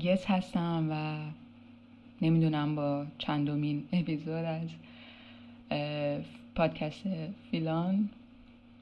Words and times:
گیت 0.00 0.30
هستم 0.30 0.88
و 0.90 1.16
نمی‌دونم 2.24 2.74
با 2.74 3.06
چندمین 3.18 3.84
اپیزود 3.92 4.44
از 4.44 4.68
پادکست 6.54 7.02
فیلان 7.50 8.08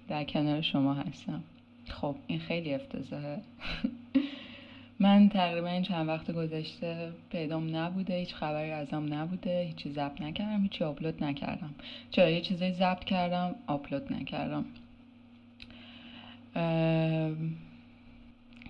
در 0.08 0.24
کنار 0.24 0.60
شما 0.60 0.94
هستم. 0.94 1.42
خب 1.88 2.16
این 2.26 2.38
خیلی 2.38 2.74
افتضاحه. 2.74 3.40
من 5.00 5.28
تقریبا 5.28 5.68
این 5.68 5.82
چند 5.82 6.08
وقت 6.08 6.30
گذشته 6.30 7.12
پیدام 7.30 7.76
نبوده 7.76 8.14
هیچ 8.14 8.34
خبری 8.34 8.70
ازم 8.70 9.14
نبوده 9.14 9.62
هیچی 9.62 9.90
ضبط 9.90 10.20
نکردم 10.20 10.62
هیچی 10.62 10.84
آپلود 10.84 11.24
نکردم. 11.24 11.74
چرا 12.10 12.30
یه 12.30 12.40
چیزایی 12.40 12.72
ضبط 12.72 13.04
کردم 13.04 13.54
آپلود 13.66 14.12
نکردم. 14.12 14.64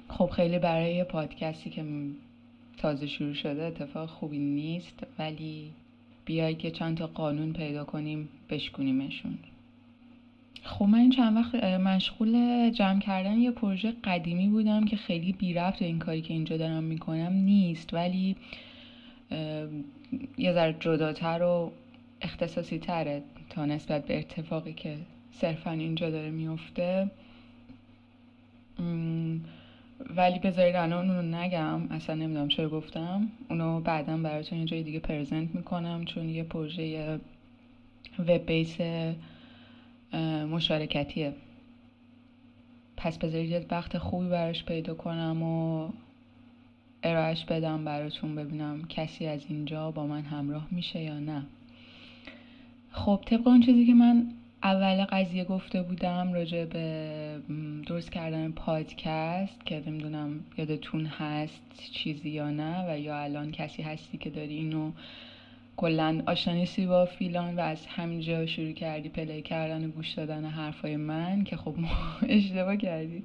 خب 0.09 0.30
خیلی 0.30 0.59
برای 0.59 1.05
پادکستی 1.05 1.70
که 1.70 1.84
تازه 2.79 3.07
شروع 3.07 3.34
شده 3.34 3.65
اتفاق 3.65 4.09
خوبی 4.09 4.39
نیست 4.39 5.07
ولی 5.19 5.71
بیای 6.25 6.55
که 6.55 6.71
چند 6.71 6.97
تا 6.97 7.07
قانون 7.07 7.53
پیدا 7.53 7.85
کنیم 7.85 8.29
بشکونیمشون. 8.51 9.39
خب 10.62 10.85
من 10.85 11.11
چند 11.11 11.37
وقت 11.37 11.55
مشغول 11.65 12.70
جمع 12.70 13.01
کردن 13.01 13.39
یه 13.39 13.51
پروژه 13.51 13.93
قدیمی 14.05 14.48
بودم 14.48 14.85
که 14.85 14.97
خیلی 14.97 15.33
بی 15.33 15.55
رفت 15.55 15.83
این 15.83 15.98
کاری 15.98 16.23
که 16.23 16.35
اینجا 16.35 16.57
دارم 16.57 16.85
می‌کنم 16.85 17.33
نیست 17.33 17.95
ولی 17.95 18.37
یه 20.39 20.53
ذره 20.53 20.77
جداتر 20.81 21.42
و 21.42 21.73
اختصاصی 22.20 22.79
تره 22.79 23.23
تا 23.51 23.67
نسبت 23.67 24.07
به 24.07 24.19
اتفاقی 24.19 24.73
که 24.73 24.97
صرفا 25.33 25.70
اینجا 25.70 26.11
داره 26.11 26.31
میفته 26.31 27.11
ولی 30.17 30.39
بذارید 30.39 30.77
الان 30.77 31.11
اونو 31.11 31.37
نگم 31.37 31.81
اصلا 31.91 32.15
نمی‌دونم 32.15 32.49
چرا 32.49 32.69
گفتم. 32.69 33.29
اونو 33.51 33.81
بعدا 33.81 34.17
براتون 34.17 34.59
یه 34.59 34.83
دیگه 34.83 34.99
پرزنت 34.99 35.55
می‌کنم 35.55 36.05
چون 36.05 36.29
یه 36.29 36.43
پروژه 36.43 37.19
وب 38.19 38.47
بیس 38.47 38.77
مشارکتیه. 40.51 41.33
پس 42.97 43.19
بذارید 43.19 43.51
یه 43.51 43.67
وقت 43.71 43.99
خوبی 43.99 44.29
براش 44.29 44.65
پیدا 44.65 44.95
کنم 44.95 45.43
و 45.43 45.89
ارائهش 47.03 47.45
بدم 47.45 47.85
براتون 47.85 48.35
ببینم 48.35 48.87
کسی 48.89 49.27
از 49.27 49.47
اینجا 49.49 49.91
با 49.91 50.07
من 50.07 50.23
همراه 50.23 50.69
میشه 50.71 51.01
یا 51.01 51.19
نه. 51.19 51.43
خب 52.91 53.21
طبق 53.27 53.49
اون 53.49 53.61
چیزی 53.61 53.87
که 53.87 53.95
من 53.95 54.27
اول 54.62 55.05
قضیه 55.05 55.45
گفته 55.45 55.83
بودم 55.83 56.33
راجع 56.33 56.64
به 56.64 57.41
درست 57.87 58.12
کردن 58.12 58.51
پادکست 58.51 59.67
که 59.67 59.83
نمی‌دونم 59.87 60.41
یادتون 60.56 61.06
هست 61.06 61.91
چیزی 61.92 62.31
یا 62.31 62.51
نه 62.51 62.92
و 62.92 62.98
یا 62.98 63.19
الان 63.19 63.53
کسی 63.53 63.83
هستی 63.83 64.19
که 64.19 64.31
داری 64.31 64.55
اینو 64.55 64.92
کلا 65.77 66.23
آشنایی 66.27 66.86
با 66.86 67.05
فلان 67.05 67.57
و 67.57 67.61
از 67.61 67.86
همینجا 67.86 68.46
شروع 68.46 68.73
کردی 68.73 69.08
play 69.08 69.42
کردن 69.42 69.85
و 69.85 69.89
گوش 69.89 70.13
دادن 70.13 70.45
حرفای 70.45 70.96
من 70.96 71.45
که 71.45 71.57
خب 71.57 71.75
ما 71.79 71.89
اشتباه 72.29 72.77
کردی 72.77 73.23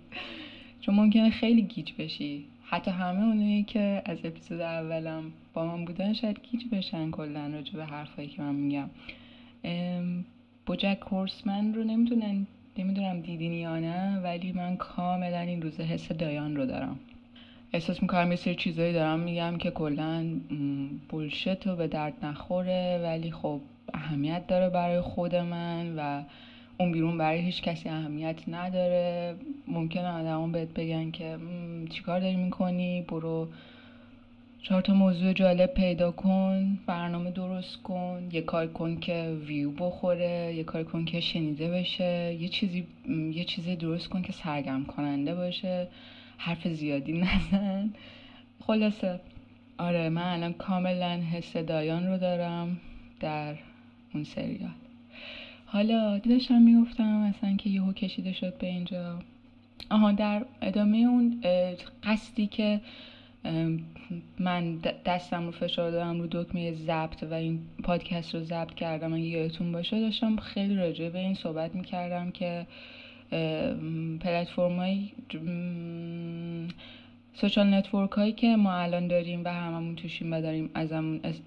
چون 0.81 0.95
ممکنه 0.95 1.29
خیلی 1.29 1.61
گیج 1.61 1.93
بشی. 1.97 2.45
حتی 2.63 2.91
همه 2.91 3.23
اونایی 3.23 3.63
که 3.63 4.01
از 4.05 4.17
اپیزود 4.23 4.61
اولم 4.61 5.31
با 5.53 5.65
من 5.65 5.85
بودن 5.85 6.13
شاید 6.13 6.39
گیج 6.51 6.63
بشن 6.71 7.11
کلا 7.11 7.47
راجع 7.47 7.73
به 7.73 7.85
حرفایی 7.85 8.27
که 8.27 8.41
من 8.41 8.55
میگم. 8.55 8.89
بوجک 10.65 10.97
هورسمن 11.11 11.73
رو 11.73 11.83
نمی‌تونن 11.83 12.47
نمی‌دونم 12.77 13.19
دیدین 13.19 13.53
یا 13.53 13.79
نه 13.79 14.19
ولی 14.23 14.51
من 14.51 14.77
کاملا 14.77 15.39
این 15.39 15.61
روزه 15.61 15.83
حس 15.83 16.11
دایان 16.11 16.55
رو 16.55 16.65
دارم. 16.65 16.99
احساس 17.73 18.01
می‌کنم 18.01 18.31
یه 18.31 18.35
سری 18.35 18.55
چیزایی 18.55 18.93
دارم 18.93 19.19
میگم 19.19 19.57
که 19.57 19.71
کلا 19.71 20.25
بولشت 21.09 21.67
و 21.67 21.75
به 21.75 21.87
درد 21.87 22.25
نخوره 22.25 23.01
ولی 23.03 23.31
خب 23.31 23.59
اهمیت 23.93 24.47
داره 24.47 24.69
برای 24.69 25.01
خود 25.01 25.35
من 25.35 25.95
و 25.97 26.23
اون 26.77 26.91
بیرون 26.91 27.17
برای 27.17 27.39
هیچ 27.39 27.61
کسی 27.61 27.89
اهمیت 27.89 28.35
نداره. 28.47 29.35
ممکنه 29.67 30.07
آدمان 30.07 30.51
بهت 30.51 30.73
بگن 30.73 31.11
که 31.11 31.37
چیکار 31.89 32.19
داری 32.19 32.35
می‌کنی؟ 32.35 33.01
برو 33.01 33.47
چهار 34.63 34.81
تا 34.81 34.93
موضوع 34.93 35.33
جالب 35.33 35.73
پیدا 35.73 36.11
کن 36.11 36.79
برنامه 36.85 37.31
درست 37.31 37.81
کن 37.81 38.29
یه 38.31 38.41
کار 38.41 38.67
کن 38.67 38.99
که 38.99 39.37
ویو 39.45 39.71
بخوره 39.71 40.53
یه 40.55 40.63
کار 40.63 40.83
کن 40.83 41.05
که 41.05 41.19
شنیده 41.19 41.69
بشه 41.71 42.37
یه 42.39 42.49
چیزی 42.49 42.87
یه 43.33 43.43
چیزی 43.43 43.75
درست 43.75 44.09
کن 44.09 44.21
که 44.21 44.31
سرگرم 44.31 44.85
کننده 44.85 45.35
باشه 45.35 45.87
حرف 46.37 46.67
زیادی 46.67 47.13
نزن. 47.13 47.93
خلاصه. 48.59 49.19
آره 49.77 50.09
من 50.09 50.33
الان 50.33 50.53
کاملا 50.53 51.21
حس 51.31 51.57
دایان 51.57 52.07
رو 52.07 52.17
دارم 52.17 52.77
در 53.19 53.55
اون 54.13 54.23
سریال. 54.23 54.71
حالا 55.65 56.17
داشتم 56.17 56.61
می‌گفتم 56.61 57.21
اصلا 57.21 57.55
که 57.55 57.69
یهو 57.69 57.93
کشیده 57.93 58.33
شد 58.33 58.57
به 58.57 58.67
اینجا. 58.67 59.19
آها 59.89 60.11
در 60.11 60.45
ادامه 60.61 60.97
اون 60.97 61.43
قصدی 62.03 62.47
که 62.47 62.81
من 64.39 64.77
دستم 65.05 65.45
رو 65.45 65.51
فشار 65.51 65.91
دادم 65.91 66.19
رو 66.21 66.27
دکمه 66.31 66.73
ضبط 66.73 67.23
و 67.23 67.33
این 67.33 67.59
پادکست 67.83 68.35
رو 68.35 68.43
ضبط 68.43 68.73
کردم. 68.73 69.13
اگه 69.13 69.23
یادتون 69.23 69.71
باشه 69.71 69.99
داشتم 69.99 70.35
خیلی 70.35 70.75
راجع 70.75 71.09
به 71.09 71.19
این 71.19 71.33
صحبت 71.33 71.75
می‌کردم 71.75 72.31
که 72.31 72.67
پلتفرم 74.19 74.75
های 74.75 75.09
سوشال 77.33 77.73
نتورک 77.73 78.11
هایی 78.11 78.31
که 78.31 78.55
ما 78.55 78.73
الان 78.73 79.07
داریم 79.07 79.43
و 79.43 79.47
هممون 79.47 79.95
توشیم 79.95 80.33
و 80.33 80.41
داریم 80.41 80.69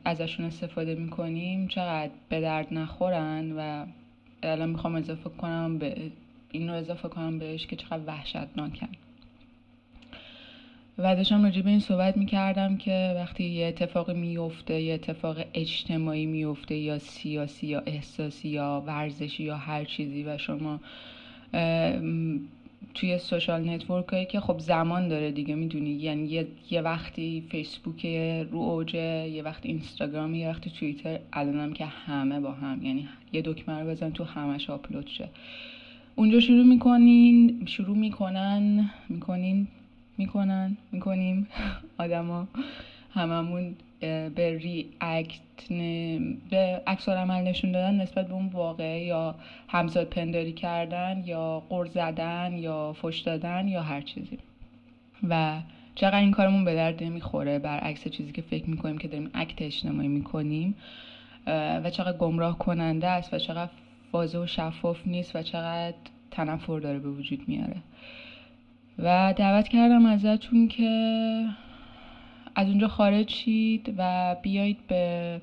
ازشون 0.05 0.47
استفاده 0.47 0.95
می‌کنیم 0.95 1.69
چقدر 1.69 2.13
به 2.29 2.41
درد 2.41 2.75
نخورن 2.75 3.53
و 3.53 3.87
الان 4.43 4.69
می‌خوام 4.69 4.95
اضافه 4.95 5.31
کنم 5.31 5.79
به 5.79 6.11
این 6.51 6.69
رو 6.69 6.75
اضافه 6.75 7.09
کنم 7.09 7.39
بهش 7.39 7.67
که 7.67 7.77
چقدر 7.77 8.03
وحشتناکن. 8.07 8.89
و 10.99 11.17
داشتم 11.17 11.43
راجع 11.43 11.63
به 11.63 11.71
این 11.71 11.81
صحبت 11.81 12.17
می‌کردم 12.17 12.77
که 12.77 13.13
وقتی 13.17 13.45
یه 13.45 13.67
اتفاقی 13.67 14.15
میفته 14.15 14.81
یه 14.81 14.95
اتفاق 14.95 15.37
اجتماعی 15.55 16.27
میفته 16.27 16.75
یا 16.75 16.99
سیاسی 16.99 17.67
یا 17.67 17.83
احساسی 17.87 18.49
یا 18.49 18.85
ورزشی 18.87 19.43
یا 19.43 19.57
هر 19.57 19.85
چیزی 19.85 20.25
و 20.25 20.39
شما 20.39 20.81
توی 22.95 23.19
social 23.19 23.69
network 23.71 24.09
هایی 24.09 24.27
که 24.27 24.41
خب 24.41 24.59
زمان 24.59 25.09
داره 25.09 25.31
دیگه 25.31 25.55
می‌دونی؟ 25.55 25.91
یعنی 25.91 26.29
یه, 26.29 26.47
یه 26.71 26.81
وقتی 26.81 27.45
فیسبوک 27.49 28.07
رو 28.51 28.59
اوجه 28.59 29.29
یه 29.29 29.43
وقتی 29.43 29.69
اینستاگرام 29.69 30.35
یه 30.35 30.49
وقتی 30.49 30.71
توییتر 30.71 31.19
الانم 31.33 31.73
که 31.73 31.87
همه 31.87 32.41
با 32.41 32.53
هم 32.53 32.83
یعنی 32.83 33.09
یه 33.33 33.43
دکمه 33.43 33.81
رو 33.81 33.91
بزن 33.91 34.11
تو 34.11 34.25
همش 34.25 34.71
آپلود 34.71 35.07
شه. 35.07 35.29
اونجا 36.15 36.41
شروع 36.41 36.65
می‌کنین 36.65 37.63
شروع 37.67 37.97
می‌کنن 37.97 38.91
می‌کنین 39.09 39.69
می‌کنن 40.19 40.77
می‌کنیم. 40.93 41.47
آدما 41.99 42.49
هممون 43.15 43.77
به 44.01 44.59
react 44.59 45.41
به 46.51 46.83
عکس 46.87 47.09
عمل 47.09 47.43
نشون 47.43 47.73
دادن 47.73 48.01
نسبت 48.01 48.27
به 48.27 48.35
اون 48.35 48.47
واقعه 48.47 49.05
یا 49.05 49.35
همزاد 49.69 50.07
پنداری 50.07 50.53
کردن 50.53 51.23
یا 51.25 51.63
قر 51.69 51.87
زدن 51.87 52.57
یا 52.57 52.93
فش 52.93 53.19
دادن 53.19 53.69
یا 53.69 53.83
هر 53.83 54.01
چیزی. 54.01 54.39
و 55.29 55.61
چقدر 55.95 56.21
این 56.21 56.31
کارمون 56.31 56.65
به 56.65 56.75
درد 56.75 57.03
نمی‌خوره 57.03 57.59
برعکس 57.59 58.09
چیزی 58.09 58.33
که 58.33 58.43
فکر 58.43 58.71
می‌کنیم 58.71 58.99
که 58.99 59.09
داریم 59.09 59.31
اکت 59.35 59.63
اجتماعی 59.63 60.09
می‌کنیم. 60.09 60.75
و 61.85 61.91
چقدر 61.91 62.17
گمراه 62.19 62.59
کننده 62.59 63.07
است 63.07 63.35
و 63.35 63.39
چقدر 63.39 63.71
واضح 64.13 64.39
و 64.39 64.47
شفاف 64.47 65.07
نیست 65.07 65.37
و 65.37 65.43
چقدر 65.43 65.95
تنفر 66.31 66.81
داره 66.81 66.99
به 66.99 67.09
وجود 67.09 67.49
میاره. 67.49 67.77
و 68.99 69.35
دعوت 69.37 69.69
کردم 69.69 70.07
ازتون 70.07 70.69
که 70.69 71.45
از 72.55 72.69
اونجا 72.69 72.89
خارج 72.89 73.31
شید 73.31 73.95
و 73.99 74.37
بیایید 74.43 74.87
به 74.89 75.41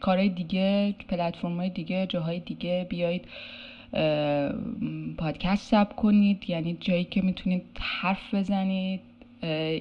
کارهای 0.00 0.28
دیگه 0.28 0.94
پلتفرم 1.08 1.56
های 1.56 1.70
دیگه 1.70 2.06
جاهای 2.06 2.40
دیگه 2.40 2.86
بیایید 2.88 3.24
پادکست 5.18 5.70
سب 5.70 5.96
کنید. 5.96 6.50
یعنی 6.50 6.76
جایی 6.80 7.04
که 7.04 7.22
می‌تونید 7.22 7.62
حرف 7.80 8.34
بزنید 8.34 9.00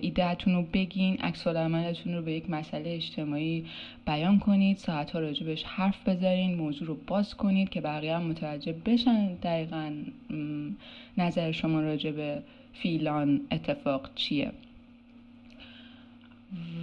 ایدهتون 0.02 0.54
رو 0.54 0.62
بگین 0.74 1.18
عکس 1.18 1.48
عملتون 1.48 2.14
رو 2.14 2.22
به 2.22 2.32
یک 2.32 2.50
مسئله 2.50 2.90
اجتماعی 2.90 3.66
بیان 4.06 4.40
کنید 4.40 4.78
ساعت 4.78 5.12
ها 5.12 5.20
راجبش 5.20 5.64
حرف 5.64 6.10
بذارین 6.10 6.56
موضوع 6.56 6.88
رو 6.88 6.98
باز 7.08 7.36
کنید 7.36 7.70
که 7.70 7.82
بقیه 7.82 8.16
هم 8.16 8.24
متوجه 8.24 8.76
بشن 8.86 9.34
دقیقا 9.34 9.92
نظر 11.18 11.52
شما 11.52 11.82
راجع 11.82 12.12
به 12.12 12.44
فیلان 12.74 13.42
اتفاق 13.52 14.10
چیه؟ 14.16 14.52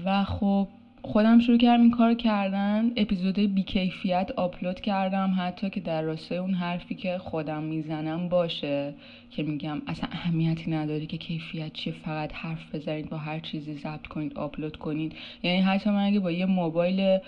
و 0.04 0.24
خب 0.24 0.68
خودم 1.02 1.38
شروع 1.38 1.58
کردم 1.58 1.82
این 1.82 1.90
کار 1.90 2.14
کردن. 2.14 2.90
اپیزود 2.96 3.38
بیکیفیت 3.38 4.30
آپلود 4.36 4.80
کردم 4.80 5.34
حتی 5.38 5.70
که 5.70 5.80
در 5.80 6.02
راستای 6.02 6.38
اون 6.38 6.54
حرفی 6.54 6.94
که 6.94 7.18
خودم 7.18 7.62
می‌زنم 7.62 8.28
باشه 8.28 8.94
که 9.30 9.42
میگم 9.42 9.82
اصلا 9.86 10.08
اهمیتی 10.12 10.70
نداره 10.70 11.06
که 11.06 11.16
کیفیت 11.16 11.72
چیه. 11.72 11.92
فقط 11.92 12.32
حرف 12.34 12.74
بزنید 12.74 13.08
با 13.08 13.16
هر 13.16 13.38
چیزی 13.38 13.74
ضبط 13.74 14.06
کنید 14.06 14.34
آپلود 14.34 14.76
کنید. 14.76 15.12
یعنی 15.42 15.60
حتی 15.60 15.90
من 15.90 16.06
اگه 16.06 16.20
با 16.20 16.30
یه 16.30 16.46
موبایل 16.46 17.18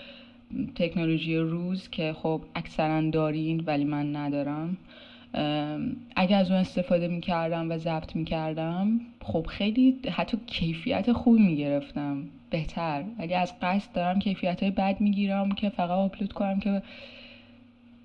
تکنولوژی 0.75 1.37
روز 1.37 1.89
که 1.89 2.13
خب 2.13 2.41
اکثرا 2.55 3.09
دارین 3.09 3.63
ولی 3.65 3.83
من 3.83 4.15
ندارم 4.15 4.77
اگر 6.15 6.37
از 6.37 6.51
اون 6.51 6.59
استفاده 6.59 7.07
می‌کردم 7.07 7.71
و 7.71 7.77
ضبط 7.77 8.15
می‌کردم 8.15 8.99
خب 9.21 9.45
خیلی 9.49 9.99
حتی 10.11 10.37
کیفیت 10.47 11.11
خوبی 11.11 11.41
می‌گرفتم. 11.41 12.23
بهتر. 12.49 13.03
ولی 13.19 13.33
از 13.33 13.53
قصد 13.61 13.91
دارم 13.93 14.19
کیفیت 14.19 14.63
های 14.63 14.71
بد 14.71 15.01
می‌گیرم 15.01 15.51
که 15.51 15.69
فقط 15.69 15.89
آپلود 15.89 16.33
کنم 16.33 16.59
که 16.59 16.81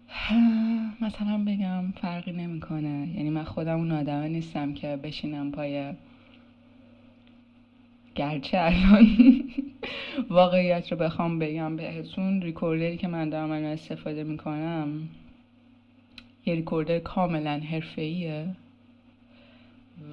مثلا 1.01 1.45
بگم 1.47 1.93
فرقی 1.93 2.33
نمی‌کنه. 2.33 3.09
یعنی 3.17 3.31
من 3.31 3.45
خودم 3.45 3.79
اون 3.79 3.93
آدمه 3.93 4.29
نیستم 4.29 4.75
که 4.75 4.97
بشینم 4.97 5.51
پای 5.51 5.93
گرچه 8.15 8.59
الان 8.61 9.07
واقعیت 10.31 10.93
رو 10.93 10.99
بخوام 10.99 11.39
بگم 11.39 11.77
بهتون. 11.77 12.43
ریکوردری 12.43 12.97
که 12.97 13.09
من 13.09 13.31
دارم 13.31 13.51
الان 13.51 13.65
استفاده 13.65 14.25
می‌کنم 14.25 15.09
یه 16.49 16.55
ریکوردر 16.55 16.99
کاملا 16.99 17.61
حرفه‌ایه 17.71 18.47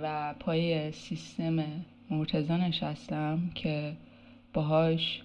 و 0.01 0.33
پای 0.39 0.91
سیستم 0.91 1.63
مرتزا 2.09 2.57
نشستم 2.57 3.39
که 3.55 3.93
باهاش 4.53 5.21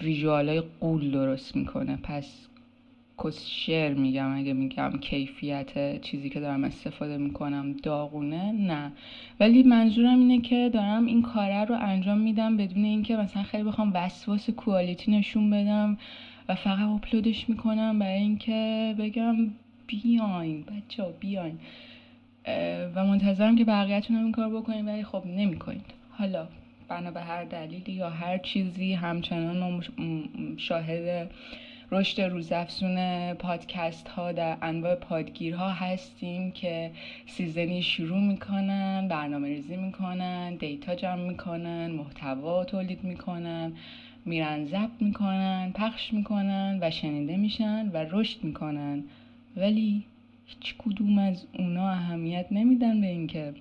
ویژوالای 0.00 0.62
قول 0.80 1.10
درست 1.10 1.56
می‌کنه. 1.56 1.96
پس 1.96 2.46
کس 3.24 3.68
میگم 3.96 4.36
اگه 4.36 4.52
میگم 4.52 4.90
کیفیت 5.00 6.00
چیزی 6.02 6.30
که 6.30 6.40
دارم 6.40 6.64
استفاده 6.64 7.16
می‌کنم 7.18 7.72
داغونه 7.82 8.52
نه. 8.52 8.92
ولی 9.40 9.62
منظورم 9.62 10.18
اینه 10.18 10.40
که 10.40 10.70
دارم 10.72 11.06
این 11.06 11.22
کاره 11.22 11.64
رو 11.64 11.76
انجام 11.80 12.18
میدم 12.18 12.56
بدون 12.56 12.84
اینکه 12.84 13.16
مثلا 13.16 13.42
خیلی 13.42 13.64
بخوام 13.64 13.92
وسواس 13.94 14.50
کوالیتی 14.50 15.12
نشون 15.12 15.50
بدم 15.50 15.98
و 16.48 16.54
فقط 16.54 16.88
آپلودش 16.88 17.48
می‌کنم 17.48 17.98
برای 17.98 18.20
اینکه 18.20 18.94
بگم 18.98 19.36
بیاین 19.86 20.62
بچه 20.62 21.02
ها 21.02 21.10
بیاین 21.20 21.58
و 22.94 23.04
منتظرم 23.04 23.56
که 23.56 23.64
بقیهتون 23.64 24.16
هم 24.16 24.22
این 24.22 24.32
کار 24.32 24.50
بکنید 24.50 24.86
ولی 24.86 25.04
خب 25.04 25.22
نمی‌کنید. 25.26 25.94
حالا 26.10 26.48
بنا 26.88 27.10
به 27.10 27.20
هر 27.20 27.44
دلیلی 27.44 27.92
یا 27.92 28.10
هر 28.10 28.38
چیزی 28.38 28.92
همچنان 28.92 29.58
ما 29.58 29.80
شاهد 30.56 31.30
رشد 31.90 32.20
روزافزون 32.20 33.34
پادکست 33.34 34.08
ها 34.08 34.32
در 34.32 34.56
انواع 34.62 34.94
پادگیرها 34.94 35.70
هستیم 35.70 36.50
که 36.50 36.90
سیزنی 37.26 37.82
شروع 37.82 38.20
می‌کنن 38.20 39.08
برنامه 39.08 39.48
ریزی 39.48 39.76
می‌کنن 39.76 40.54
دیتا 40.54 40.94
جمع 40.94 41.28
می‌کنن 41.28 41.90
محتوا 41.90 42.64
تولید 42.64 43.04
می‌کنن 43.04 43.72
میرن 44.24 44.64
ضبط 44.64 45.02
می‌کنن 45.02 45.72
پخش 45.74 46.12
می‌کنن 46.12 46.78
و 46.80 46.90
شنیده 46.90 47.36
میشن 47.36 47.88
و 47.92 48.06
رشد 48.10 48.44
می‌کنن. 48.44 49.04
ولی 49.56 50.02
هیچ 50.46 50.74
کدوم 50.78 51.18
از 51.18 51.46
اونا 51.58 51.90
اهمیت 51.90 52.46
نمیدن 52.50 53.00
به 53.00 53.06
اینکه 53.06 53.54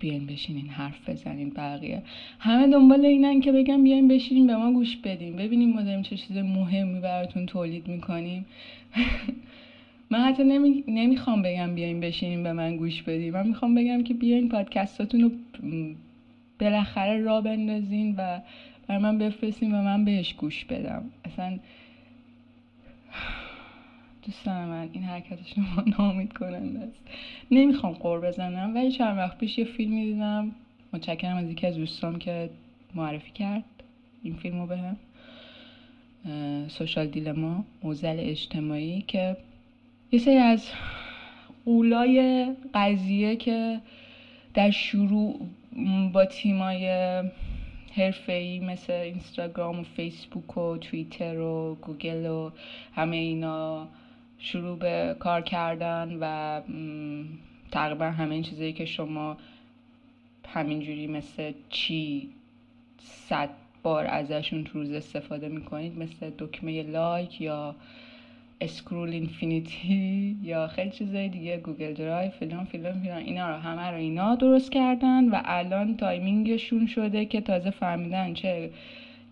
بیاین 0.00 0.26
بشینین 0.26 0.68
حرف 0.68 1.08
بزنین 1.08 1.50
بقیه. 1.50 2.02
همه 2.38 2.66
دنبال 2.66 3.04
اینن 3.04 3.40
که 3.40 3.52
بگم 3.52 3.84
بیاین 3.84 4.08
بشینین 4.08 4.46
به 4.46 4.56
ما 4.56 4.72
گوش 4.72 4.96
بدین. 4.96 5.36
ببینیم 5.36 5.72
ما 5.72 5.82
داریم 5.82 6.02
چه 6.02 6.16
چیز 6.16 6.36
مهمی 6.36 7.00
براتون 7.00 7.46
تولید 7.46 7.88
می‌کنیم. 7.88 8.46
من 10.10 10.18
حتی 10.18 10.44
نمی... 10.44 10.84
نمی‌خوام 10.88 11.42
بگم 11.42 11.74
بیاین 11.74 12.00
بشینین 12.00 12.42
به 12.42 12.52
من 12.52 12.76
گوش 12.76 13.02
بدین. 13.02 13.32
من 13.32 13.46
می‌خوام 13.46 13.74
بگم 13.74 14.02
که 14.02 14.14
بیاین 14.14 14.48
پادکستاتون 14.48 15.20
رو 15.20 15.30
بالاخره 16.60 17.20
را 17.22 17.40
بندازین 17.40 18.14
و 18.18 18.40
بر 18.86 18.98
من 18.98 19.18
بفرستین 19.18 19.74
و 19.74 19.82
من 19.82 20.04
بهش 20.04 20.34
گوش 20.34 20.64
بدم. 20.64 21.02
اصلا 21.24 21.58
دوستان 24.26 24.68
من 24.68 24.88
این 24.92 25.02
حرکت 25.02 25.38
شما 25.54 25.84
نامید 25.98 26.32
کننده 26.32 26.78
است 26.78 27.00
نمی‌خوام 27.50 27.92
قور 27.92 28.20
بزنم 28.20 28.74
ولی 28.74 28.92
چند 28.92 29.18
وقت 29.18 29.38
پیش 29.38 29.58
یه 29.58 29.64
فیلم 29.64 29.94
دیدم. 29.94 30.52
متشکرم 30.92 31.36
از 31.36 31.50
یکی 31.50 31.66
از 31.66 31.76
دوستام 31.76 32.18
که 32.18 32.50
معرفی 32.94 33.30
کرد 33.30 33.64
این 34.22 34.36
فیلم 34.36 34.60
رو 34.60 34.66
بهم 34.66 34.96
سوشال 36.68 37.06
دیلما 37.06 37.64
موزل 37.82 38.16
اجتماعی 38.18 39.04
که 39.06 39.36
یه 40.12 40.18
سری 40.18 40.36
از 40.36 40.68
قولای 41.64 42.46
قضیه 42.74 43.36
که 43.36 43.80
در 44.54 44.70
شروع 44.70 45.40
با 46.12 46.24
تیمای 46.24 46.88
ای 48.28 48.60
مثل 48.60 48.92
اینستاگرام 48.92 49.80
و 49.80 49.82
فیسبوک 49.82 50.56
و 50.56 50.76
توییتر 50.76 51.38
و 51.38 51.76
گوگل 51.82 52.26
و 52.26 52.50
همه 52.94 53.16
اینا 53.16 53.88
شروع 54.40 54.78
به 54.78 55.16
کار 55.18 55.42
کردن 55.42 56.18
و 56.20 56.60
تقریبا 57.70 58.04
همه 58.04 58.34
این 58.34 58.42
چیزایی 58.42 58.72
که 58.72 58.84
شما 58.84 59.36
همینجوری 60.48 61.06
مثل 61.06 61.52
چی 61.70 62.28
صد 62.98 63.50
بار 63.82 64.06
ازشون 64.06 64.64
تو 64.64 64.78
روز 64.78 64.92
استفاده 64.92 65.48
می‌کنید 65.48 65.98
مثل 65.98 66.30
دکمه 66.38 66.82
لایک 66.82 67.40
یا 67.40 67.74
scroll 68.60 69.08
infinity 69.08 70.36
یا 70.42 70.68
خیلی 70.68 70.90
چیزای 70.90 71.28
دیگه 71.28 71.56
گوگل 71.56 71.94
درایو 71.94 72.30
فلان 72.30 72.64
فلان 72.64 72.92
فلان 72.92 73.16
اینا 73.16 73.50
رو 73.50 73.56
همه 73.56 73.90
رو 73.90 73.96
اینا 73.96 74.34
درست 74.34 74.72
کردن 74.72 75.28
و 75.28 75.40
الان 75.44 75.96
timing 75.96 76.50
شون 76.50 76.86
شده 76.86 77.24
که 77.24 77.40
تازه 77.40 77.70
فهمیدن 77.70 78.34
چه 78.34 78.70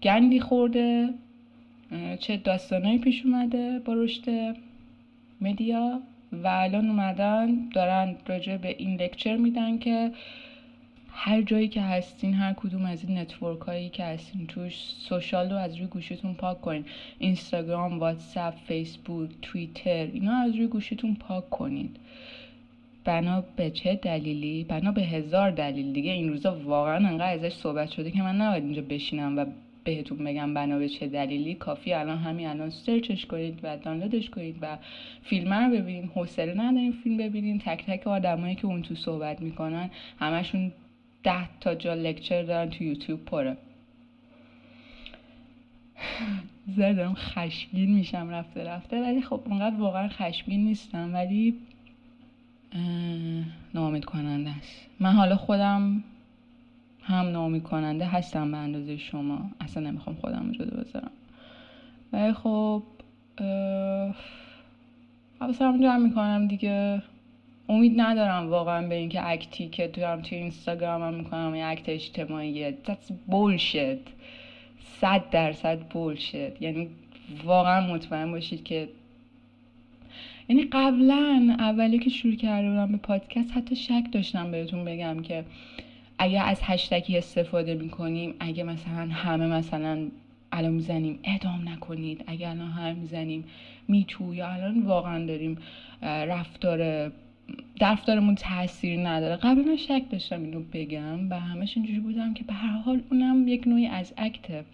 گندی 0.03 0.41
خورده 0.41 1.09
چه 2.21 2.37
داستانایی 2.37 2.99
پیش 2.99 3.27
اومده 3.27 3.79
با 3.85 3.95
رشد 3.95 4.57
media 5.41 6.01
و 6.33 6.47
الان 6.47 6.89
اومدن 6.89 7.69
دارن 7.69 8.17
راجع 8.27 8.57
به 8.57 8.75
این 8.79 9.01
lecture 9.01 9.37
میدن 9.37 9.79
که 9.79 10.13
هر 11.11 11.43
جایی 11.43 11.69
که 11.69 11.83
هستین 11.83 12.35
هر 12.35 12.53
کدوم 12.53 12.85
از 12.85 13.05
این 13.05 13.19
network 13.19 13.61
هایی 13.61 13.89
که 13.89 14.05
هستین 14.05 14.47
توش 14.47 14.75
social 14.99 15.51
رو 15.51 15.57
از 15.57 15.77
روی 15.77 15.87
گوشیتون 15.87 16.35
پاک 16.35 16.61
کنین. 16.61 16.85
اینستاگرام 17.19 17.99
واتساپ 17.99 18.55
فیسبوک 18.55 19.31
توییتر 19.43 20.09
اینا 20.13 20.37
از 20.37 20.55
روی 20.55 20.67
گوشیتون 20.67 21.15
پاک 21.15 21.51
کنید 21.51 21.97
بنا 23.05 23.45
به 23.57 23.71
چه 23.71 23.95
دلیلی؟ 23.95 24.65
بنا 24.65 24.93
به 24.93 25.03
هزار 25.03 25.51
دلیل 25.51 25.93
دیگه. 25.93 26.13
این 26.13 26.29
روزا 26.29 26.61
واقعا 26.65 27.09
انقدر 27.09 27.35
ازش 27.35 27.53
صحبت 27.55 27.91
شده 27.91 28.11
که 28.11 28.23
من 28.23 28.37
نباید 28.41 28.65
اینجا 28.65 28.83
بشینم 28.83 29.39
و 29.39 29.45
بهتون 29.89 30.25
بگم 30.25 30.55
بنا 30.55 30.79
به 30.79 30.89
چه 30.89 31.07
دلیلی 31.07 31.55
کافی 31.55 31.93
الان 31.93 32.19
همین 32.19 32.47
الان 32.47 32.71
سرچش 32.71 33.27
کنید 33.27 33.61
و 33.63 33.77
دانلودش 33.77 34.31
کنید 34.31 34.57
و 34.61 34.79
فیلم 35.23 35.53
رو 35.53 35.71
ببینید. 35.71 36.11
حوصله 36.15 36.55
ندارین 36.55 36.93
فیلم 36.93 37.17
ببینید 37.17 37.61
تک 37.61 37.85
تک 37.87 38.07
آدمایی 38.07 38.55
که 38.55 38.67
اون 38.67 38.83
تو 38.83 38.95
صحبت 38.95 39.43
می‌کنن 39.43 39.91
همشون 40.19 40.73
ده 41.23 41.49
تا 41.61 41.75
جا 41.75 41.95
لکچر 41.95 42.43
دارن 42.43 42.71
تو 42.71 42.85
یوتیوب 42.85 43.25
پره. 43.25 43.57
زدم 46.77 47.15
خشمگین 47.15 47.95
میشم 47.95 48.29
رفته 48.31 48.65
رفته 48.65 49.03
ولی 49.03 49.23
خب 49.23 49.41
اونقدر 49.45 49.77
واقعا 49.77 50.09
خشمگین 50.09 50.65
نیستم. 50.65 51.15
ولی 51.15 51.55
نامید 53.75 54.05
کننده 54.05 54.51
است. 54.51 54.91
من 55.01 55.13
حالا 55.13 55.37
خودم 55.37 56.05
هم 57.09 57.27
نامی 57.27 57.61
کننده 57.61 58.07
هستم 58.07 58.51
به 58.51 58.57
اندازه 58.57 58.97
شما. 58.97 59.51
اصلا 59.61 59.91
نمی‌خوام 59.91 60.17
خودم 60.17 60.53
جدا 60.53 60.83
بذارم. 60.83 61.11
ولی 62.13 62.33
خب 62.33 62.83
حواسم 65.41 65.81
جمع 65.83 65.97
می‌کنم 65.97 66.49
دیگه. 66.49 67.03
امید 67.69 68.01
ندارم 68.01 68.51
واقعا 68.51 68.89
به 68.89 68.95
اینکه 68.95 69.29
اکتی 69.29 69.69
که 69.69 69.89
دارم 69.89 70.23
توی 70.23 70.39
اینستاگرامم 70.39 71.15
می‌کنم 71.15 71.55
یه 71.55 71.65
اکت 71.65 71.89
اجتماعیه 71.89 72.79
that's 72.87 73.33
bullshit. 73.33 74.11
صد 75.01 75.31
درصد 75.31 75.79
بولشت 75.79 76.63
یعنی 76.63 76.89
واقعا 77.45 77.95
مطمئن 77.95 78.31
باشید 78.31 78.65
که 78.65 78.89
یعنی 80.49 80.69
قبلا 80.73 81.57
اولی 81.59 81.99
که 81.99 82.11
شروع 82.11 82.35
کرده 82.35 82.69
بودم 82.69 82.93
به 82.93 82.99
پادکست 82.99 83.53
حتی 83.53 83.77
شک 83.77 84.05
داشتم 84.13 84.51
بهتون 84.51 84.85
بگم 84.85 85.23
که 85.23 85.45
اگه 86.19 86.41
از 86.41 86.61
هشتگی 86.63 87.19
استفاده 87.19 87.75
می‌کنیم 87.75 88.35
اگه 88.41 88.63
مثلا 88.63 89.09
همه 89.11 89.47
مثلا 89.47 90.09
الان 90.53 90.73
می‌زنیم 90.73 91.19
اعدام 91.25 91.69
نکنید 91.69 92.25
اگه 92.27 92.49
الان 92.49 92.71
هم 92.71 92.97
می‌زنیم 92.97 93.45
میتو 93.89 94.35
یا 94.35 94.49
الان 94.49 94.83
واقعا 94.83 95.27
داریم 95.27 95.59
رفتار 96.03 97.11
رفتارمون 97.81 98.35
تاثیر 98.35 99.09
نداره. 99.09 99.37
قبل 99.37 99.65
من 99.65 99.77
شک 99.77 100.03
داشتم 100.11 100.43
اینو 100.43 100.61
بگم 100.73 101.31
و 101.31 101.41
همش 101.41 101.77
اینجوری 101.77 102.01
بودم 102.01 102.35
که 102.35 102.45
به 102.45 102.53
هر 102.53 102.79
حال 102.79 103.03
اونم 103.11 103.49
یک 103.49 103.69
نوعی 103.69 103.87
از 103.87 104.15
اکته 104.17 104.65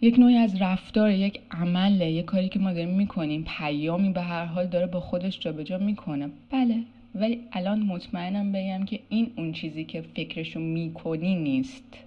یک 0.00 0.18
نوعی 0.18 0.36
از 0.36 0.62
رفتار 0.62 1.10
یک 1.10 1.40
عمله 1.50 2.10
یک 2.10 2.24
کاری 2.24 2.48
که 2.48 2.58
ما 2.58 2.72
داریم 2.72 2.88
می‌کنیم. 2.88 3.44
پیامی 3.58 4.12
به 4.12 4.22
هر 4.22 4.44
حال 4.44 4.66
داره 4.66 4.86
با 4.86 5.00
خودش 5.00 5.38
جابجا 5.38 5.78
می‌کنه. 5.78 6.30
بله. 6.50 6.80
ولی 7.14 7.40
الان 7.52 7.82
مطمئنم 7.82 8.52
بگم 8.52 8.84
که 8.84 9.00
این 9.08 9.30
اون 9.36 9.52
چیزی 9.52 9.84
که 9.84 10.00
فکرشو 10.00 10.60
می‌کنی 10.60 11.34
نیست. 11.34 11.98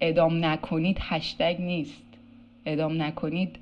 ادام 0.00 0.44
نکنید 0.44 0.96
هشتگ 1.00 1.56
نیست. 1.60 2.02
ادام 2.66 3.02
نکنید 3.02 3.56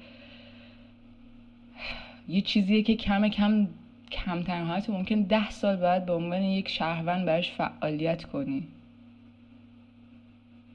یه 2.28 2.40
چیزیه 2.40 2.82
که 2.82 2.96
کم 2.96 3.28
کم 3.28 3.68
کمترین 4.10 4.66
حالت 4.66 4.90
ممکن 4.90 5.22
ده 5.22 5.50
سال 5.50 5.76
بعد 5.76 6.06
به 6.06 6.12
عنوان 6.12 6.42
یک 6.42 6.68
شهروند 6.68 7.26
برش 7.26 7.50
فعالیت 7.50 8.24
کنی. 8.24 8.62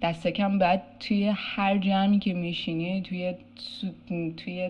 دست 0.02 0.28
کم 0.28 0.60
بعد 0.60 0.84
توی 1.00 1.34
هر 1.36 1.78
جمعی 1.78 2.20
که 2.20 2.34
میشینی 2.34 3.02
توی 3.02 3.34
توی 4.38 4.70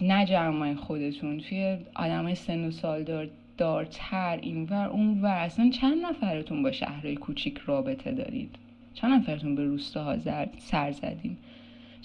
نه 0.00 0.26
جمعای 0.26 0.74
خودتون 0.74 1.40
توی 1.40 1.76
آدم 1.94 2.24
های 2.24 2.34
سن 2.34 2.64
و 2.64 2.70
سال 2.70 3.02
دار 3.02 3.28
دارتر 3.58 4.38
اینور 4.42 4.88
اونور. 4.88 5.36
اصلا 5.36 5.70
چند 5.70 6.06
نفرتون 6.06 6.62
با 6.62 6.72
شهرهای 6.72 7.16
کوچیک 7.16 7.58
رابطه 7.58 8.12
دارید؟ 8.12 8.56
چند 8.94 9.20
نفرتون 9.20 9.54
به 9.54 9.64
روستاها 9.64 10.18
سر 10.58 10.92
زدین؟ 10.92 11.36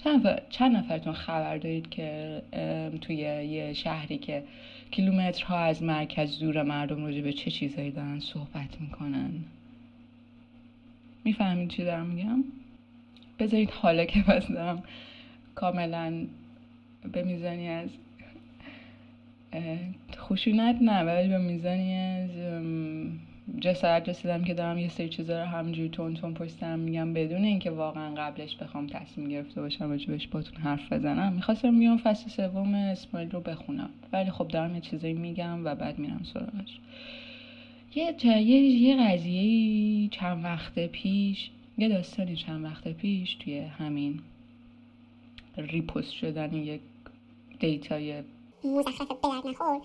چند, 0.04 0.16
نفر، 0.16 0.42
چند 0.50 0.76
نفرتون 0.76 1.12
خبر 1.12 1.58
دارید 1.58 1.90
که 1.90 2.42
توی 3.00 3.16
یه 3.16 3.72
شهری 3.72 4.18
که 4.18 4.42
کیلومترها 4.90 5.58
از 5.58 5.82
مرکز 5.82 6.38
دور 6.38 6.62
مردم 6.62 7.04
راجع 7.04 7.20
به 7.20 7.32
چه 7.32 7.50
چیزهایی 7.50 7.90
دارن 7.90 8.20
صحبت 8.20 8.80
می‌کنن؟ 8.80 9.30
می‌فهمید 11.24 11.68
چی 11.68 11.84
دارم 11.84 12.06
میگم؟ 12.06 12.44
بذارید 13.38 13.70
حالا 13.70 14.04
که 14.04 14.22
پس 14.22 14.48
دارم 14.48 14.82
کاملا 15.54 16.26
به 17.12 17.22
میزانی 17.22 17.68
از 17.68 17.88
خشونت 20.16 20.76
نه 20.82 21.02
ولی 21.02 21.28
به 21.28 21.38
میزانی 21.38 21.94
از 21.94 22.30
جسارت 23.60 24.08
رسیدم 24.08 24.44
که 24.44 24.54
دارم 24.54 24.78
یه 24.78 24.88
سری 24.88 25.08
چیزا 25.08 25.42
رو 25.42 25.48
همینجوری 25.48 25.88
تون 25.88 26.14
تون 26.14 26.34
پشتم 26.34 26.78
میگم 26.78 27.12
بدون 27.12 27.44
اینکه 27.44 27.70
واقعا 27.70 28.14
قبلش 28.14 28.56
بخوام 28.56 28.86
تصمیم 28.86 29.28
گرفته 29.28 29.60
باشم 29.60 29.90
راجبش 29.90 30.28
باتون 30.28 30.56
حرف 30.56 30.92
بزنم. 30.92 31.32
می‌خواستم 31.32 31.74
میام 31.74 31.98
فصل 31.98 32.30
سوم 32.30 32.74
اسماعیل 32.74 33.30
رو 33.30 33.40
بخونم. 33.40 33.90
ولی 34.12 34.30
خب 34.30 34.48
دارم 34.48 34.74
یه 34.74 34.80
چیزایی 34.80 35.14
میگم 35.14 35.64
و 35.64 35.74
بعد 35.74 35.98
میرم 35.98 36.20
سراغش. 36.32 36.78
یه 37.94 38.14
یه 38.24 38.60
یه 38.60 38.96
قضیه 38.96 40.08
چند 40.08 40.44
وقت 40.44 40.78
پیش 40.78 41.50
یه 41.78 41.88
داستانی 41.88 42.36
چند 42.36 42.64
وقت 42.64 42.88
پیش 42.88 43.34
توی 43.34 43.58
همین 43.58 44.20
repost 45.56 46.12
شدن 46.12 46.54
یک 46.54 46.80
data 47.60 48.10
ی 48.10 48.22
مزخرف 48.64 49.08
به 49.08 49.48
نخور. 49.48 49.80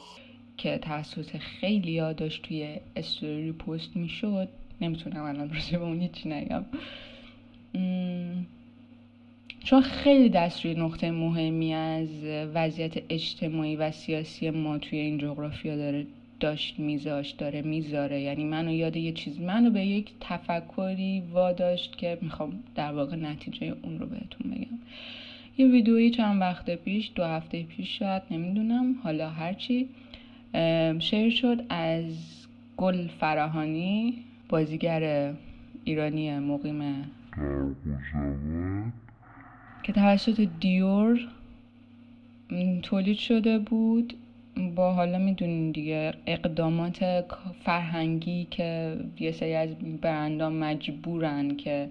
که 0.58 0.78
توسط 0.78 1.38
خیلی 1.38 2.00
ها 2.00 2.14
داشت 2.14 2.42
توی 2.42 2.78
استوری 2.96 3.52
پست 3.52 3.96
می‌شد. 3.96 4.48
نمی‌تونم 4.82 5.24
الان 5.24 5.54
راجع 5.54 5.78
به 5.78 5.84
اون 5.84 6.02
هیچی 6.02 6.30
نگم. 6.30 6.66
چون 9.64 9.82
خیلی 9.82 10.30
دست 10.30 10.66
روی 10.66 10.74
نقطه 10.76 11.12
مهمی 11.12 11.74
از 11.74 12.08
وضعیت 12.54 12.94
اجتماعی 13.10 13.76
و 13.76 13.92
سیاسی 13.92 14.50
ما 14.50 14.78
توی 14.78 15.00
این 15.00 15.18
جغرافیا 15.18 15.76
داره 15.76 16.08
داشت 16.40 16.80
میذاشت 16.80 17.38
داره 17.38 17.62
می‌ذاره. 17.62 18.22
یعنی 18.22 18.44
منو 18.44 18.72
یاد 18.72 18.98
یه 18.98 19.12
چیز 19.12 19.40
منو 19.42 19.70
به 19.70 19.86
یک 19.86 20.12
تفکری 20.22 21.24
واداشت 21.32 21.98
که 21.98 22.18
می‌خوام 22.22 22.64
در 22.76 22.92
واقع 22.92 23.16
نتیجه 23.16 23.76
اون 23.82 24.00
رو 24.00 24.06
بهتون 24.06 24.52
بگم. 24.52 24.80
یه 25.60 25.68
ویدئویی 25.68 26.10
چند 26.10 26.42
وقت 26.42 26.70
پیش 26.70 27.12
دو 27.16 27.24
هفته 27.24 27.64
پیش 27.64 28.00
شاید 28.00 28.22
نمی‌دونم 28.32 28.96
حالا 29.04 29.30
هرچی 29.30 29.90
شیر 31.00 31.30
شد 31.30 31.66
از 31.70 32.06
گل 32.78 33.08
فراهانی 33.08 34.14
بازیگر 34.50 35.34
ایرانی 35.84 36.40
مقیم 36.40 36.82
که 39.84 39.94
توسط 39.94 40.48
دیور 40.60 41.20
تولید 42.84 43.18
شده 43.18 43.60
بود. 43.60 44.14
با 44.76 44.94
حالا 44.94 45.18
می‌دونین 45.18 45.72
دیگه 45.72 46.14
اقدامات 46.26 47.26
فرهنگی 47.64 48.48
که 48.52 48.98
یه 49.20 49.32
سری 49.32 49.54
از 49.54 49.70
برندان 50.02 50.54
مجبورن 50.54 51.56
که 51.56 51.90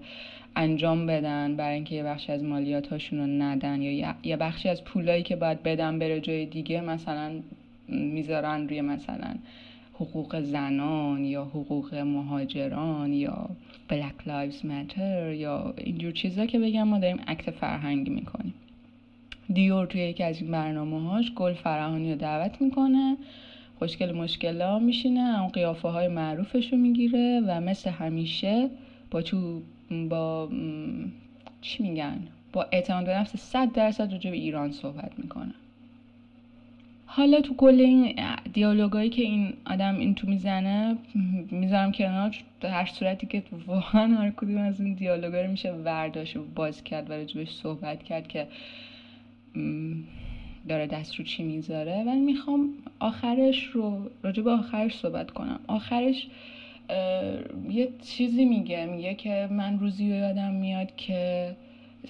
انجام 0.55 1.05
بدن 1.05 1.55
برای 1.55 1.75
اینکه 1.75 1.95
یه 1.95 2.03
بخشی 2.03 2.31
از 2.31 2.43
مالیات 2.43 2.87
هاشون 2.87 3.19
رو 3.19 3.27
ندن 3.27 3.81
یا 3.81 4.15
یه 4.23 4.37
بخشی 4.37 4.69
از 4.69 4.83
پولایی 4.83 5.23
که 5.23 5.35
باید 5.35 5.63
بدن 5.63 5.99
بره 5.99 6.19
جای 6.19 6.45
دیگه 6.45 6.81
مثلا 6.81 7.31
می‌ذارن 7.87 8.67
روی 8.67 8.81
مثلا 8.81 9.35
حقوق 9.93 10.39
زنان 10.39 11.23
یا 11.23 11.43
حقوق 11.43 11.95
مهاجران 11.95 13.13
یا 13.13 13.49
Black 13.89 14.27
Lives 14.27 14.63
Matter 14.63 15.35
یا 15.35 15.73
اینجور 15.77 16.11
چیزا 16.11 16.45
که 16.45 16.59
بگم 16.59 16.83
ما 16.83 16.99
داریم 16.99 17.21
عکت 17.27 17.51
فرهنگی 17.51 18.11
می‌کنیم. 18.11 18.53
دیور 19.53 19.85
توی 19.85 20.01
یکی 20.01 20.23
از 20.23 20.41
این 20.41 20.51
برنامه 20.51 21.09
هاش 21.09 21.33
گل 21.33 21.53
فرهانی 21.53 22.11
رو 22.11 22.17
دعوت 22.17 22.61
می‌کنه 22.61 23.17
مشکل 23.81 24.61
ها 24.61 24.79
میشینه 24.79 25.41
اون 25.41 25.49
قیافه 25.49 25.87
های 25.87 26.07
معروفش 26.07 26.73
رو 26.73 26.77
می‌گیره 26.77 27.41
و 27.47 27.61
مثل 27.61 27.89
همیشه 27.89 28.69
با 29.11 29.21
چو 29.21 29.61
با 30.09 30.49
چی 31.61 31.83
میگن؟ 31.83 32.27
با 32.53 32.67
اعتماد 32.71 33.05
به 33.05 33.15
نفس 33.15 33.35
صد 33.35 33.71
درصد 33.71 34.11
راجع 34.11 34.29
به 34.29 34.37
ایران 34.37 34.71
صحبت 34.71 35.11
می‌کنه. 35.17 35.53
حالا 37.05 37.41
تو 37.41 37.55
کل 37.55 37.79
این 37.79 38.15
دیالوگایی 38.53 39.09
که 39.09 39.21
این 39.21 39.53
آدم 39.65 39.99
این 39.99 40.15
تو 40.15 40.27
می‌زنه 40.27 40.97
می‌ذارم 41.51 41.91
کنار 41.91 42.35
هر 42.63 42.85
صورتی 42.85 43.27
که 43.27 43.43
واقعا 43.67 44.15
هر 44.15 44.31
کدوم 44.31 44.57
از 44.57 44.81
این 44.81 44.93
دیالوگا 44.93 45.41
رو 45.41 45.51
میشه 45.51 45.71
ورداشت 45.71 46.37
و 46.37 46.43
باز 46.55 46.83
کرد 46.83 47.09
و 47.09 47.13
راجبش 47.13 47.51
صحبت 47.51 48.03
کرد 48.03 48.27
که 48.27 48.47
داره 50.67 50.87
دست 50.87 51.15
رو 51.15 51.25
چی 51.25 51.43
می‌ذاره. 51.43 52.03
ولی 52.03 52.19
می‌خوام 52.19 52.69
آخرش 52.99 53.63
رو 53.63 54.09
راجب 54.23 54.47
آخرش 54.47 54.97
صحبت 54.97 55.31
کنم. 55.31 55.59
آخرش 55.67 56.27
یه 57.69 57.89
چیزی 58.01 58.45
میگه. 58.45 58.85
میگه 58.85 59.15
که 59.15 59.47
من 59.51 59.79
روزی 59.79 60.05
یادم 60.05 60.53
میاد 60.53 60.95
که 60.95 61.55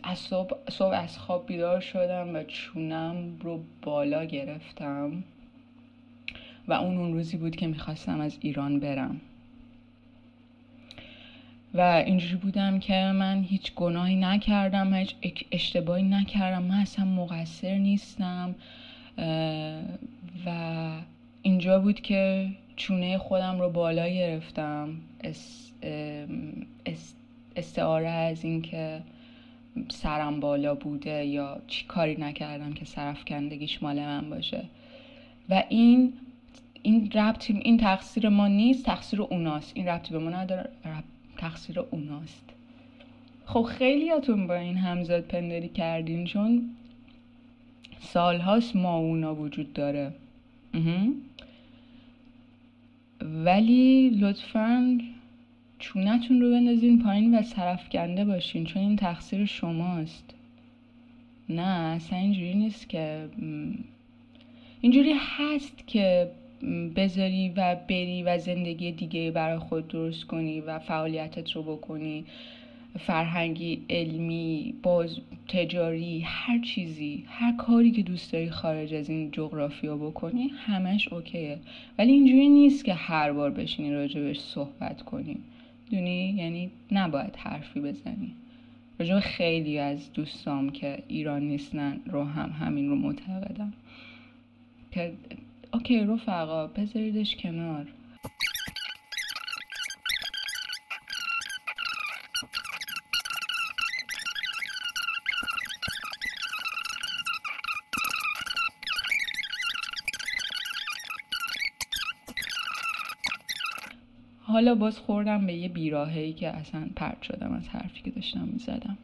از 0.03 0.17
صبح, 0.17 0.57
صبح 0.69 0.95
از 0.95 1.17
خواب 1.17 1.47
بیدار 1.47 1.79
شدم 1.79 2.35
و 2.35 2.43
چونم 2.43 3.37
رو 3.41 3.59
بالا 3.81 4.25
گرفتم 4.25 5.23
و 6.67 6.73
اون 6.73 6.97
اون 6.97 7.13
روزی 7.13 7.37
بود 7.37 7.55
که 7.55 7.67
می‌خواستم 7.67 8.19
از 8.19 8.37
ایران 8.41 8.79
برم. 8.79 9.21
و 11.73 11.81
اینجوری 11.81 12.35
بودم 12.35 12.79
که 12.79 12.93
من 12.93 13.43
هیچ 13.43 13.73
گناهی 13.73 14.15
نکردم 14.15 14.93
هیچ 14.93 15.15
اشتباهی 15.51 16.03
نکردم. 16.03 16.63
من 16.63 16.75
اصلا 16.75 17.05
مقصر 17.05 17.75
نیستم. 17.75 18.55
و 20.45 20.89
اینجا 21.41 21.79
بود 21.79 22.01
که 22.01 22.49
چونه 22.79 23.17
خودم 23.17 23.59
رو 23.59 23.69
بالا 23.69 24.07
گرفتم. 24.07 24.95
استعاره 27.55 28.09
از 28.09 28.43
اینکه 28.43 29.01
سرم 29.89 30.39
بالا 30.39 30.75
بوده 30.75 31.25
یا 31.25 31.61
چی 31.67 31.85
کاری 31.85 32.15
نکردم 32.15 32.73
که 32.73 32.85
سرفکندگیش 32.85 33.83
مال 33.83 33.99
من 33.99 34.29
باشه. 34.29 34.63
و 35.49 35.63
این 35.69 36.13
این 36.83 37.11
ربط 37.11 37.51
این 37.51 37.77
تقصیر 37.77 38.29
ما 38.29 38.47
نیست 38.47 38.85
تقصیر 38.85 39.21
اوناست. 39.21 39.71
این 39.75 39.87
ربطی 39.87 40.13
به 40.13 40.19
ما 40.19 40.29
نداره 40.29 40.69
تقصیر 41.37 41.79
اوناست. 41.79 42.45
خب 43.45 43.63
خیلیاتون 43.63 44.47
با 44.47 44.55
این 44.55 44.77
همزاد 44.77 45.21
پندری 45.21 45.69
کردین 45.69 46.25
چون 46.25 46.69
سالهاست 47.99 48.75
ما 48.75 48.97
اونا 48.97 49.35
وجود 49.35 49.73
داره. 49.73 50.13
ولی 53.45 54.09
لطفا 54.09 54.99
چونتون 55.79 56.41
رو 56.41 56.51
بندازین 56.51 57.03
پایین 57.03 57.35
و 57.35 57.41
سرفکنده 57.41 58.25
باشین 58.25 58.65
چون 58.65 58.81
این 58.81 58.95
تقصیر 58.95 59.45
شماست. 59.45 60.33
نه 61.49 61.95
اصلا 61.95 62.19
اینجوری 62.19 62.53
نیست 62.53 62.89
که 62.89 63.29
اینجوری 64.81 65.13
هست 65.17 65.87
که 65.87 66.31
بذاری 66.95 67.53
و 67.57 67.75
بری 67.89 68.23
و 68.23 68.37
زندگی 68.37 68.91
دیگه 68.91 69.31
برای 69.31 69.57
خود 69.57 69.87
درست 69.87 70.25
کنی 70.25 70.61
و 70.61 70.79
فعالیتت 70.79 71.51
رو 71.51 71.63
بکنی. 71.63 72.25
فرهنگی 72.97 73.81
علمی 73.89 74.73
باز 74.83 75.17
تجاری 75.47 76.19
هر 76.19 76.59
چیزی 76.59 77.23
هر 77.27 77.55
کاری 77.57 77.91
که 77.91 78.01
دوست 78.03 78.33
داری 78.33 78.49
خارج 78.49 78.93
از 78.93 79.09
این 79.09 79.31
جغرافیا 79.31 79.97
بکنی 79.97 80.47
همش 80.47 81.13
اوکیه. 81.13 81.59
ولی 81.97 82.11
اینجوری 82.11 82.49
نیست 82.49 82.85
که 82.85 82.93
هر 82.93 83.31
بار 83.31 83.51
بشینی 83.51 83.93
راجبش 83.93 84.39
صحبت 84.39 85.01
کنی. 85.01 85.37
دونی؟ 85.91 86.29
یعنی 86.37 86.71
نباید 86.91 87.35
حرفی 87.35 87.79
بزنی. 87.79 88.31
راجب 88.99 89.19
خیلی 89.19 89.77
از 89.77 90.13
دوستام 90.13 90.69
که 90.69 91.03
ایران 91.07 91.41
نیستن 91.41 91.99
رو 92.05 92.23
هم 92.23 92.49
همین 92.49 92.89
رو 92.89 92.95
معتقدم. 92.95 93.73
که 94.91 95.13
اوکی 95.73 95.99
رفقا 95.99 96.67
بذاریدش 96.67 97.35
کنار. 97.35 97.87
حالا 114.59 114.75
باز 114.75 114.99
خوردم 114.99 115.45
به 115.45 115.53
یه 115.53 115.67
بیراهی 115.67 116.33
که 116.33 116.47
اصلا 116.49 116.81
پرت 116.95 117.21
شدم 117.21 117.53
از 117.53 117.69
حرفی 117.69 118.01
که 118.03 118.11
داشتم 118.11 118.47
می‌زدم. 118.53 118.97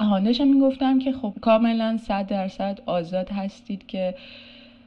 آها 0.00 0.20
داشتم 0.20 0.46
می‌گفتم 0.46 0.98
که 0.98 1.12
خب 1.12 1.34
کاملا 1.40 1.96
صد 1.96 2.26
درصد 2.26 2.78
آزاد 2.86 3.30
هستید 3.30 3.86
که 3.86 4.14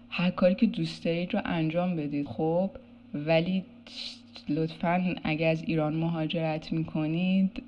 هر 0.10 0.30
کاری 0.30 0.56
که 0.56 0.66
دوست 0.66 1.06
دارید 1.06 1.34
رو 1.34 1.42
انجام 1.46 1.96
بدید. 1.96 2.28
خب 2.28 2.70
ولی 3.14 3.64
لطفا 4.50 5.16
اگر 5.24 5.50
از 5.50 5.64
ایران 5.64 5.94
مهاجرت 5.94 6.72
می‌کنید 6.72 7.64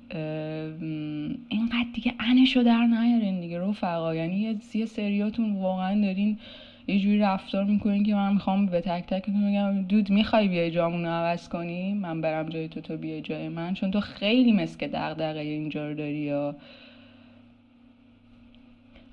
اینقدر 1.48 1.86
دیگه 1.94 2.14
انشو 2.20 2.62
در 2.62 2.86
نیارین 2.86 3.40
دیگه 3.40 3.58
رفقا. 3.60 4.14
یعنی 4.14 4.58
یه 4.74 4.86
سریاتون 4.86 5.52
واقعا 5.52 6.00
دارین 6.00 6.38
یه 6.86 7.18
رفتار 7.26 7.64
می‌کنین 7.64 8.02
که 8.02 8.14
من 8.14 8.32
می‌خوام 8.32 8.66
به 8.66 8.80
تک 8.80 9.06
تکتون 9.06 9.50
بگم 9.50 9.82
دود 9.82 10.10
می‌خوای 10.10 10.48
بیای 10.48 10.70
جامونو 10.70 11.08
عوض 11.08 11.48
کنی؟ 11.48 11.94
من 11.94 12.20
برم 12.20 12.48
جای 12.48 12.68
تو 12.68 12.80
تو 12.80 12.96
بیای 12.96 13.20
جای 13.20 13.48
من. 13.48 13.74
چون 13.74 13.90
تو 13.90 14.00
خیلی 14.00 14.52
مسک 14.52 14.84
دغدغه 14.84 15.40
اینجا 15.40 15.88
رو 15.88 15.94
داری 15.94 16.18
یا. 16.18 16.56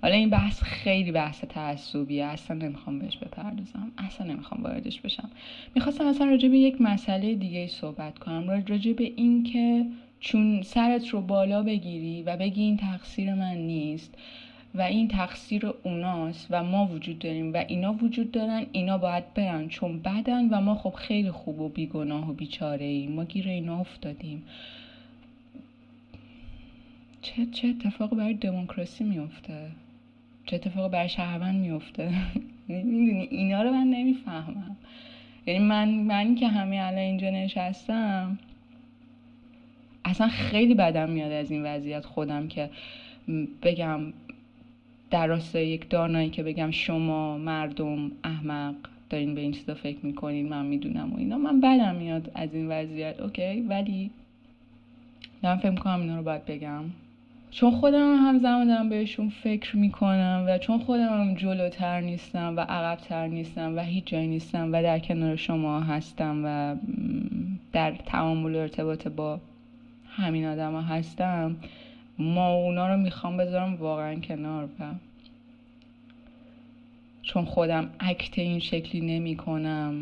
حالا 0.02 0.16
این 0.16 0.30
بحث 0.30 0.64
خیلی 0.64 1.12
بحث 1.12 1.44
تعصبیه. 1.44 2.26
اصلا 2.26 2.58
نمی‌خوام 2.58 3.00
بهش 3.00 3.18
بپردازم. 3.18 3.92
اصلا 3.98 4.28
نمی‌خوام 4.28 4.64
واردش 4.64 5.02
بشم. 5.02 5.30
می‌خواستم 5.76 6.06
اصلا 6.06 6.28
راجع 6.28 6.50
به 6.50 6.58
یک 6.58 6.82
مسئله 6.82 7.36
دیگه 7.36 7.68
صحبت 7.68 8.20
کنم. 8.20 8.50
راجع 8.50 8.94
به 8.94 9.12
این 9.16 9.44
که 9.44 9.86
چون 10.20 10.62
سرت 10.62 11.08
رو 11.08 11.22
بالا 11.22 11.64
بگیری 11.64 12.24
و 12.24 12.38
بگی 12.38 12.62
این 12.62 12.78
تقصیر 12.78 13.34
من 13.34 13.58
نیست. 13.58 14.16
و 14.76 14.82
این 14.82 15.08
تقصیر 15.08 15.68
اوناست 15.84 16.48
و 16.50 16.64
ما 16.64 16.86
وجود 16.86 17.20
داریم 17.20 17.54
و 17.54 17.58
اینا 17.68 17.94
وجود 17.94 18.32
دارن 18.32 18.66
اینا 18.72 18.98
باید 18.98 19.34
برن. 19.34 19.68
چون 19.68 20.00
بدن 20.00 20.50
و 20.50 20.62
ما 20.62 20.76
خب 20.76 20.94
خیلی 20.94 21.32
خوب 21.32 21.62
و 21.62 21.70
بیگناه 21.70 22.30
و 22.30 22.34
بیچاره 22.34 22.86
ایم 22.86 23.12
ما 23.12 23.24
گیر 23.24 23.48
اینا 23.48 23.80
افتادیم. 23.80 24.44
چه 27.22 27.46
چه 27.46 27.68
اتفاق 27.68 28.16
برای 28.16 28.34
دموکراسی 28.34 29.04
میفته 29.04 29.68
چه 30.46 30.56
اتفاق 30.56 30.92
برای 30.92 31.10
شهروند 31.10 31.56
میفته 31.56 32.12
می‌دونی 32.68 33.28
اینا 33.32 33.62
رو 33.62 33.72
من 33.72 33.88
نمی‌فهمم. 33.88 34.78
یعنی 35.46 35.60
من 35.60 35.90
من 35.90 36.36
که 36.36 36.48
همه 36.48 36.76
الان 36.76 36.98
اینجا 36.98 37.30
نشستم 37.30 38.40
اصلا 40.06 40.28
خیلی 40.28 40.74
بدم 40.74 41.10
میاد 41.10 41.32
از 41.32 41.52
این 41.52 41.66
وضعیت. 41.66 42.06
خودم 42.06 42.48
که 42.48 42.70
بگم 43.64 44.14
در 45.12 45.28
راستای 45.28 45.68
یک 45.68 45.90
دانایی 45.90 46.30
که 46.30 46.44
بگم 46.44 46.72
شما 46.72 47.38
مردم 47.38 48.12
احمق 48.24 48.76
دارین 49.10 49.36
به 49.36 49.42
این 49.42 49.52
چیزا 49.52 49.74
فکر 49.74 50.06
می‌کنین 50.06 50.50
من 50.50 50.66
می‌دونم 50.66 51.14
و 51.14 51.18
اینا. 51.18 51.38
من 51.38 51.62
بدم 51.62 51.96
میاد 51.96 52.32
از 52.36 52.54
این 52.54 52.68
وضعیت 52.68 53.20
اوکی؟ 53.20 53.62
ولی 53.62 54.12
دارم 55.44 55.58
فکر 55.58 55.70
می‌کنم 55.70 56.02
اینا 56.02 56.18
رو 56.18 56.24
باید 56.24 56.46
بگم. 56.46 56.84
چون 57.52 57.72
خودم 57.72 58.16
هم 58.16 58.28
همزمان 58.28 58.68
دارم 58.68 58.90
بهشون 58.90 59.30
فکر 59.30 59.78
می‌کنم 59.78 60.46
و 60.48 60.58
چون 60.58 60.80
خودم 60.80 61.22
هم 61.22 61.36
جلوتر 61.36 62.02
نیستم 62.02 62.58
و 62.58 62.60
عقبتر 62.60 63.28
نیستم 63.28 63.78
و 63.78 63.80
هیچ 63.80 64.06
جایی 64.06 64.28
نیستم 64.28 64.70
و 64.74 64.84
در 64.84 65.00
کنار 65.00 65.36
شما 65.36 65.80
هستم 65.80 66.42
و 66.46 66.76
در 67.74 67.92
تعامل 68.06 68.56
ارتباط 68.56 69.08
با 69.08 69.40
همین 70.08 70.46
آدم 70.46 70.72
ها 70.72 70.82
هستم 70.82 71.56
ما 72.22 72.54
اونا 72.54 72.88
رو 72.88 72.98
می‌خوام 72.98 73.38
بذارم 73.38 73.76
واقعا 73.76 74.16
کنار 74.16 74.64
و 74.64 74.84
چون 77.22 77.46
خودم 77.46 77.90
اکت 78.00 78.40
این 78.40 78.60
شکلی 78.60 79.02
نمی 79.02 79.36
کنم 79.36 79.96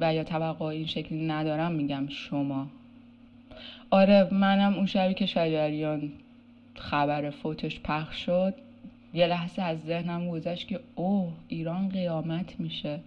و 0.00 0.14
یا 0.14 0.24
توقع 0.24 0.64
این 0.64 0.86
شکلی 0.86 1.26
ندارم 1.26 1.72
میگم 1.72 2.08
شما. 2.08 2.66
آره 3.90 4.28
منم 4.34 4.74
اون 4.74 4.86
شبی 4.86 5.14
که 5.14 5.26
شجریان 5.26 6.12
خبر 6.74 7.30
فوتش 7.30 7.80
پخش 7.80 8.24
شد 8.24 8.54
یه 9.14 9.26
لحظه 9.26 9.62
از 9.62 9.78
ذهنم 9.86 10.30
گذشت 10.30 10.68
که 10.68 10.80
اوه 10.94 11.32
ایران 11.48 11.88
قیامت 11.88 12.60
میشه. 12.60 13.00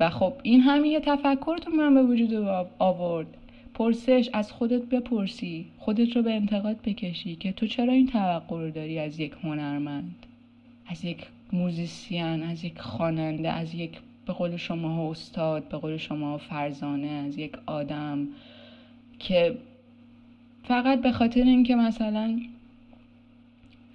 و 0.00 0.10
خب 0.10 0.32
این 0.42 0.60
هم 0.60 0.84
یه 0.84 1.00
تفکر 1.00 1.56
تو 1.56 1.70
من 1.70 1.94
به 1.94 2.02
وجود 2.02 2.34
آورد. 2.78 3.26
پرسش 3.74 4.30
از 4.32 4.52
خودت 4.52 4.82
بپرسی. 4.82 5.66
خودت 5.78 6.16
رو 6.16 6.22
به 6.22 6.34
انتقاد 6.34 6.76
بکشی 6.84 7.36
که 7.36 7.52
تو 7.52 7.66
چرا 7.66 7.92
این 7.92 8.06
توقع 8.06 8.58
رو 8.58 8.70
داری 8.70 8.98
از 8.98 9.20
یک 9.20 9.32
هنرمند 9.42 10.14
از 10.86 11.04
یک 11.04 11.26
musician 11.52 12.42
از 12.42 12.64
یک 12.64 12.78
خواننده 12.78 13.50
از 13.50 13.74
یک 13.74 13.90
به 14.26 14.32
قول 14.32 14.56
شما 14.56 15.10
استاد 15.10 15.68
به 15.68 15.76
قول 15.76 15.96
شما 15.96 16.38
فرزانه 16.38 17.06
از 17.08 17.38
یک 17.38 17.52
آدم 17.66 18.28
که 19.18 19.58
فقط 20.62 21.00
به 21.00 21.12
خاطر 21.12 21.42
اینکه 21.42 21.74
مثلا 21.74 22.40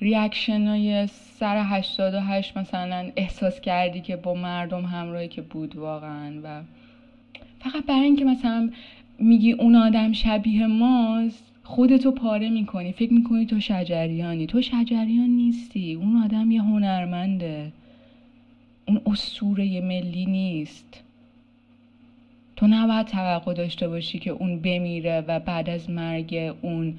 reaction 0.02 0.68
های 0.68 1.08
سر 1.08 1.64
88 1.66 2.58
مثلا 2.58 3.12
احساس 3.16 3.62
کردی 3.62 4.02
که 4.02 4.16
با 4.16 4.34
مردم 4.34 4.86
همراهی 4.86 5.28
که 5.28 5.42
بود 5.42 5.76
واقعا 5.76 6.34
و 6.44 6.62
فقط 7.60 7.86
برای 7.86 8.04
اینکه 8.04 8.26
مثلا 8.26 8.72
میگی 9.20 9.52
اون 9.52 9.76
آدم 9.76 10.12
شبیه 10.12 10.68
ماست 10.68 11.44
خودتو 11.64 12.12
پاره 12.12 12.50
می‌کنی. 12.50 12.92
فکر 12.92 13.14
می‌کنی 13.14 13.46
تو 13.46 13.60
شجریانی. 13.60 14.46
تو 14.46 14.62
شجریان 14.62 15.30
نیستی. 15.30 15.94
اون 15.94 16.18
آدم 16.24 16.52
یه 16.52 16.62
هنرمنده. 16.62 17.72
اون 18.88 19.02
اسطوره 19.06 19.82
ملی 19.82 20.26
نیست. 20.26 21.04
تو 22.56 22.68
نباید 22.68 23.08
توقع 23.08 23.54
داشته 23.54 23.88
باشی 23.88 24.20
که 24.20 24.32
اون 24.32 24.60
بمیره 24.60 25.24
و 25.28 25.40
بعد 25.40 25.70
از 25.70 25.90
مرگ 25.90 26.56
اون 26.62 26.94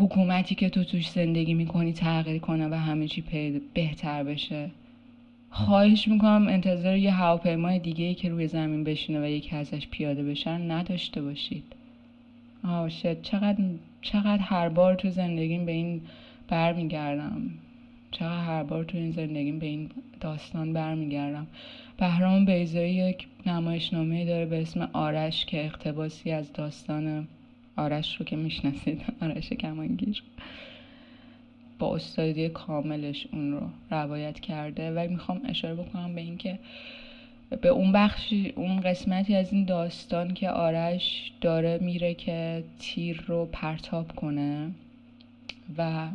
حکومتی 0.00 0.54
که 0.54 0.68
تو 0.68 0.84
توش 0.84 1.08
زندگی 1.08 1.54
می‌کنی 1.54 1.92
تغییر 1.92 2.38
کنه 2.38 2.68
و 2.68 2.74
همه 2.74 3.08
چی 3.08 3.24
بهتر 3.74 4.24
بشه. 4.24 4.70
خواهش 5.54 6.08
می‌کنم 6.08 6.48
انتظار 6.48 6.96
یه 6.96 7.12
هواپیمای 7.12 7.78
دیگه 7.78 8.04
ای 8.04 8.14
که 8.14 8.28
روی 8.28 8.48
زمین 8.48 8.84
بشینه 8.84 9.22
و 9.22 9.26
یکی 9.26 9.56
ازش 9.56 9.86
پیاده 9.86 10.22
بشن 10.22 10.70
نداشته 10.70 11.22
باشید. 11.22 11.64
آه 12.64 12.88
شد 12.88 13.22
چقدر 13.22 13.64
چقدر 14.02 14.38
هر 14.38 14.68
بار 14.68 14.94
تو 14.94 15.10
زندگیم 15.10 15.66
به 15.66 15.72
این 15.72 16.00
برمیگردم. 16.48 17.50
چقدر 18.10 18.44
هر 18.44 18.62
بار 18.62 18.84
تو 18.84 18.98
این 18.98 19.10
زندگیم 19.10 19.58
به 19.58 19.66
این 19.66 19.90
داستان 20.20 20.72
برمیگردم. 20.72 21.46
بهرام 21.96 22.44
بیزایی 22.44 22.94
یک 22.94 23.26
نمایشنامه 23.46 24.24
داره 24.24 24.46
به 24.46 24.62
اسم 24.62 24.88
آرش 24.92 25.44
که 25.46 25.64
اقتباسی 25.64 26.30
از 26.30 26.52
داستان 26.52 27.28
آرش 27.76 28.16
رو 28.16 28.24
که 28.24 28.36
می‌شناسید. 28.36 29.02
آرش 29.22 29.48
کمانگیر. 29.52 30.22
با 31.82 31.94
استادی 31.94 32.48
کاملش 32.48 33.26
اون 33.32 33.52
رو 33.52 33.60
روایت 33.90 34.40
کرده 34.40 34.90
و 34.90 35.08
می‌خوام 35.10 35.40
اشاره 35.48 35.74
بکنم 35.74 36.14
به 36.14 36.20
اینکه 36.20 36.58
به 37.60 37.68
اون 37.68 37.92
بخشی 37.92 38.52
اون 38.56 38.80
قسمتی 38.80 39.34
از 39.34 39.52
این 39.52 39.64
داستان 39.64 40.34
که 40.34 40.50
آرش 40.50 41.32
داره 41.40 41.78
میره 41.78 42.14
که 42.14 42.64
تیر 42.78 43.24
رو 43.26 43.48
پرتاب 43.52 44.16
کنه 44.16 44.70
و 45.78 46.08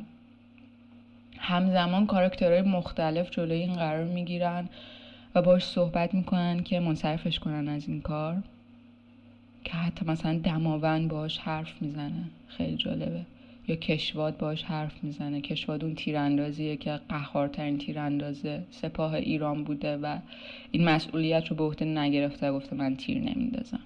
همزمان 1.38 2.06
کاراکترهای 2.06 2.62
مختلف 2.62 3.30
جلوی 3.30 3.58
این 3.58 3.73
قرار 3.73 4.03
می‌گیرن 4.03 4.69
و 5.36 5.41
باش 5.41 5.63
صحبت 5.63 6.13
می‌کنن 6.13 6.63
که 6.63 6.80
منصرفش 6.80 7.39
کنن 7.39 7.67
از 7.67 7.88
این 7.88 8.01
کار 8.01 8.38
که 9.63 9.73
حتی 9.73 10.06
مثلا 10.06 10.39
دماوند 10.43 11.10
باش 11.10 11.38
حرف 11.38 11.82
می‌زنه. 11.82 12.23
خیلی 12.47 12.77
جالبه. 12.77 13.25
یا 13.67 13.75
کشواد 13.75 14.38
باش 14.38 14.63
حرف 14.63 15.03
می‌زنه. 15.03 15.41
کشواد 15.41 15.84
اون 15.84 15.95
تیراندازیه 15.95 16.77
که 16.77 16.99
قهارترین 17.10 17.77
تیراندازه 17.77 18.63
سپاه 18.71 19.13
ایران 19.13 19.63
بوده 19.63 19.97
و 19.97 20.17
این 20.71 20.84
مسئولیت 20.84 21.47
رو 21.47 21.56
به 21.56 21.63
عهده 21.63 21.86
نگرفته 21.86 22.51
گفته 22.51 22.75
من 22.75 22.95
تیر 22.95 23.17
نمیندازم. 23.17 23.80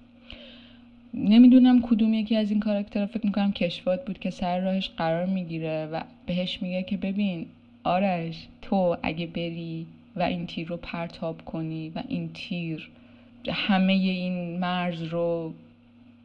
نمی‌دونم 1.14 1.82
کدوم 1.82 2.14
یکی 2.14 2.36
از 2.36 2.50
این 2.50 2.60
کاراکترها 2.60 3.06
فکر 3.06 3.26
می‌کنم 3.26 3.52
کشواد 3.52 4.04
بود 4.04 4.18
که 4.18 4.30
سر 4.30 4.60
راهش 4.60 4.88
قرار 4.88 5.26
می‌گیره 5.26 5.88
و 5.92 6.00
بهش 6.26 6.62
میگه 6.62 6.82
که 6.82 6.96
ببین 6.96 7.46
آرش 7.84 8.46
تو 8.62 8.96
اگه 9.02 9.26
بری 9.26 9.86
و 10.16 10.22
این 10.22 10.46
تیر 10.46 10.68
رو 10.68 10.76
پرتاب 10.76 11.44
کنی 11.44 11.88
و 11.88 12.02
این 12.08 12.30
تیر 12.34 12.90
همه 13.48 13.92
این 13.92 14.58
مرز 14.58 15.02
رو 15.02 15.54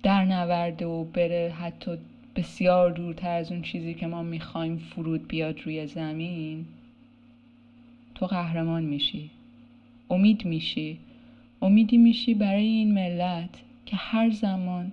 در 0.04 0.26
نورده 0.26 0.86
و 0.86 1.04
بره 1.04 1.54
حتی 1.60 1.98
بسیار 2.38 2.91
دورتر 2.91 3.30
از 3.30 3.52
اون 3.52 3.62
چیزی 3.62 3.93
که 3.93 4.08
ما 4.08 4.23
می‌خوایم 4.23 4.78
فرود 4.78 5.28
بیاد 5.28 5.62
روی 5.62 5.88
زمین 5.88 6.65
تو 8.15 8.26
قهرمان 8.26 8.84
میشی. 8.84 9.30
امید 10.10 10.45
میشی. 10.45 10.97
امیدی 11.62 11.97
میشی 11.97 12.34
برای 12.34 12.65
این 12.65 12.93
ملت 12.93 13.50
که 13.86 13.95
هر 13.95 14.30
زمان 14.30 14.91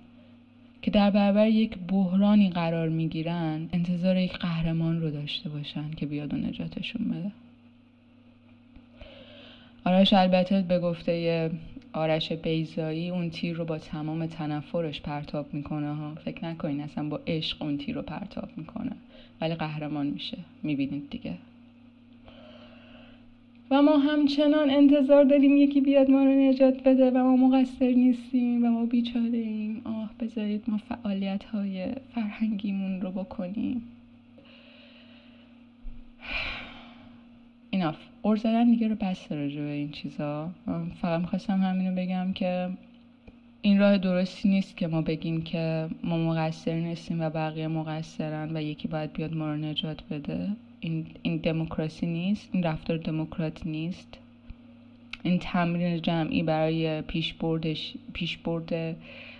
که 0.81 0.91
در 0.91 1.09
برابر 1.09 1.47
یک 1.47 1.77
بحرانی 1.87 2.49
قرار 2.49 2.89
می‌گیرن 2.89 3.69
انتظار 3.73 4.17
یک 4.17 4.33
قهرمان 4.37 5.01
رو 5.01 5.11
داشته 5.11 5.49
باشن 5.49 5.91
که 5.91 6.05
بیاد 6.05 6.33
و 6.33 6.37
نجاتشون 6.37 7.07
بده. 7.07 7.31
آرش 9.85 10.13
البته 10.13 10.61
به 10.61 10.79
گفته 10.79 11.51
آرش 11.95 12.31
بیزایی 12.31 13.09
اون 13.09 13.29
تیر 13.29 13.55
رو 13.55 13.65
با 13.65 13.77
تمام 13.77 14.25
تنفرش 14.25 15.01
پرتاب 15.01 15.53
می‌کنه 15.53 15.95
ها. 15.95 16.15
فکر 16.15 16.45
نکنین 16.45 16.81
اصلا 16.81 17.09
با 17.09 17.19
عشق 17.27 17.61
اون 17.61 17.77
تیر 17.77 17.95
رو 17.95 18.01
پرتاب 18.01 18.49
می‌کنه. 18.57 18.91
ولی 19.41 19.55
قهرمان 19.55 20.07
میشه. 20.07 20.37
می‌بینید 20.63 21.09
دیگه. 21.09 21.33
و 23.71 23.81
ما 23.81 23.97
همچنان 23.97 24.69
انتظار 24.69 25.23
داریم 25.23 25.57
یکی 25.57 25.81
بیاد 25.81 26.11
ما 26.11 26.23
رو 26.23 26.31
نجات 26.31 26.83
بده 26.83 27.11
و 27.11 27.17
ما 27.17 27.47
مقصر 27.47 27.91
نیستیم 27.91 28.65
و 28.65 28.69
ما 28.69 28.85
بیچاره 28.85 29.37
ایم 29.37 29.81
آه 29.83 30.09
بذارید 30.19 30.63
ما 30.67 30.77
فعالیت 30.77 31.43
های 31.43 31.87
فرهنگیمون 32.15 33.01
رو 33.01 33.11
بکنیم. 33.11 33.81
ایناف 37.71 37.97
قرض 38.25 38.41
زدن 38.41 38.71
دیگه 38.71 38.87
رو 38.87 38.95
بس 38.95 39.31
راجع 39.31 39.61
به 39.61 39.71
این 39.71 39.91
چیزا. 39.91 40.49
فقط 41.01 41.21
می‌خواستم 41.21 41.61
همینو 41.61 41.95
بگم 41.95 42.33
که 42.33 42.69
این 43.61 43.79
راه 43.79 43.97
درستی 43.97 44.49
نیست 44.49 44.77
که 44.77 44.87
ما 44.87 45.01
بگیم 45.01 45.41
که 45.41 45.87
ما 46.03 46.17
مقصر 46.17 46.73
نیستیم 46.73 47.21
و 47.21 47.29
بقیه 47.29 47.67
مقصرن 47.67 48.57
و 48.57 48.61
یکی 48.61 48.87
باید 48.87 49.13
بیاد 49.13 49.33
ما 49.33 49.45
رو 49.51 49.57
نجات 49.57 50.03
بده. 50.09 50.49
این, 50.79 51.05
این 51.21 51.37
دموکراسی 51.37 52.05
نیست 52.05 52.49
این 52.51 52.63
رفتار 52.63 52.97
دموکرات 52.97 53.65
نیست. 53.65 54.17
این 55.23 55.39
تمرین 55.39 56.01
جمعی 56.01 56.43
برای 56.43 57.01
پیشبرد 58.13 58.95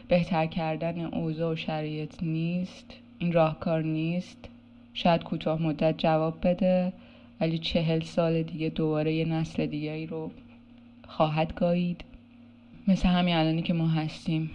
بهتر 0.07 0.45
کردن 0.45 0.99
اوضاع 0.99 1.53
و 1.53 1.55
شرایط 1.55 2.23
نیست. 2.23 2.93
این 3.19 3.31
راهکار 3.31 3.81
نیست. 3.81 4.49
شاید 4.93 5.23
کوتاه 5.23 5.61
مدت 5.61 5.97
جواب 5.97 6.47
بده. 6.47 6.93
ولی 7.45 7.57
چهل 7.57 8.01
سال 8.01 8.43
دیگه 8.43 8.69
دوباره 8.69 9.13
یه 9.13 9.25
نسل 9.25 9.65
دیگه 9.65 9.91
ای 9.91 10.05
رو 10.05 10.31
خواهد 11.07 11.53
گایید. 11.55 12.03
مثل 12.87 13.09
همین 13.09 13.35
الانی 13.35 13.61
که 13.61 13.73
ما 13.73 13.87
هستیم. 13.87 14.49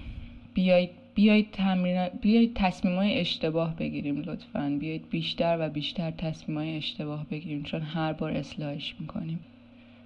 بیایید 0.54 0.90
بیایید 1.14 1.50
تمرین 1.52 2.08
بیایید 2.08 2.54
تصمیمای 2.54 3.20
اشتباه 3.20 3.76
بگیریم 3.76 4.20
لطفا. 4.20 4.76
بیایید 4.80 5.10
بیشتر 5.10 5.56
و 5.60 5.68
بیشتر 5.68 6.10
تصمیمای 6.10 6.76
اشتباه 6.76 7.26
بگیریم 7.30 7.62
چون 7.62 7.82
هر 7.82 8.12
بار 8.12 8.30
اصلاحش 8.30 8.94
می‌کنیم. 9.00 9.40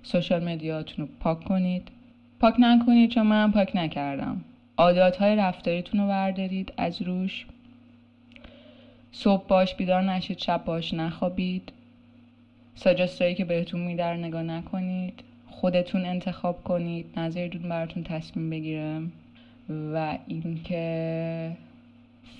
سوشال 0.02 0.44
مدیاتون 0.44 1.06
رو 1.06 1.12
پاک 1.20 1.44
کنید. 1.44 1.88
پاک 2.40 2.54
نکنید 2.58 3.10
چون 3.10 3.26
من 3.26 3.52
پاک 3.52 3.76
نکردم. 3.76 4.44
عادات 4.76 5.16
های 5.16 5.36
رفتاریتون 5.36 6.00
رو 6.00 6.08
بردارید 6.08 6.72
از 6.76 7.02
روش. 7.02 7.46
صبح 9.12 9.46
باش 9.46 9.74
بیدار 9.74 10.02
نشید 10.02 10.38
شب 10.38 10.64
باش 10.64 10.94
نخوابید. 10.94 11.72
ساجستایی 12.74 13.34
که 13.34 13.44
بهتون 13.44 13.80
میدر 13.80 14.16
نگاه 14.16 14.42
نکنید. 14.42 15.20
خودتون 15.50 16.04
انتخاب 16.04 16.64
کنید. 16.64 17.06
نظرتون 17.16 17.68
براتون 17.68 18.02
تصمیم 18.02 18.50
بگیره. 18.50 19.02
و 19.68 20.18
اینکه 20.26 21.56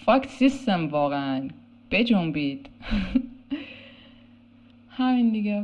فاکت 0.04 0.28
سیستم 0.28 0.88
واقعا. 0.88 1.48
بجنبید. 1.90 2.68
همین 4.96 5.30
دیگه. 5.30 5.62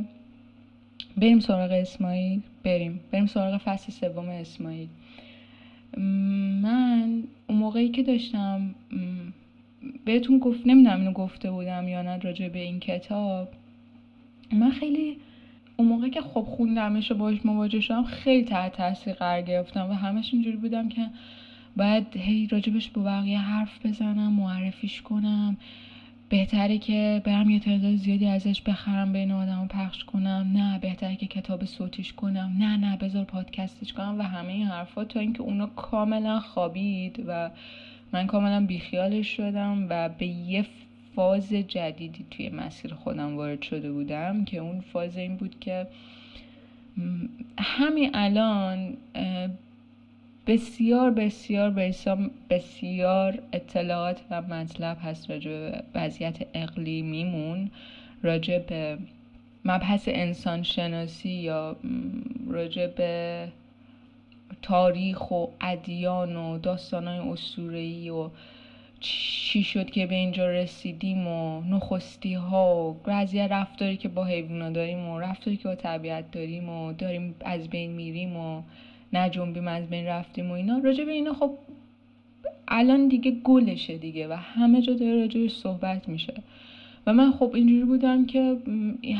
بریم 1.17 1.39
سراغ 1.39 1.71
اسماعیل. 1.71 2.41
بریم. 2.63 2.99
بریم 3.11 3.25
سراغ 3.25 3.57
فصل 3.57 3.91
سوم 3.91 4.29
اسماعیل. 4.29 4.87
من 6.61 7.23
اون 7.47 7.57
موقعی 7.57 7.89
که 7.89 8.03
داشتم 8.03 8.75
بهتون 10.05 10.39
گفت 10.39 10.67
نمی‌دونم 10.67 10.99
اینو 10.99 11.11
گفته 11.11 11.51
بودم 11.51 11.87
یا 11.87 12.01
نه 12.01 12.17
راجع 12.17 12.47
به 12.47 12.59
این 12.59 12.79
کتاب. 12.79 13.49
من 14.55 14.71
خیلی 14.71 15.17
اون 15.77 15.87
موقع 15.87 16.09
که 16.09 16.21
خب 16.21 16.41
خوندمش 16.41 17.11
و 17.11 17.15
باش 17.15 17.45
مواجه 17.45 17.79
شدم 17.79 18.03
خیلی 18.03 18.43
تحت 18.43 18.73
تاثیر 18.73 19.13
قرار 19.13 19.41
گرفتم 19.41 19.89
و 19.89 19.93
همش 19.93 20.33
اینجوری 20.33 20.57
بودم 20.57 20.89
که 20.89 21.07
باید 21.77 22.17
هی 22.17 22.47
راجبش 22.47 22.89
با 22.89 23.01
بقیه 23.01 23.39
حرف 23.39 23.85
بزنم 23.85 24.33
معرفیش 24.33 25.01
کنم. 25.01 25.57
بهتره 26.29 26.77
که 26.77 27.21
برم 27.25 27.49
یه 27.49 27.59
تعداد 27.59 27.95
زیادی 27.95 28.27
ازش 28.27 28.61
بخرم 28.61 29.13
بین 29.13 29.31
آدم 29.31 29.67
پخش 29.67 30.03
کنم. 30.03 30.51
نه 30.53 30.79
بهتره 30.79 31.15
که 31.15 31.27
کتاب 31.27 31.65
صوتیش 31.65 32.13
کنم. 32.13 32.55
نه 32.59 32.77
نه 32.77 32.97
بذار 32.97 33.23
پادکستش 33.23 33.93
کنم 33.93 34.19
و 34.19 34.21
همه 34.21 34.53
این 34.53 34.67
حرفا 34.67 35.05
تا 35.05 35.19
اینکه 35.19 35.41
اونو 35.41 35.67
کاملا 35.67 36.39
خوابید 36.39 37.23
و 37.27 37.49
من 38.13 38.27
کاملا 38.27 38.65
بیخیالش 38.65 39.27
شدم 39.27 39.87
و 39.89 40.09
به 40.09 40.25
یه 40.25 40.65
فاز 41.15 41.49
جدیدی 41.49 42.25
توی 42.31 42.49
مسیر 42.49 42.93
خودم 42.93 43.37
وارد 43.37 43.61
شده 43.61 43.91
بودم 43.91 44.45
که 44.45 44.57
اون 44.57 44.81
فاز 44.81 45.17
این 45.17 45.35
بود 45.35 45.59
که 45.59 45.87
همین 47.59 48.11
الان 48.13 48.97
بسیار 50.47 51.11
بسیار 51.11 51.69
بسیار 52.49 53.39
اطلاعات 53.53 54.21
و 54.29 54.41
مطلب 54.41 54.97
هست 55.03 55.29
راجع 55.29 55.51
به 55.51 55.83
وضعیت 55.95 56.47
اقلیمیمون 56.53 57.71
راجع 58.23 58.59
به 58.59 58.97
مبحث 59.65 60.03
انسان 60.07 60.63
شناسی 60.63 61.29
یا 61.29 61.75
راجع 62.49 62.87
به 62.87 63.47
تاریخ 64.61 65.31
و 65.31 65.45
ادیان 65.61 66.35
و 66.35 66.57
داستانهای 66.57 67.29
اسطوره‌ای 67.29 68.09
و 68.09 68.29
چی 69.01 69.63
شد 69.63 69.89
که 69.89 70.05
به 70.05 70.15
اینجا 70.15 70.49
رسیدیم 70.49 71.27
و 71.27 71.61
نخستی 71.61 72.33
ها 72.33 72.89
و 72.89 72.95
قضیه 73.05 73.47
رفتاری 73.47 73.97
که 73.97 74.09
با 74.09 74.25
حیوانا 74.25 74.69
داریم 74.69 75.09
و 75.09 75.19
رفتاری 75.19 75.57
که 75.57 75.63
با 75.63 75.75
طبیعت 75.75 76.31
داریم 76.31 76.69
و 76.69 76.93
داریم 76.93 77.35
از 77.45 77.69
بین 77.69 77.91
میریم 77.91 78.37
و 78.37 78.61
نجنبیم 79.13 79.67
از 79.67 79.89
بین 79.89 80.05
رفتیم 80.05 80.49
و 80.51 80.53
اینا. 80.53 80.77
راجع 80.77 81.03
به 81.03 81.11
اینا 81.11 81.33
خب 81.33 81.51
الان 82.67 83.07
دیگه 83.07 83.31
گلشه 83.31 83.97
دیگه 83.97 84.27
و 84.27 84.33
همه 84.33 84.81
جا 84.81 84.93
داره 84.93 85.19
راجعش 85.21 85.51
صحبت 85.51 86.09
میشه. 86.09 86.33
و 87.07 87.13
من 87.13 87.31
خب 87.31 87.51
اینجوری 87.55 87.83
بودم 87.83 88.25
که 88.25 88.57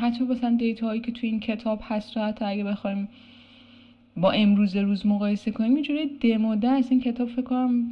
حتی 0.02 0.24
مثلا 0.24 0.56
دیتا 0.60 0.88
هایی 0.88 1.02
که 1.02 1.12
تو 1.12 1.28
این 1.28 1.40
کتاب 1.40 1.80
هست 1.84 2.18
رو 2.18 2.24
حتی 2.24 2.46
اگه 2.46 2.64
بخوایم 2.64 3.08
با 4.18 4.32
امروز 4.32 4.76
روز 4.76 5.06
مقایسه 5.06 5.52
کنیم 5.52 5.76
اینجوری 5.76 6.06
دموده 6.06 6.68
از 6.68 6.92
این 6.92 7.02
کتاب 7.02 7.30
فکر 7.30 7.42
کنم 7.42 7.86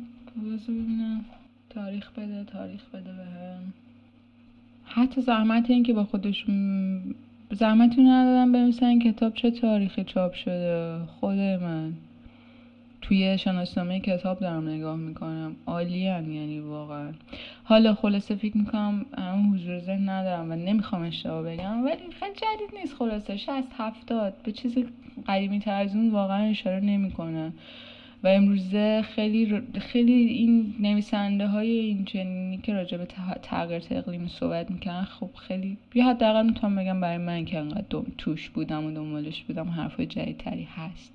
ببینم 0.67 1.25
تاریخ 1.69 2.12
بده 2.12 2.43
تاریخ 2.43 2.82
بده 2.93 3.12
بهم. 3.13 3.73
حتی 4.86 5.21
زحمت 5.21 5.69
این 5.69 5.84
که 5.84 5.93
با 5.93 6.05
خودش 6.05 6.45
زحمتی 7.51 8.03
ندادم 8.03 8.51
بنویسن 8.51 8.99
کتاب 8.99 9.34
چه 9.34 9.51
تاریخی 9.51 10.03
چاپ 10.03 10.34
شده. 10.34 10.99
خود 11.05 11.38
من. 11.38 11.93
توی 13.01 13.38
شناسنامه 13.38 13.99
کتاب 13.99 14.39
دارم 14.39 14.67
نگاه 14.69 14.95
می‌کنم. 14.95 15.55
عالی 15.65 16.08
هم 16.08 16.32
یعنی 16.32 16.60
واقعا. 16.60 17.12
حالا 17.63 17.93
خلاصه 17.93 18.36
فکر 18.36 18.58
می‌کنم 18.58 19.05
اون 19.17 19.53
حضور 19.53 19.79
ذهن 19.79 20.10
ندارم 20.10 20.51
و 20.51 20.55
نمی‌خوام 20.55 21.01
اشتباه 21.01 21.43
بگم. 21.43 21.86
ولی 21.86 21.97
خیلی 22.19 22.34
جدید 22.34 22.79
نیست 22.79 22.93
خلاصه. 22.93 23.38
شست 23.38 23.71
هفتاد. 23.77 24.34
به 24.43 24.51
چیزی 24.51 24.86
قدیمی 25.27 25.60
تر 25.60 25.82
از 25.82 25.95
اون 25.95 26.10
واقعا 26.10 26.43
اشاره 26.43 26.79
نمی‌کنه. 26.79 27.51
و 28.23 28.27
امروزه 28.27 29.01
خیلی 29.01 29.62
خیلی 29.79 30.13
این 30.13 30.75
نویسنده 30.79 31.47
های 31.47 31.69
این 31.69 32.05
چنینی 32.05 32.58
که 32.58 32.73
راجع 32.73 32.97
به 32.97 33.05
تغییر 33.41 33.84
اقلیمی 33.91 34.27
صحبت 34.27 34.71
می‌کنن 34.71 35.03
خب 35.03 35.29
خیلی 35.36 35.77
یا 35.93 36.10
حداقل 36.10 36.45
می‌تونم 36.45 36.75
بگم 36.75 37.01
برای 37.01 37.17
من 37.17 37.45
که 37.45 37.60
انقدر 37.60 38.01
توش 38.17 38.49
بودم 38.49 38.86
و 38.86 38.91
دنبالش 38.91 39.43
بودم 39.43 39.69
حرفای 39.69 40.05
جدیدتری 40.05 40.67
هست. 40.75 41.13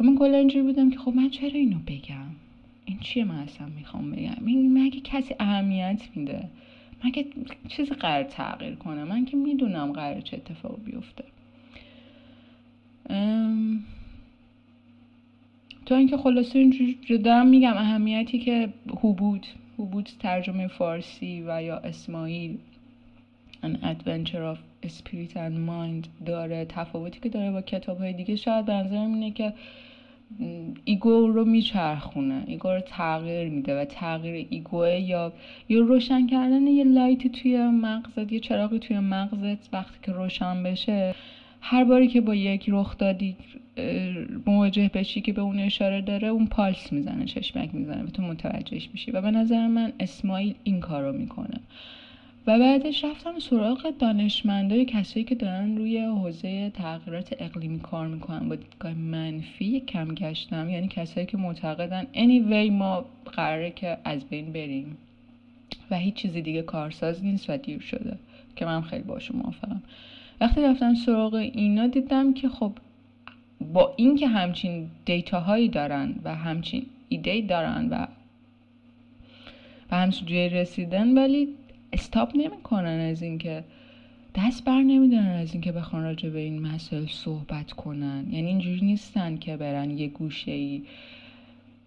و 0.00 0.04
من 0.04 0.18
کلا 0.18 0.36
اینجوری 0.36 0.62
بودم 0.62 0.90
که 0.90 0.98
خب 0.98 1.12
من 1.14 1.30
چرا 1.30 1.50
اینو 1.50 1.78
بگم؟ 1.86 2.26
این 2.84 2.98
چیه 3.00 3.24
من 3.24 3.38
اصلا 3.38 3.66
می‌خوام 3.66 4.10
بگم؟ 4.10 4.46
این 4.46 4.82
مگه 4.82 5.00
کسی 5.00 5.34
اهمیت 5.40 6.02
میده؟ 6.14 6.48
مگه 7.04 7.26
چیزی 7.68 7.94
قرار 7.94 8.22
تغییر 8.22 8.74
کنه؟ 8.74 9.04
من 9.04 9.24
که 9.24 9.36
می‌دونم 9.36 9.92
قرار 9.92 10.20
چه 10.20 10.36
اتفاق 10.36 10.78
بیفته. 10.84 11.24
تا 15.86 15.96
اینکه 15.96 16.16
خلاصه 16.16 16.58
اینجوری 16.58 17.18
دارم 17.18 17.48
میگم 17.48 17.76
اهمیتی 17.76 18.38
که 18.38 18.68
هوبود 19.02 19.46
هوبود 19.78 20.08
ترجمه 20.20 20.66
فارسی 20.66 21.44
و 21.46 21.62
یا 21.62 21.76
اسماعیل 21.76 22.58
An 23.62 23.78
Adventure 23.82 24.44
of 24.52 24.58
Spirit 24.88 25.32
and 25.34 25.56
Mind 25.68 26.08
داره 26.26 26.64
تفاوتی 26.64 27.20
که 27.20 27.28
داره 27.28 27.50
با 27.50 27.62
کتاب 27.62 27.98
های 27.98 28.12
دیگه. 28.12 28.36
شاید 28.36 28.64
به 28.64 28.72
نظرم 28.72 29.14
اینه 29.14 29.30
که 29.30 29.52
ego 30.84 31.26
رو 31.26 31.44
میچرخونه 31.44 32.44
ego 32.46 32.68
رو 32.68 32.80
تغییر 32.80 33.48
میده 33.48 33.80
و 33.80 33.84
تغییر 33.84 34.46
ego 34.50 34.86
یا 34.86 35.32
یا 35.68 35.80
روشن 35.80 36.26
کردن 36.26 36.66
یه 36.66 36.84
light 36.84 37.21
ی 37.21 37.28
توی 37.28 37.66
مغزت 37.66 38.32
یه 38.32 38.40
چراغی 38.40 38.78
توی 38.78 38.98
مغزت 38.98 39.74
وقتی 39.74 39.98
که 40.02 40.12
روشن 40.12 40.62
بشه 40.62 41.14
هر 41.60 41.84
باری 41.84 42.08
که 42.08 42.20
با 42.20 42.34
یک 42.34 42.64
رخ 42.68 42.98
دادی 42.98 43.36
مواجه 44.46 44.90
بشی 44.94 45.20
که 45.20 45.32
به 45.32 45.40
اون 45.40 45.58
اشاره 45.58 46.00
داره 46.00 46.28
اون 46.28 46.46
پالس 46.46 46.92
می‌زنه 46.92 47.24
چشمک 47.24 47.74
می‌زنه 47.74 48.02
و 48.02 48.06
تو 48.06 48.22
متوجهش 48.22 48.88
میشی. 48.92 49.10
و 49.10 49.20
به 49.20 49.30
نظر 49.30 49.66
من 49.66 49.92
اسماعیل 50.00 50.54
این 50.64 50.80
کار 50.80 51.02
رو 51.02 51.12
می‌کنه. 51.12 51.60
و 52.46 52.58
بعدش 52.58 53.04
رفتم 53.04 53.38
سراغ 53.38 53.92
دانشمندای 53.98 54.84
کسایی 54.84 55.24
که 55.24 55.34
دارن 55.34 55.76
روی 55.76 55.98
حوزه 55.98 56.70
تغییرات 56.70 57.36
اقلیمی 57.38 57.78
کار 57.78 58.06
می‌کنن 58.06 58.48
با 58.48 58.54
دیدگاه 58.54 58.94
منفی 58.94 59.80
کم 59.80 60.08
گشتم. 60.08 60.70
یعنی 60.70 60.88
کسایی 60.88 61.26
که 61.26 61.36
معتقدن 61.36 62.06
anyway 62.14 62.70
ما 62.70 63.04
قراره 63.32 63.70
که 63.70 63.98
از 64.04 64.24
بین 64.24 64.52
بریم. 64.52 64.96
و 65.90 65.98
هیچ 65.98 66.14
چیزی 66.14 66.42
دیگه 66.42 66.62
کارساز 66.62 67.24
نیست 67.24 67.50
و 67.50 67.56
دیر 67.56 67.80
شده. 67.80 68.18
که 68.56 68.64
من 68.64 68.82
خیلی 68.82 69.02
باشون 69.02 69.36
موافقم. 69.36 69.82
وقتی 70.40 70.60
رفتم 70.60 70.94
سراغ 70.94 71.34
اینا 71.34 71.86
دیدم 71.86 72.34
که 72.34 72.48
خب 72.48 72.72
با 73.60 73.94
اینکه 73.96 74.28
همچین 74.28 74.90
دیتاهایی 75.04 75.68
دارن 75.68 76.14
و 76.24 76.34
همچین 76.34 76.86
ایده 77.08 77.40
دارن 77.40 77.88
و 77.90 78.06
و 79.90 79.96
همچین 79.96 80.26
جای 80.28 80.48
رسیدن 80.48 81.18
ولی 81.18 81.48
استاپ 81.92 82.36
نمی‌کنن 82.36 83.00
از 83.00 83.22
اینکه 83.22 83.64
دست 84.34 84.64
بر 84.64 84.82
نمیدارن 84.82 85.26
از 85.26 85.52
اینکه 85.52 85.72
بخوان 85.72 86.02
راجع 86.02 86.28
به 86.28 86.38
این 86.38 86.62
مسائل 86.62 87.06
صحبت 87.06 87.72
کنن. 87.72 88.26
یعنی 88.30 88.46
اینجوری 88.46 88.80
نیستن 88.80 89.36
که 89.36 89.56
برن 89.56 89.90
یه 89.90 90.08
گوشه 90.08 90.52
ای 90.52 90.82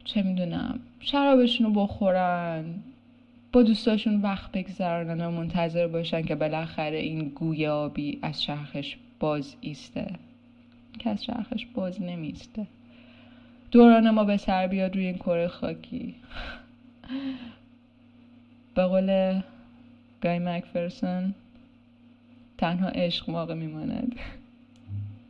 چه 0.05 0.23
می‌دونم 0.23 0.79
شرابشون 0.99 1.67
رو 1.67 1.73
بخورن 1.73 2.65
با 3.53 3.63
دوستاشون 3.63 4.21
وقت 4.21 4.51
بگذرونن 4.51 5.25
و 5.25 5.31
منتظر 5.31 5.87
باشن 5.87 6.21
که 6.21 6.35
بالاخره 6.35 6.97
این 6.97 7.29
گویابی 7.29 8.19
از 8.21 8.41
چرخش 8.41 8.97
باز 9.19 9.55
ایسته. 9.61 10.07
که 10.99 11.09
از 11.09 11.23
چرخش 11.23 11.65
باز 11.65 12.01
نمیسته 12.01 12.67
دوران 13.71 14.09
ما 14.09 14.23
به 14.23 14.37
سر 14.37 14.67
بیاد 14.67 14.95
روی 14.95 15.05
این 15.05 15.17
کره 15.17 15.47
خاکی. 15.47 16.15
به 18.75 18.85
قول 18.85 19.41
گای 20.21 20.39
مکفرسون 20.39 21.33
تنها 22.57 22.87
عشق 22.87 23.29
موقع 23.29 23.53
میماند. 23.53 24.15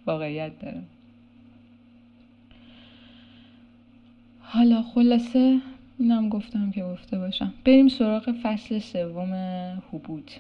واقعیت 0.06 0.60
داره. 0.60 0.82
حالا 4.42 4.82
خلاصه 4.82 5.60
اینم 6.00 6.30
گفتم 6.30 6.72
که 6.72 6.84
گفته 6.84 7.20
باشم. 7.20 7.54
بریم 7.66 7.88
سراغ 7.88 8.36
فصل 8.44 8.80
سوم 8.80 9.34
حبود 9.92 10.32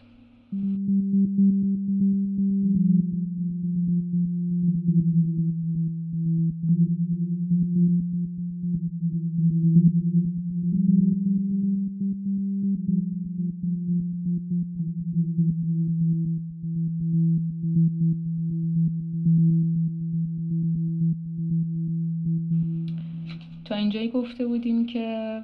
تا 23.69 23.75
اینجایی 23.75 24.09
گفته 24.19 24.45
بودیم 24.45 24.86
که 24.86 25.41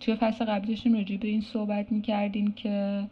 توی 0.00 0.14
فصل 0.14 0.44
قبلی 0.44 0.78
راجع 0.94 1.16
به 1.16 1.28
این 1.28 1.40
صحبت 1.40 1.92
می‌کردیم 1.92 2.52
که 2.52 3.04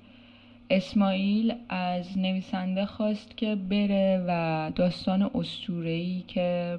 اسماعیل 0.70 1.54
از 1.68 2.18
نویسنده 2.18 2.86
خواست 2.86 3.36
که 3.36 3.54
بره 3.54 4.24
و 4.28 4.72
داستان 4.74 5.30
اسطوره‌ای 5.34 6.22
که 6.28 6.78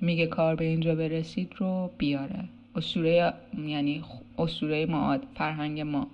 میگه 0.00 0.26
کار 0.26 0.54
به 0.54 0.64
اینجا 0.64 0.94
برسید 0.94 1.52
رو 1.56 1.90
بیاره. 1.98 2.44
اسطوره 2.76 3.32
یعنی 3.66 4.02
اسطوره 4.38 4.86
ما 4.86 5.18
فرهنگ 5.34 5.80
ما. 5.80 6.06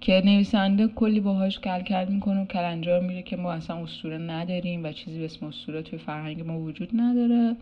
که 0.00 0.22
نویسنده 0.24 0.88
کلی 0.88 1.20
باهاش 1.20 1.58
کل 1.58 1.80
کل 1.80 2.06
می‌کنه 2.08 2.42
و 2.42 2.44
کلنجار 2.44 3.00
میره 3.00 3.22
که 3.22 3.36
ما 3.36 3.52
اصلا 3.52 3.76
اسطوره 3.76 4.18
نداریم 4.18 4.84
و 4.84 4.92
چیزی 4.92 5.18
به 5.18 5.24
اسم 5.24 5.46
اسطوره 5.46 5.82
توی 5.82 5.98
فرهنگ 5.98 6.46
ما 6.46 6.60
وجود 6.60 6.88
نداره. 6.94 7.56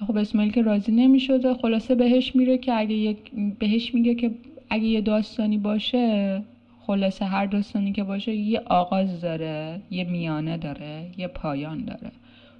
خب 0.00 0.16
اسماعیل 0.16 0.52
که 0.52 0.62
راضی 0.62 0.92
نمی‌شده. 0.92 1.54
خلاصه 1.54 1.94
بهش 1.94 2.36
میره 2.36 2.58
که 2.58 2.78
اگه 2.78 2.94
یک 2.94 3.18
بهش 3.58 3.94
میگه 3.94 4.14
که 4.14 4.30
اگه 4.70 4.84
یه 4.84 5.00
داستانی 5.00 5.58
باشه 5.58 6.42
خلاصه 6.80 7.24
هر 7.24 7.46
داستانی 7.46 7.92
که 7.92 8.04
باشه 8.04 8.34
یه 8.34 8.60
آغاز 8.60 9.20
داره 9.20 9.80
یه 9.90 10.04
میانه 10.04 10.56
داره 10.56 11.06
یه 11.18 11.28
پایان 11.28 11.84
داره. 11.84 12.10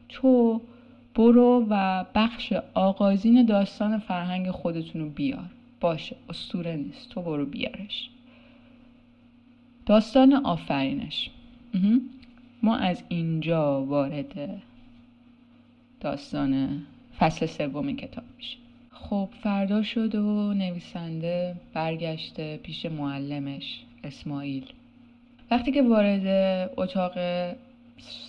تو 0.09 0.61
برو 1.14 1.66
و 1.70 2.05
بخش 2.14 2.53
آغازین 2.75 3.44
داستان 3.44 3.99
فرهنگ 3.99 4.51
خودتون 4.51 5.03
رو 5.03 5.09
بیار. 5.09 5.51
باشه 5.81 6.16
استوره 6.29 6.77
نیست. 6.77 7.11
تو 7.11 7.22
برو 7.22 7.46
بیارش. 7.46 8.11
داستان 9.87 10.33
آفرینش. 10.33 11.31
ما 12.62 12.77
از 12.77 13.03
اینجا 13.09 13.85
وارد 13.85 14.62
داستان 16.01 16.83
فصل 17.18 17.46
سوم 17.46 17.92
کتاب 17.92 18.24
میشه. 18.37 18.57
خب 18.90 19.29
فردا 19.42 19.83
شد 19.83 20.14
و 20.14 20.55
نویسنده 20.55 21.57
برگشته 21.74 22.61
پیش 22.62 22.87
معلمش 22.87 23.81
اسماعیل. 24.05 24.64
وقتی 25.50 25.72
که 25.72 25.83
وارد 25.83 26.26
اتاق 26.76 27.12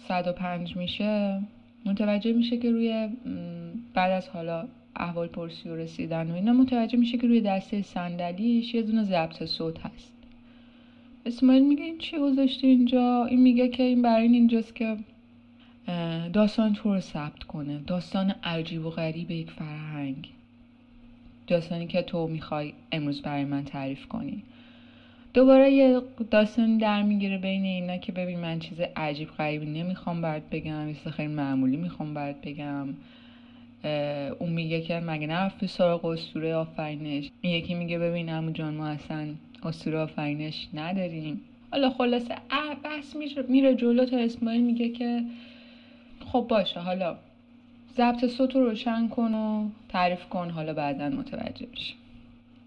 105 0.07 0.77
میشه 0.77 1.41
متوجه 1.85 2.33
میشه 2.33 2.57
که 2.57 2.71
روی 2.71 3.09
بعد 3.93 4.11
از 4.11 4.29
حالا 4.29 4.67
احوال 4.95 5.27
پرسی 5.27 5.69
و 5.69 5.75
رسیدن 5.75 6.31
و 6.31 6.35
اینا 6.35 6.53
متوجه 6.53 6.97
میشه 6.97 7.17
که 7.17 7.27
روی 7.27 7.41
دسته 7.41 7.81
صندلیش 7.81 8.73
یه 8.73 8.81
دونه 8.81 9.03
ضبط 9.03 9.43
صوت 9.43 9.79
هست. 9.79 10.13
اسماعیل 11.25 11.63
میگه 11.63 11.83
این 11.83 11.97
چی 11.97 12.17
گذاشته 12.17 12.67
اینجا؟ 12.67 13.25
این 13.25 13.41
میگه 13.41 13.67
که 13.67 13.83
این 13.83 14.01
برای 14.01 14.23
این 14.23 14.33
اینجاست 14.33 14.75
که 14.75 14.97
داستان 16.33 16.73
تو 16.73 16.93
رو 16.93 16.99
ثبت 16.99 17.43
کنه. 17.43 17.79
داستان 17.87 18.33
عجیب 18.43 18.85
و 18.85 18.89
غریب 18.89 19.31
یک 19.31 19.51
فرهنگ. 19.51 20.29
داستانی 21.47 21.87
که 21.87 22.01
تو 22.01 22.27
می‌خوای 22.27 22.73
امروز 22.91 23.21
برای 23.21 23.45
من 23.45 23.63
تعریف 23.63 24.05
کنی. 24.05 24.43
دوباره 25.33 25.71
یه 25.71 26.01
داستانی 26.31 26.77
در 26.77 27.03
می‌گیره 27.03 27.37
بین 27.37 27.63
اینا 27.63 27.97
که 27.97 28.11
ببین 28.11 28.39
من 28.39 28.59
چیز 28.59 28.79
عجیب 28.95 29.29
غریبی 29.29 29.65
نمی‌خوام 29.65 30.21
برات 30.21 30.43
بگم 30.51 30.89
یه 30.89 31.11
خیلی 31.11 31.33
معمولی 31.33 31.77
می‌خوام 31.77 32.13
برات 32.13 32.35
بگم. 32.43 32.87
اون 34.39 34.49
میگه 34.49 34.81
که 34.81 34.99
مگه 34.99 35.27
نرفتی 35.27 35.67
سراغ 35.67 36.05
اسطوره 36.05 36.55
آفرینش؟ 36.55 37.29
یکی 37.43 37.73
میگه 37.73 37.99
ببین 37.99 38.29
عمو 38.29 38.51
جان 38.51 38.73
ما 38.73 38.87
اصلا 38.87 39.27
اسطوره 39.63 39.97
آفرینش 39.97 40.67
نداریم. 40.73 41.41
حالا 41.71 41.89
خلاصه 41.89 42.35
بحث 42.83 43.15
میره 43.49 43.75
جلو 43.75 44.05
تا 44.05 44.17
اسماعیل 44.17 44.61
میگه 44.61 44.89
که 44.89 45.23
خب 46.31 46.45
باشه 46.49 46.79
حالا 46.79 47.17
ضبط 47.97 48.25
صوت 48.25 48.55
رو 48.55 48.61
روشن 48.61 49.07
کن 49.07 49.33
و 49.33 49.69
تعریف 49.89 50.25
کن 50.25 50.49
حالا 50.49 50.73
بعدا 50.73 51.09
متوجه 51.09 51.67
میشی 51.71 51.93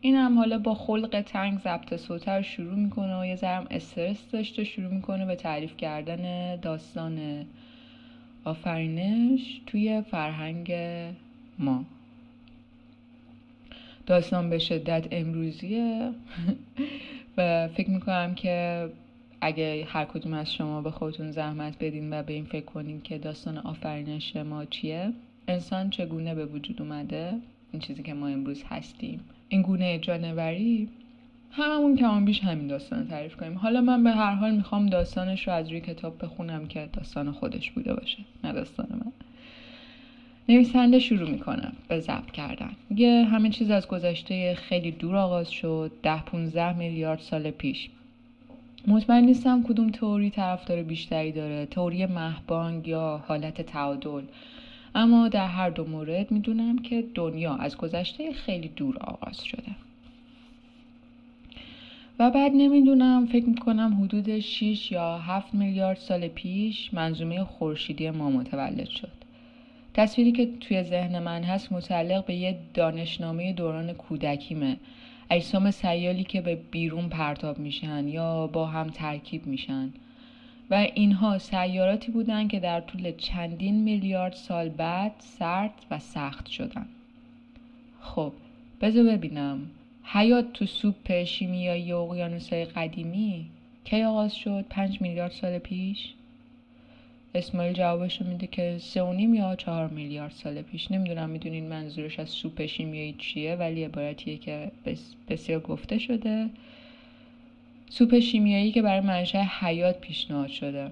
این 0.00 0.14
هم 0.14 0.38
حالا 0.38 0.58
با 0.58 0.74
خلق 0.74 1.20
تنگ 1.26 1.58
ضبط 1.58 1.96
صوت 1.96 2.28
رو 2.28 2.42
شروع 2.42 2.74
می‌کنه 2.74 3.20
و 3.20 3.26
یه 3.26 3.36
ذرم 3.36 3.66
استرس 3.70 4.30
داشته 4.32 4.64
شروع 4.64 4.92
می‌کنه 4.94 5.26
به 5.26 5.36
تعریف 5.36 5.76
کردن 5.76 6.56
داستان 6.56 7.46
آفرینش 8.44 9.60
توی 9.66 10.02
فرهنگ 10.10 10.72
ما. 11.58 11.84
داستان 14.06 14.50
به 14.50 14.58
شدت 14.58 15.06
امروزیه 15.10 16.12
و 17.36 17.68
فکر 17.68 17.90
می‌کنم 17.90 18.34
که 18.34 18.88
اگه 19.40 19.86
هر 19.88 20.04
کدوم 20.04 20.34
از 20.34 20.52
شما 20.52 20.82
به 20.82 20.90
خودتون 20.90 21.30
زحمت 21.30 21.76
بدین 21.80 22.12
و 22.12 22.22
به 22.22 22.32
این 22.32 22.44
فکر 22.44 22.64
کنین 22.64 23.00
که 23.00 23.18
داستان 23.18 23.58
آفرینش 23.58 24.36
ما 24.36 24.64
چیه 24.64 25.12
انسان 25.48 25.90
چگونه 25.90 26.34
به 26.34 26.46
وجود 26.46 26.82
اومده؟ 26.82 27.32
این 27.72 27.82
چیزی 27.82 28.02
که 28.02 28.14
ما 28.14 28.28
امروز 28.28 28.64
هستیم. 28.68 29.20
این 29.48 29.62
گونه 29.62 29.98
جانوری 29.98 30.88
هممون 31.50 31.96
کمان 31.96 32.24
بیش 32.24 32.40
همین 32.40 32.66
داستان 32.66 33.08
تعریف 33.08 33.36
کنیم. 33.36 33.58
حالا 33.58 33.80
من 33.80 34.04
به 34.04 34.10
هر 34.10 34.34
حال 34.34 34.56
می‌خوام 34.56 34.86
داستانش 34.86 35.48
رو 35.48 35.54
از 35.54 35.68
روی 35.68 35.80
کتاب 35.80 36.24
بخونم 36.24 36.66
که 36.66 36.88
داستان 36.92 37.32
خودش 37.32 37.70
بوده 37.70 37.94
باشه 37.94 38.18
نه 38.44 38.52
داستان 38.52 38.86
من. 38.90 39.12
نویسنده 40.48 40.98
شروع 40.98 41.30
می‌کنه 41.30 41.72
به 41.88 42.00
ضبط 42.00 42.30
کردن. 42.30 42.70
میگه 42.90 43.24
همه 43.24 43.50
چیز 43.50 43.70
از 43.70 43.88
گذشته 43.88 44.54
خیلی 44.54 44.90
دور 44.90 45.16
آغاز 45.16 45.50
شد. 45.50 45.92
ده 46.02 46.22
15 46.22 46.78
میلیارد 46.78 47.18
سال 47.20 47.50
پیش. 47.50 47.90
مطمئن 48.86 49.24
نیستم 49.24 49.62
کدوم 49.62 49.90
تئوری 49.90 50.30
طرفدار 50.30 50.82
بیشتری 50.82 51.32
داره. 51.32 51.66
تئوری 51.66 52.06
مهبانگ 52.06 52.88
یا 52.88 53.24
حالت 53.28 53.62
تعادل. 53.62 54.22
اما 54.94 55.28
در 55.28 55.46
هر 55.46 55.70
دو 55.70 55.84
مورد 55.84 56.30
می‌دونم 56.30 56.78
که 56.78 57.04
دنیا 57.14 57.54
از 57.54 57.76
گذشته 57.76 58.32
خیلی 58.32 58.68
دور 58.68 58.98
آغاز 58.98 59.44
شده. 59.44 59.72
و 62.18 62.30
بعد 62.30 62.52
نمی‌دونم 62.54 63.26
فکر 63.26 63.46
می‌کنم 63.46 64.02
حدود 64.02 64.38
6 64.38 64.92
یا 64.92 65.18
7 65.18 65.54
میلیارد 65.54 65.96
سال 65.96 66.28
پیش 66.28 66.94
منظومه 66.94 67.44
خورشیدی 67.44 68.10
ما 68.10 68.30
متولد 68.30 68.88
شد. 68.88 69.12
تصویری 69.94 70.32
که 70.32 70.48
توی 70.60 70.82
ذهن 70.82 71.18
من 71.18 71.42
هست 71.42 71.72
متعلق 71.72 72.24
به 72.24 72.34
یه 72.34 72.58
دانشنامه 72.74 73.52
دوران 73.52 73.92
کودکیمه. 73.92 74.76
اجسام 75.30 75.70
سیالی 75.70 76.24
که 76.24 76.40
به 76.40 76.54
بیرون 76.70 77.08
پرتاب 77.08 77.58
میشن 77.58 78.08
یا 78.08 78.46
با 78.46 78.66
هم 78.66 78.90
ترکیب 78.90 79.46
میشن. 79.46 79.92
و 80.70 80.74
اینها 80.74 81.38
سیاراتی 81.38 82.12
بودن 82.12 82.48
که 82.48 82.60
در 82.60 82.80
طول 82.80 83.12
چندین 83.16 83.82
میلیارد 83.82 84.32
سال 84.32 84.68
بعد 84.68 85.12
سرد 85.18 85.72
و 85.90 85.98
سخت 85.98 86.46
شدن. 86.46 86.86
خب 88.00 88.32
بذار 88.80 89.04
ببینم. 89.04 89.70
حیات 90.04 90.52
تو 90.52 90.66
سوپ 90.66 91.24
شیمیایی 91.24 91.92
اقیانوسهای 91.92 92.64
قدیمی 92.64 93.46
کی 93.84 94.02
آغاز 94.02 94.34
شد 94.34 94.64
پنج 94.70 95.00
میلیارد 95.00 95.32
سال 95.32 95.58
پیش؟ 95.58 96.14
اسماعیل 97.34 97.72
جوابش 97.72 98.20
رو 98.20 98.26
میده 98.26 98.46
که 98.46 98.76
سه 98.80 99.02
و 99.02 99.12
نیم 99.12 99.34
یا 99.34 99.56
چهار 99.56 99.88
میلیارد 99.88 100.32
سال 100.32 100.62
پیش 100.62 100.90
نمی‌دونم 100.90 101.30
می‌دونین 101.30 101.68
منظورش 101.68 102.18
از 102.18 102.28
سوپ 102.28 102.66
شیمیایی 102.66 103.14
چیه 103.18 103.56
ولی 103.56 103.84
عبارتیه 103.84 104.36
که 104.36 104.70
بسیار 105.28 105.60
گفته 105.60 105.98
شده. 105.98 106.50
سوپ 107.88 108.18
شیمیایی 108.18 108.72
که 108.72 108.82
برای 108.82 109.00
منشأ 109.00 109.42
حیات 109.60 110.00
پیشنهاد 110.00 110.48
شده. 110.48 110.90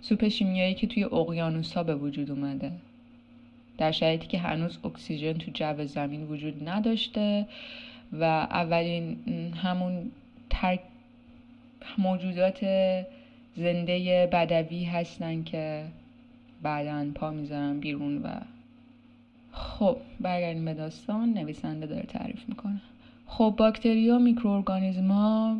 سوپ 0.00 0.28
شیمیایی 0.28 0.74
که 0.74 0.86
توی 0.86 1.04
اقیانوسها 1.04 1.82
به 1.82 1.94
وجود 1.94 2.30
اومده. 2.30 2.72
در 3.78 3.92
شرایطی 3.92 4.26
که 4.26 4.38
هنوز 4.38 4.78
اکسیژن 4.84 5.32
تو 5.32 5.50
جو 5.54 5.86
زمین 5.86 6.26
وجود 6.26 6.68
نداشته 6.68 7.46
و 8.12 8.24
اولین 8.24 9.16
همون 9.54 10.10
ترک 10.50 10.80
موجودات 11.98 12.64
زنده 13.56 14.28
بدوی 14.32 14.84
هستن 14.84 15.42
که 15.42 15.84
بعدا 16.62 17.06
پا 17.14 17.30
می‌ذارن 17.30 17.80
بیرون 17.80 18.18
و 18.22 18.28
خب 19.52 19.96
برگردیم 20.20 20.64
به 20.64 20.74
داستان. 20.74 21.34
نویسنده 21.34 21.86
داره 21.86 22.02
تعریف 22.02 22.48
می‌کنه. 22.48 22.80
خب 23.26 23.54
باکتریا 23.56 24.18
میکروارگانیزما 24.18 25.56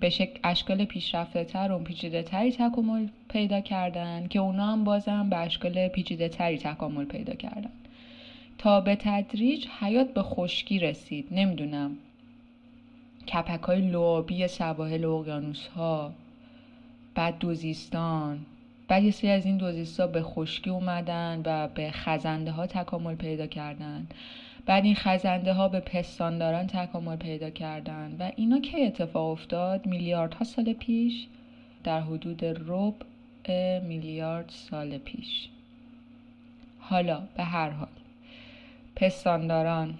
به 0.00 0.10
شکل 0.10 0.38
اشکال 0.44 0.84
پیشرفته 0.84 1.44
تر 1.44 1.72
و 1.72 1.78
پیچیده 1.78 2.22
تری 2.22 2.52
تکامل 2.52 3.06
پیدا 3.28 3.60
کردن 3.60 4.26
که 4.26 4.38
اونا 4.38 4.72
هم 4.72 4.84
بازم 4.84 5.30
به 5.30 5.36
اشکال 5.36 5.88
پیچیده 5.88 6.28
تری 6.28 6.58
تکامل 6.58 7.04
پیدا 7.04 7.34
کردن. 7.34 7.70
تا 8.58 8.80
به 8.80 8.96
تدریج 9.00 9.66
حیات 9.80 10.14
به 10.14 10.22
خشکی 10.22 10.78
رسید. 10.78 11.26
نمی‌دونم. 11.30 11.96
کپک 13.28 13.62
های 13.62 13.80
لعابی 13.80 14.48
سواحل 14.48 15.04
اقیانوس 15.04 15.66
ها 15.66 16.12
بعد 17.16 17.38
دوزیستان. 17.38 18.46
بعد 18.88 19.02
یه 19.02 19.10
سری 19.10 19.30
از 19.30 19.46
این 19.46 19.56
دوزیستا 19.56 20.06
به 20.06 20.22
خشکی 20.22 20.70
اومدن 20.70 21.42
و 21.44 21.68
به 21.68 21.90
خزنده 21.90 22.50
ها 22.50 22.66
تکامل 22.66 23.14
پیدا 23.14 23.46
کردن. 23.46 24.06
بعد 24.66 24.84
این 24.84 24.94
خزنده 24.94 25.52
ها 25.52 25.68
به 25.68 25.80
پستانداران 25.80 26.66
تکامل 26.66 27.16
پیدا 27.16 27.50
کردن. 27.50 28.16
و 28.18 28.30
اینا 28.36 28.60
که 28.60 28.86
اتفاق 28.86 29.30
افتاد 29.30 29.86
میلیاردها 29.86 30.44
سال 30.44 30.72
پیش 30.72 31.26
در 31.84 32.00
حدود 32.00 32.44
ربع 32.44 33.06
میلیارد 33.80 34.48
سال 34.48 34.98
پیش. 34.98 35.48
حالا 36.78 37.22
به 37.36 37.44
هر 37.44 37.70
حال. 37.70 37.88
پستانداران. 38.96 39.94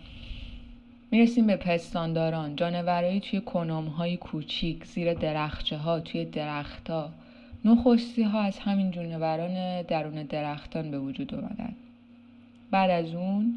می‌رسیم 1.17 1.47
به 1.47 1.57
پستانداران. 1.57 2.57
جانورایی 2.57 3.21
توی 3.21 3.41
کنام 3.41 3.87
های 3.87 4.17
کوچیک 4.17 4.85
زیر 4.85 5.15
درخچه 5.15 5.77
ها 5.77 6.01
توی 6.01 6.25
درختها. 6.25 7.11
نخستی 7.65 8.23
ها 8.23 8.41
از 8.41 8.59
همین 8.59 8.91
جانوران 8.91 9.83
درون 9.83 10.23
درختان 10.23 10.91
به 10.91 10.99
وجود 10.99 11.35
اومدن. 11.35 11.75
بعد 12.71 12.91
از 12.91 13.15
اون 13.15 13.55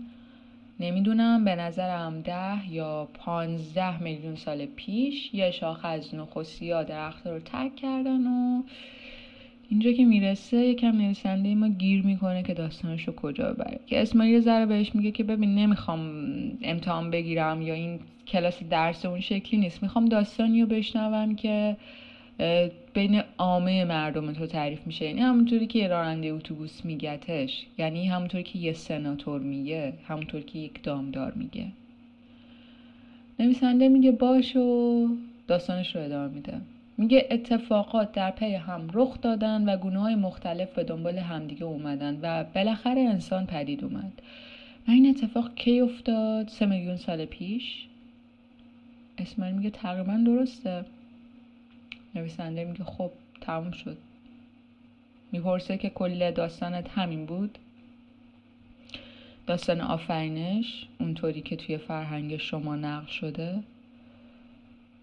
نمی‌دونم 0.79 1.45
به 1.45 1.55
نظرم 1.55 2.21
ده 2.21 2.71
یا 2.71 3.07
پانزده 3.13 4.03
میلیون 4.03 4.35
سال 4.35 4.65
پیش 4.65 5.33
یه 5.33 5.51
شاخه 5.51 5.87
از 5.87 6.15
نخستی 6.15 6.71
ها 6.71 6.83
درخت 6.83 7.27
رو 7.27 7.39
تک 7.39 7.75
کردن 7.75 8.27
و 8.27 8.63
اینجا 9.69 9.91
که 9.91 10.05
می‌رسه 10.05 10.57
یکم 10.57 10.97
نویسنده 10.97 11.55
ما 11.55 11.67
گیر 11.67 12.05
می‌کنه 12.05 12.43
که 12.43 12.53
داستانش 12.53 13.07
رو 13.07 13.13
کجا 13.13 13.53
ببره. 13.53 13.79
که 13.87 14.01
اسماعیل 14.01 14.39
ذره 14.39 14.65
بهش 14.65 14.95
میگه 14.95 15.11
که 15.11 15.23
ببین 15.23 15.55
نمی‌خوام 15.55 16.01
امتحان 16.61 17.11
بگیرم 17.11 17.61
یا 17.61 17.73
این 17.73 17.99
کلاس 18.27 18.63
درس 18.63 19.05
اون 19.05 19.19
شکلی 19.19 19.59
نیست. 19.59 19.83
می‌خوام 19.83 20.05
داستانی 20.05 20.61
رو 20.61 20.67
بشنوم 20.67 21.35
که 21.35 21.77
بین 22.93 23.21
عامه 23.37 23.85
مردم 23.85 24.33
تو 24.33 24.45
تعریف 24.45 24.87
میشه. 24.87 25.05
یعنی 25.05 25.21
همونطوری 25.21 25.67
که 25.67 25.87
راننده 25.87 26.27
اتوبوس 26.27 26.85
میگتش. 26.85 27.65
یعنی 27.77 28.07
همونطوری 28.07 28.43
که 28.43 28.59
یه 28.59 28.73
سناتور 28.73 29.41
میگه 29.41 29.93
همونطوری 30.07 30.43
که 30.43 30.59
یک 30.59 30.83
دامدار 30.83 31.33
میگه. 31.35 31.65
نویسنده 33.39 33.89
میگه 33.89 34.11
باش 34.11 34.55
و 34.55 35.07
داستانش 35.47 35.95
رو 35.95 36.01
ادامه 36.01 36.33
میده. 36.33 36.53
میگه 36.99 37.27
اتفاقات 37.31 38.11
در 38.11 38.31
پی 38.31 38.55
هم 38.55 38.89
رخ 38.93 39.21
دادن 39.21 39.69
و 39.69 39.77
گونه 39.77 39.99
های 39.99 40.15
مختلف 40.15 40.73
به 40.73 40.83
دنبال 40.83 41.17
همدیگه 41.17 41.63
اومدن 41.63 42.19
و 42.21 42.43
بالاخره 42.43 43.01
انسان 43.01 43.45
پدید 43.45 43.83
اومد. 43.83 44.21
و 44.87 44.91
این 44.91 45.09
اتفاق 45.09 45.55
کی 45.55 45.79
افتاد 45.79 46.47
سه 46.47 46.65
میلیون 46.65 46.97
سال 46.97 47.25
پیش؟ 47.25 47.87
اسماعیل 49.17 49.55
میگه 49.55 49.69
تقریبا 49.69 50.23
درسته. 50.25 50.85
نویسنده 52.15 52.65
میگه 52.65 52.83
خب 52.83 53.11
تموم 53.41 53.71
شد. 53.71 53.97
می‌پرسه 55.31 55.77
که 55.77 55.89
کل 55.89 56.31
داستانت 56.31 56.89
همین 56.89 57.25
بود؟ 57.25 57.57
داستان 59.47 59.81
آفرینش 59.81 60.87
اونطوری 60.99 61.41
که 61.41 61.55
توی 61.55 61.77
فرهنگ 61.77 62.37
شما 62.37 62.75
نقل 62.75 63.07
شده؟ 63.07 63.63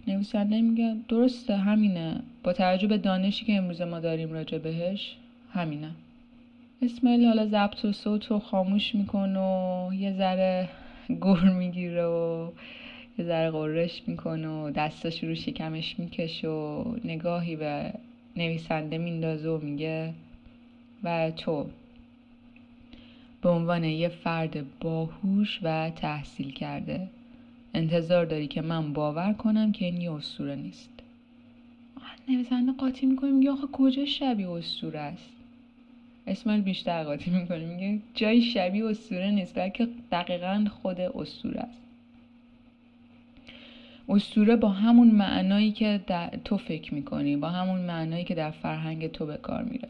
نویسنده 0.06 0.62
میگه 0.62 0.96
درسته 1.08 1.56
همینه. 1.56 2.20
با 2.42 2.52
توجه 2.52 2.86
به 2.86 2.98
دانشی 2.98 3.44
که 3.44 3.56
امروز 3.56 3.82
ما 3.82 4.00
داریم 4.00 4.32
راجع 4.32 4.58
بهش 4.58 5.16
همینه. 5.52 5.90
اسماعیل 6.82 7.24
حالا 7.26 7.46
ضبط 7.46 7.84
و 7.84 7.92
صوت 7.92 8.26
رو 8.26 8.38
خاموش 8.38 8.94
می‌کنه 8.94 9.40
و 9.40 9.94
یه 9.94 10.12
ذره 10.12 10.68
گر 11.08 11.50
می‌گیره 11.50 12.04
و 12.06 12.48
یه 13.18 13.24
ذره 13.24 13.50
قررش 13.50 14.02
می‌کنه 14.06 14.48
و 14.48 14.70
دستاش 14.70 15.24
رو 15.24 15.34
شکمش 15.34 15.98
می‌کشه 15.98 16.48
و 16.48 16.94
نگاهی 17.04 17.56
به 17.56 17.92
نویسنده 18.36 18.98
میندازه 18.98 19.48
و 19.48 19.58
میگه 19.58 20.14
و 21.02 21.30
تو. 21.30 21.66
به 23.42 23.48
عنوان 23.48 23.84
یه 23.84 24.08
فرد 24.08 24.78
باهوش 24.80 25.60
و 25.62 25.90
تحصیل 25.90 26.52
کرده. 26.52 27.08
انتظار 27.76 28.24
داری 28.24 28.46
که 28.46 28.62
من 28.62 28.92
باور 28.92 29.32
کنم 29.32 29.72
که 29.72 29.84
این 29.84 30.00
یه 30.00 30.12
اسطوره 30.12 30.54
نیست. 30.56 30.90
نویسنده 32.28 32.72
قاطی 32.72 33.06
می‌کنه 33.06 33.30
میگه 33.30 33.50
آخه 33.50 33.66
کجا 33.72 34.04
شبیه 34.04 34.50
اسطوره 34.50 34.98
است؟ 34.98 35.32
اسماعیل 36.26 36.62
بیشتر 36.62 37.04
قاطی 37.04 37.30
می‌کنه 37.30 37.66
میگه 37.66 37.98
جای 38.14 38.42
شبیه 38.42 38.84
اسطوره 38.86 39.30
نیست 39.30 39.54
بلکه 39.54 39.88
دقیقا 40.12 40.66
خود 40.82 41.00
اسطوره 41.00 41.60
است. 41.60 41.80
اسطوره 44.08 44.56
با 44.56 44.68
همون 44.68 45.08
معنایی 45.10 45.72
که 45.72 46.00
تو 46.44 46.56
فکر 46.56 46.94
می‌کنی 46.94 47.36
با 47.36 47.48
همون 47.48 47.80
معنایی 47.80 48.24
که 48.24 48.34
در 48.34 48.50
فرهنگ 48.50 49.06
تو 49.06 49.26
به 49.26 49.36
کار 49.36 49.62
میره 49.62 49.88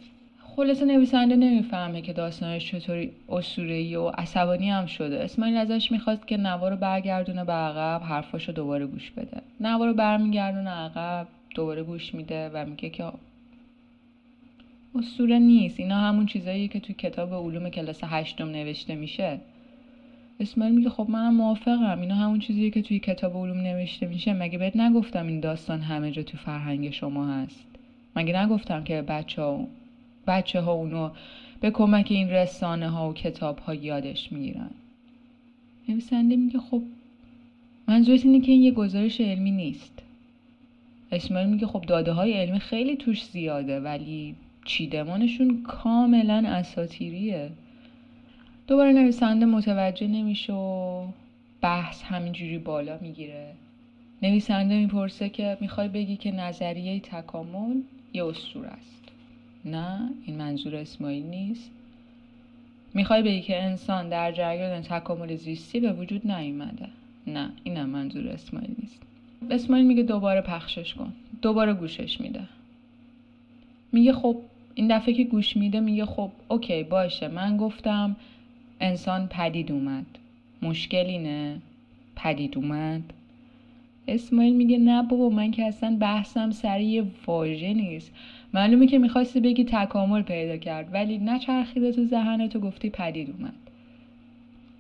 خلاصه 0.57 0.85
نویسنده 0.85 1.37
نمی‌فهمه 1.37 2.03
که 2.03 2.13
داستانش 2.13 2.71
چطوری 2.71 3.13
اسطوره‌ای 3.29 3.97
و 3.97 4.09
عصبانی 4.09 4.71
هم 4.71 4.87
شده. 4.87 5.25
اسماعیل 5.25 5.57
ازش 5.57 5.93
می‌خواست 5.93 6.27
که 6.27 6.37
نوا 6.37 6.69
رو 6.69 6.77
برگردونه 6.77 7.45
به 7.45 7.53
عقب 7.53 8.03
حرفاشو 8.05 8.53
دوباره 8.53 8.87
گوش 8.87 9.11
بده. 9.11 9.43
نوا 9.61 9.87
رو 9.87 9.95
برمیگردونه 9.95 10.71
عقب 10.71 11.27
دوباره 11.55 11.83
گوش 11.83 12.15
میده 12.15 12.51
و 12.55 12.65
میگه 12.67 12.91
که 12.91 13.13
اسطوره 14.95 15.39
نیست. 15.39 15.81
اینا 15.81 15.97
همون 15.97 16.27
چیزایی 16.27 16.69
که 16.69 16.81
توی 16.81 16.95
کتاب 16.95 17.35
علوم 17.35 17.69
کلاس 17.69 18.01
هشتم 18.05 18.51
نوشته 18.51 18.95
میشه. 18.95 19.39
اسماعیل 20.41 20.75
میگه 20.75 20.91
خب 20.91 21.07
منم 21.09 21.35
موافقم. 21.35 22.01
اینا 22.01 22.15
همون 22.15 22.39
چیزیه 22.39 22.71
که 22.71 22.83
توی 22.83 22.99
کتاب 22.99 23.37
علوم 23.37 23.61
نوشته 23.61 24.07
میشه. 24.07 24.33
مگه 24.33 24.59
بهت 24.59 24.77
نگفتم 24.77 25.27
این 25.27 25.41
داستان 25.41 25.81
همه 25.81 26.11
جا 26.11 26.23
تو 26.23 26.39
فرهنگ 26.39 26.91
شما 26.91 27.27
هست؟ 27.27 27.67
مگه 28.17 28.43
نگفتم 28.43 28.85
که 28.85 29.03
بچه 29.03 29.43
ها, 29.43 29.67
بچه 30.27 30.61
ها 30.61 30.73
اونو 30.73 31.11
به 31.61 31.71
کمک 31.71 32.07
این 32.11 32.31
رسانه 32.31 32.89
ها 32.89 33.11
و 33.11 33.15
کتاب 33.15 33.59
ها 33.59 33.75
یادش 33.75 34.33
می‌گیرن. 34.33 34.71
نویسنده 35.89 36.37
میگه 36.37 36.59
خب 36.59 36.83
منظورت 37.89 38.25
اینه 38.25 38.41
که 38.41 38.53
این 38.53 38.63
یه 38.63 38.71
گزارش 38.71 39.21
علمی 39.21 39.51
نیست. 39.51 40.03
اسماعیل 41.13 41.49
میگه 41.49 41.67
خب 41.67 41.83
داده 41.83 42.13
های 42.13 42.33
علمی 42.33 42.59
خیلی 42.59 42.97
توش 42.97 43.25
زیاده 43.25 43.81
ولی 43.81 44.35
چیدمانشون 44.65 45.63
کاملا 45.63 46.43
اساتیریه. 46.47 47.51
دوباره 48.67 48.93
نویسنده 48.93 49.47
متوجه 49.47 50.07
نمیشه 50.07 50.53
و 50.53 51.07
بحث 51.61 52.03
همینجوری 52.03 52.59
بالا 52.59 52.99
می‌گیره. 53.03 53.53
نویسنده 54.23 54.79
می‌پرسه 54.79 55.29
که 55.29 55.57
می‌خوای 55.61 55.89
بگی 55.89 56.17
که 56.17 56.33
نظریه 56.33 57.01
تکامل 57.01 57.77
یه 58.13 58.25
اسطوره 58.25 58.69
است. 58.69 58.96
نه 59.67 60.11
این 60.27 60.37
منظور 60.37 60.77
اسماعیل 60.77 61.27
نیست. 61.27 61.71
می‌خوای 62.95 63.23
بگی 63.23 63.41
که 63.41 63.63
انسان 63.63 64.09
در 64.09 64.33
جریان 64.33 64.83
تکامل 64.83 65.37
زیستی 65.37 65.81
به 65.81 65.93
وجود 65.93 66.31
نیومده. 66.31 66.89
نه 67.27 67.51
اینم 67.65 67.89
منظور 67.89 68.29
اسماعیل 68.29 68.75
نیست. 68.83 69.03
اسماعیل 69.51 69.87
میگه 69.87 70.03
دوباره 70.03 70.41
پخشش 70.41 70.95
کن. 70.95 71.13
دوباره 71.43 71.75
گوشش 71.75 72.21
میده. 72.21 72.41
میگه 73.93 74.13
خب 74.13 74.37
این 74.75 74.97
دفعه 74.97 75.15
که 75.15 75.25
گوش 75.25 75.57
میده 75.57 75.81
میگه 75.81 76.07
خب 76.07 76.31
اوکی 76.49 76.83
باشه. 76.83 77.29
من 77.29 77.57
گفتم 77.57 78.17
انسان 78.81 79.27
پدید 79.27 79.73
اومد. 79.73 80.07
مشکل 80.63 81.07
اینه 81.07 81.59
پدید 82.17 82.57
اومد. 82.57 83.03
اسماعیل 84.09 84.57
میگه 84.57 84.79
نه 84.79 85.03
بابا 85.03 85.29
من 85.29 85.51
که 85.51 85.65
اصلا 85.65 85.97
بحثم 86.01 86.51
سر 86.51 86.81
یه 86.81 87.05
واژه 87.27 87.75
نیست. 87.75 88.13
معلومه 88.55 88.87
که 88.87 88.99
می‌خواستی 88.99 89.41
بگی 89.41 89.65
تکامل 89.65 90.23
پیدا 90.23 90.57
کرد 90.57 90.89
ولی 90.93 91.19
نچرخیده 91.19 91.93
تو 91.93 92.05
ذهنت 92.05 92.57
و 92.57 92.61
گفتی 92.61 92.91
پدید 92.91 93.31
اومد. 93.31 93.55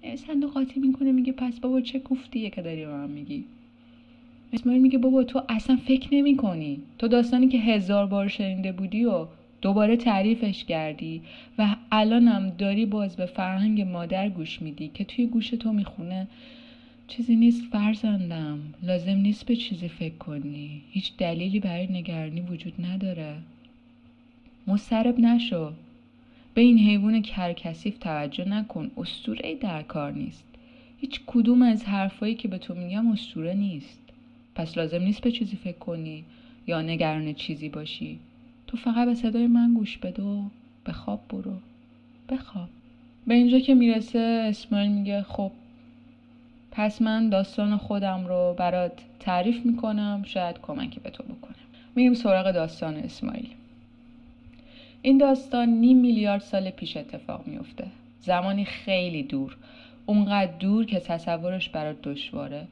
نویسنده 0.05 0.47
قاطی 0.47 0.81
می‌کنه 0.81 1.13
میگه 1.13 1.33
پس 1.33 1.61
بابا 1.61 1.81
چه 1.81 1.99
گفتیه 1.99 2.51
که 2.51 2.63
داری 2.63 2.87
به 2.87 2.93
من 2.93 3.11
میگی. 3.11 3.45
اسماعیل 4.53 4.83
میگه 4.83 4.99
بابا 4.99 5.25
تو 5.25 5.43
اصلا 5.49 5.77
فکر 5.77 6.09
نمی 6.15 6.37
کنی 6.37 6.81
تو 6.99 7.09
داستانی 7.09 7.49
که 7.49 7.59
هزار 7.59 8.07
بار 8.07 8.29
شنیده 8.29 8.73
بودی 8.73 9.05
و 9.05 9.27
دوباره 9.63 9.97
تعریفش 9.97 10.65
کردی 10.65 11.23
و 11.59 11.77
الانم 11.93 12.53
داری 12.59 12.87
باز 12.87 13.17
به 13.17 13.27
فرهنگ 13.27 13.81
مادر 13.81 14.29
گوش 14.29 14.63
میدی 14.63 14.91
که 14.95 15.05
توی 15.05 15.27
گوش 15.27 15.51
تو 15.51 15.73
می‌خونه. 15.73 16.27
چیزی 17.09 17.37
نیست 17.37 17.63
فرزندم. 17.73 18.59
لازم 18.83 19.17
نیست 19.17 19.47
به 19.47 19.57
چیزی 19.57 19.89
فکر 19.89 20.15
کنی. 20.15 20.83
هیچ 20.91 21.13
دلیلی 21.19 21.61
برای 21.61 21.87
نگرانی 21.93 22.41
وجود 22.41 22.73
نداره. 22.85 23.37
مسترب 24.67 25.21
نشو. 25.21 25.73
به 26.55 26.61
این 26.61 26.79
حیوان 26.79 27.23
کرکسیف 27.23 27.99
توجه 27.99 28.49
نکن. 28.49 28.91
استوره 28.97 29.55
در 29.55 29.83
کار 29.83 30.13
نیست. 30.13 30.45
هیچ 31.01 31.21
کدوم 31.27 31.63
از 31.63 31.85
حرفایی 31.85 32.35
که 32.35 32.49
به 32.49 32.59
تو 32.59 32.75
میگم 32.75 33.11
استوره 33.11 33.55
نیست. 33.55 34.01
پس 34.55 34.79
لازم 34.79 35.03
نیست 35.03 35.21
به 35.21 35.33
چیزی 35.33 35.57
فکر 35.57 35.79
کنی 35.79 36.25
یا 36.67 36.83
نگران 36.83 37.33
چیزی 37.33 37.69
باشی. 37.69 38.19
تو 38.67 38.77
فقط 38.77 39.09
به 39.09 39.15
صدای 39.15 39.47
من 39.47 39.75
گوش 39.75 39.99
بده 39.99 40.23
و 40.23 40.43
به 40.85 40.93
خواب 40.93 41.21
برو. 41.29 41.57
بخواب 42.29 42.69
به 43.27 43.35
اینجا 43.35 43.59
که 43.59 43.75
می‌رسه 43.75 44.19
اسماعیل 44.49 44.93
میگه 44.93 45.23
خب 45.23 45.51
پس 46.77 47.03
من 47.03 47.29
داستان 47.29 47.77
خودم 47.77 48.27
رو 48.27 48.55
برات 48.59 48.93
تعریف 49.21 49.67
می‌کنم 49.67 50.23
شاید 50.27 50.59
کمکی 50.63 51.01
به 51.01 51.11
تو 51.11 51.23
بکنم 51.23 51.55
میریم 51.95 52.15
سراغ 52.15 52.51
داستان 52.51 52.97
اسماعیل. 52.97 53.49
این 55.03 55.19
داستان 55.19 55.69
نیم 55.69 55.99
میلیارد 55.99 56.41
سال 56.41 56.71
پیش 56.71 56.97
اتفاق 56.97 57.47
میفته 57.47 57.87
زمانی 58.21 58.65
خیلی 58.65 59.23
دور. 59.23 59.57
اونقدر 60.07 60.53
دور 60.53 60.85
که 60.85 61.01
تصورش 61.01 61.69
برات 61.69 62.03
دشواره. 62.03 62.67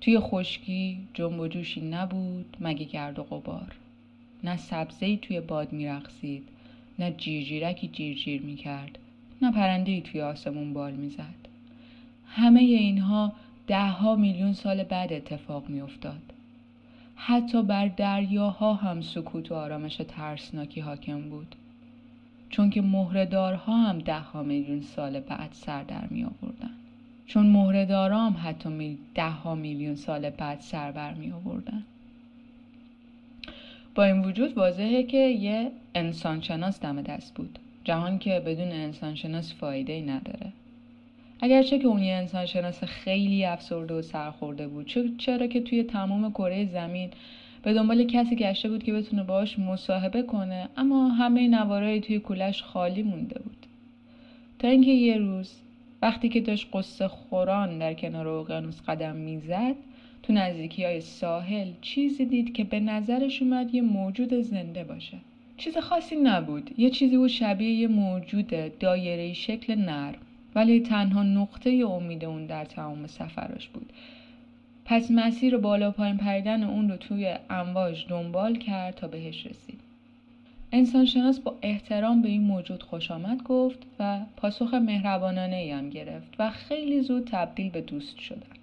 توی 0.00 0.18
خشکی 0.18 0.98
جنب 1.14 1.40
و 1.40 1.48
جوشی 1.48 1.80
نبود 1.80 2.56
مگه 2.60 2.84
گرد 2.84 3.18
و 3.18 3.22
غبار. 3.22 3.72
نه 4.44 4.56
سبزه‌ای 4.56 5.16
توی 5.16 5.40
باد 5.40 5.72
میرقصید 5.72 6.48
نه 6.98 7.10
جیرجیرکی 7.10 7.88
جیرجیر 7.88 8.42
می‌کرد 8.42 8.98
نه 9.42 9.52
پرنده‌ای 9.52 10.00
توی 10.00 10.20
آسمون 10.20 10.72
بال 10.72 10.92
می‌زد. 10.92 11.47
همه 12.38 12.60
اینها 12.60 13.32
دهها 13.66 14.16
میلیون 14.16 14.52
سال 14.52 14.82
بعد 14.82 15.12
اتفاق 15.12 15.68
میافتاد. 15.68 16.22
حتی 17.16 17.62
بر 17.62 17.88
دریاها 17.88 18.74
هم 18.74 19.00
سکوت 19.00 19.52
و 19.52 19.54
آرامش 19.54 19.96
ترسناکی 19.96 20.80
حاکم 20.80 21.20
بود. 21.20 21.56
چون 22.50 22.70
که 22.70 22.82
مهرهدارها 22.82 23.76
هم 23.76 23.98
دهها 23.98 24.42
میلیون 24.42 24.80
سال 24.80 25.20
بعد 25.20 25.52
سر 25.52 25.82
در 25.82 26.06
می 26.10 26.24
آوردن 26.24 26.70
چون 27.26 27.46
مهرهدارها 27.46 28.26
هم 28.26 28.36
حتی 28.44 28.98
دهها 29.14 29.54
میلیون 29.54 29.94
سال 29.94 30.30
بعد 30.30 30.60
سر 30.60 30.92
بر 30.92 31.14
می 31.14 31.32
آوردن 31.32 31.84
با 33.94 34.04
این 34.04 34.24
وجود 34.24 34.58
واضحه 34.58 35.02
که 35.02 35.18
یه 35.18 35.70
انسانشناس 35.94 36.80
دم 36.80 37.02
دست 37.02 37.34
بود. 37.34 37.58
جهان 37.84 38.18
که 38.18 38.42
بدون 38.46 38.72
انسانشناس 38.72 39.54
فایده 39.54 39.92
ای 39.92 40.02
نداره. 40.02 40.52
اگرچه 41.40 41.78
که 41.78 41.86
اون 41.86 42.02
یه 42.02 42.14
انسانشناس 42.14 42.84
خیلی 42.84 43.44
افسرده 43.44 43.94
و 43.94 44.02
سرخورده 44.02 44.68
بود 44.68 44.92
چرا 45.18 45.46
که 45.46 45.60
توی 45.60 45.82
تمام 45.82 46.30
کره 46.30 46.66
زمین 46.66 47.10
به 47.62 47.74
دنبال 47.74 48.04
کسی 48.04 48.36
گشته 48.36 48.68
بود 48.68 48.82
که 48.82 48.92
بتونه 48.92 49.22
باهاش 49.22 49.58
مصاحبه 49.58 50.22
کنه 50.22 50.68
اما 50.76 51.08
همه 51.08 51.48
نوارای 51.48 52.00
توی 52.00 52.18
کولش 52.18 52.62
خالی 52.62 53.02
مونده 53.02 53.38
بود. 53.38 53.66
تا 54.58 54.68
اینکه 54.68 54.90
یه 54.90 55.16
روز 55.16 55.52
وقتی 56.02 56.28
که 56.28 56.40
داشت 56.40 56.68
قصه 56.72 57.08
خوران 57.08 57.78
در 57.78 57.94
کنار 57.94 58.28
اقیانوس 58.28 58.80
قدم 58.88 59.16
می‌زد 59.16 59.74
تو 60.22 60.32
نزدیکی 60.32 60.84
های 60.84 61.00
ساحل 61.00 61.68
چیزی 61.80 62.24
دید 62.24 62.52
که 62.52 62.64
به 62.64 62.80
نظرش 62.80 63.42
اومد 63.42 63.74
یه 63.74 63.82
موجود 63.82 64.34
زنده 64.34 64.84
باشه. 64.84 65.16
چیز 65.56 65.78
خاصی 65.78 66.16
نبود. 66.16 66.70
یه 66.78 66.90
چیزی 66.90 67.16
بود 67.16 67.28
شبیه 67.28 67.70
یه 67.70 67.88
موجود 67.88 68.78
دایره 68.78 69.32
شکل 69.32 69.74
نرم. 69.74 70.27
ولی 70.58 70.80
تنها 70.80 71.22
نقطه 71.22 71.70
امید 71.70 72.24
اون 72.24 72.46
در 72.46 72.64
تمام 72.64 73.06
سفرش 73.06 73.68
بود. 73.68 73.92
پس 74.84 75.10
مسیر 75.10 75.56
بالا 75.56 75.90
پایین 75.90 76.16
پریدن 76.16 76.64
اون 76.64 76.90
رو 76.90 76.96
توی 76.96 77.34
امواج 77.50 78.06
دنبال 78.08 78.56
کرد 78.56 78.94
تا 78.94 79.08
بهش 79.08 79.46
رسید. 79.46 79.80
انسانشناس 80.72 81.40
با 81.40 81.54
احترام 81.62 82.22
به 82.22 82.28
این 82.28 82.42
موجود 82.42 82.82
خوش 82.82 83.10
آمد 83.10 83.42
گفت 83.42 83.78
و 83.98 84.20
پاسخ 84.36 84.74
مهربانانه 84.74 85.56
ای 85.56 85.70
هم 85.70 85.90
گرفت 85.90 86.34
و 86.38 86.50
خیلی 86.50 87.00
زود 87.00 87.24
تبدیل 87.24 87.70
به 87.70 87.80
دوست 87.80 88.18
شدن. 88.18 88.56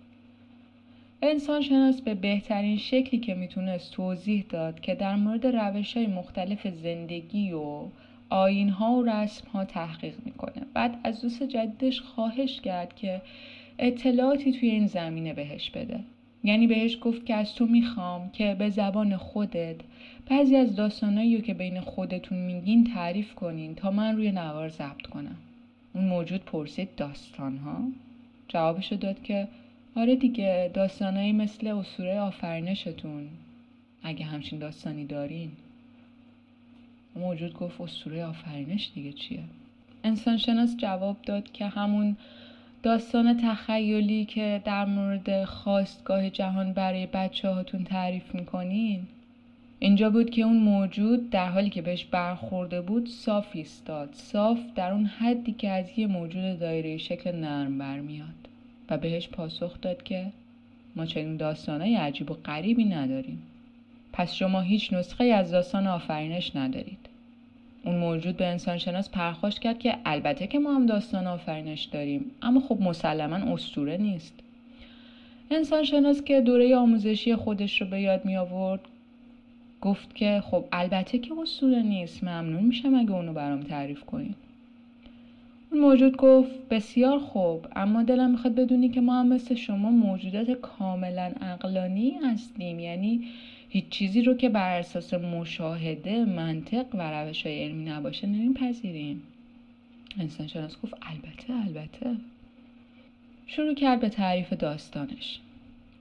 انسانشناس 1.22 2.02
به 2.02 2.14
بهترین 2.14 2.78
شکلی 2.78 3.20
که 3.20 3.34
می‌تونست 3.34 3.91
توضیح 3.91 4.46
داد 4.50 4.80
که 4.80 4.96
در 4.96 5.16
مورد 5.16 5.46
روش 5.46 5.98
های 5.98 6.08
مختلف 6.08 6.68
زندگی 6.68 7.52
و 7.52 7.88
آین 8.30 8.69
ها 8.69 8.91
و 8.91 9.05
رسم 9.05 9.47
ها 9.47 9.65
تحقیق 9.65 10.15
می‌کنه. 10.26 10.65
بعد 10.73 10.99
از 11.03 11.21
دوست 11.21 11.43
جدیدش 11.43 12.01
خواهش 12.01 12.61
کرد 12.61 12.95
که 12.95 13.21
اطلاعاتی 13.80 14.51
توی 14.51 14.69
این 14.69 14.88
زمینه 14.88 15.34
بهش 15.34 15.69
بده. 15.69 15.99
یعنی 16.43 16.67
بهش 16.67 16.97
گفت 17.01 17.26
که 17.26 17.36
از 17.36 17.55
تو 17.55 17.65
می‌خوام 17.65 18.30
که 18.30 18.55
به 18.59 18.69
زبان 18.69 19.17
خودت 19.17 19.76
بعضی 20.30 20.55
از 20.55 20.76
داستانایی 20.76 21.36
رو 21.36 21.41
که 21.41 21.53
بین 21.53 21.82
خودتون 21.82 22.38
میگین 22.38 22.84
تعریف 22.84 23.36
کنین 23.36 23.76
تا 23.76 23.91
من 23.91 24.15
روی 24.15 24.32
نوار 24.32 24.69
ضبط 24.69 25.01
کنم. 25.01 25.36
اون 25.93 26.05
موجود 26.05 26.45
پرسید 26.45 26.95
داستان 26.95 27.57
ها 27.57 27.78
جوابشو 28.47 28.95
داد 28.95 29.21
که 29.21 29.47
آره 29.95 30.15
دیگه 30.15 30.71
داستانایی 30.73 31.32
مثل 31.32 31.67
اسطوره 31.67 32.19
آفرینشتون. 32.19 33.28
اگه 34.03 34.26
همچین 34.26 34.59
داستانی 34.59 35.05
دارین. 35.05 35.51
موجود 37.16 37.53
گفت 37.53 37.82
اسطوره 37.82 38.26
آفرینش 38.26 38.91
دیگه 38.95 39.13
چیه؟ 39.13 39.43
انسانشناس 40.03 40.78
جواب 40.78 41.18
داد 41.22 41.51
که 41.51 41.68
همون 41.68 42.18
داستان 42.84 43.38
تخیلی 43.38 44.26
که 44.26 44.61
در 44.66 44.86
مورد 44.86 45.45
خواستگاه 45.45 46.30
جهان 46.30 46.74
برای 46.74 47.05
بچه 47.05 47.49
هاتون 47.49 47.84
تعریف 47.84 48.36
می‌کنین. 48.36 49.07
اینجا 49.80 50.09
بود 50.09 50.30
که 50.30 50.41
اون 50.41 50.57
موجود 50.57 51.30
در 51.30 51.49
حالی 51.49 51.70
که 51.70 51.82
بهش 51.82 52.05
برخورده 52.05 52.82
بود 52.82 53.09
صاف 53.09 53.47
ایستاد. 53.53 54.09
صاف 54.13 54.59
در 54.76 54.91
اون 54.91 55.05
حدی 55.05 55.51
که 55.51 55.70
از 55.70 55.86
یه 55.97 56.07
موجود 56.07 56.59
دایره 56.59 56.97
شکل 56.97 57.36
نرم 57.36 57.78
برمیاد 57.78 58.47
و 58.89 58.97
بهش 58.97 59.28
پاسخ 59.28 59.82
داد 59.82 60.03
که 60.03 60.32
ما 60.95 61.05
چنین 61.05 61.38
داستانهای 61.38 61.95
عجیب 61.95 62.32
و 62.32 62.34
غریبی 62.34 62.86
نداریم. 62.86 63.41
پس 64.13 64.34
شما 64.34 64.61
هیچ 64.61 64.93
نسخه 64.93 65.24
از 65.24 65.51
داستان 65.51 65.88
آفرینش 65.88 66.55
ندارید. 66.55 67.05
اون 67.86 67.96
موجود 67.96 68.38
به 68.38 68.46
انسانشناس 68.48 69.10
پرخاش 69.10 69.60
کرد 69.60 69.80
که 69.80 69.98
البته 70.06 70.48
که 70.48 70.60
ما 70.60 70.76
هم 70.76 70.86
داستان 70.86 71.28
آفرینش 71.28 71.84
داریم 71.84 72.32
اما 72.42 72.60
خب 72.60 72.82
مسلما 72.82 73.54
استوره 73.54 73.98
نیست. 73.98 74.34
انسانشناس 75.52 76.22
که 76.22 76.42
دوره 76.42 76.76
آموزشی 76.76 77.36
خودش 77.36 77.82
رو 77.82 77.88
به 77.88 78.02
یاد 78.02 78.26
می 78.26 78.38
آورد 78.38 78.82
گفت 79.82 80.16
که 80.16 80.44
خب 80.52 80.66
البته 80.72 81.18
که 81.18 81.34
اسطوره 81.42 81.82
نیست 81.82 82.24
ممنون 82.24 82.64
میشم 82.64 82.96
اگه 82.96 83.12
اونو 83.12 83.34
برام 83.34 83.64
تعریف 83.64 84.04
کنید 84.04 84.36
اون 85.72 85.82
موجود 85.82 86.18
گفت 86.18 86.70
بسیار 86.70 87.20
خوب 87.20 87.66
اما 87.76 88.04
دلم 88.04 88.32
می‌خواد 88.32 88.56
بدونی 88.56 88.90
که 88.90 89.02
ما 89.02 89.20
هم 89.20 89.28
مثل 89.28 89.56
شما 89.56 89.92
موجودات 89.92 90.52
کاملا 90.52 91.32
اقلانی 91.42 92.12
هستیم 92.24 92.80
یعنی 92.80 93.28
هیچ 93.76 93.89
چیزی 93.89 94.21
رو 94.21 94.34
که 94.34 94.49
بر 94.49 94.80
اساس 94.80 95.13
مشاهده 95.13 96.26
منطق 96.26 96.86
و 96.93 97.11
روش 97.11 97.45
های 97.45 97.63
علمی 97.63 97.86
نباشه 97.86 98.28
نمیپذیریم. 98.28 99.23
انسان 100.19 100.47
شناس 100.47 100.82
گفت 100.82 100.93
البته 101.01 101.53
البته. 101.53 102.15
شروع 103.47 103.73
کرد 103.73 103.99
به 103.99 104.09
تعریف 104.09 104.53
داستانش. 104.53 105.39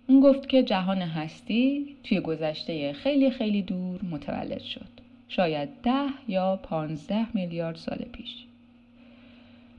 اون 0.06 0.20
گفت 0.20 0.48
که 0.48 0.62
جهان 0.62 1.02
هستی 1.02 1.86
توی 2.04 2.20
گذشته 2.20 2.92
خیلی 2.92 3.30
خیلی 3.30 3.62
دور 3.62 4.04
متولد 4.04 4.62
شد. 4.62 4.88
شاید 5.28 5.68
ده 5.82 6.08
یا 6.28 6.56
پانزده 6.56 7.26
میلیارد 7.36 7.76
سال 7.76 7.98
پیش. 8.12 8.44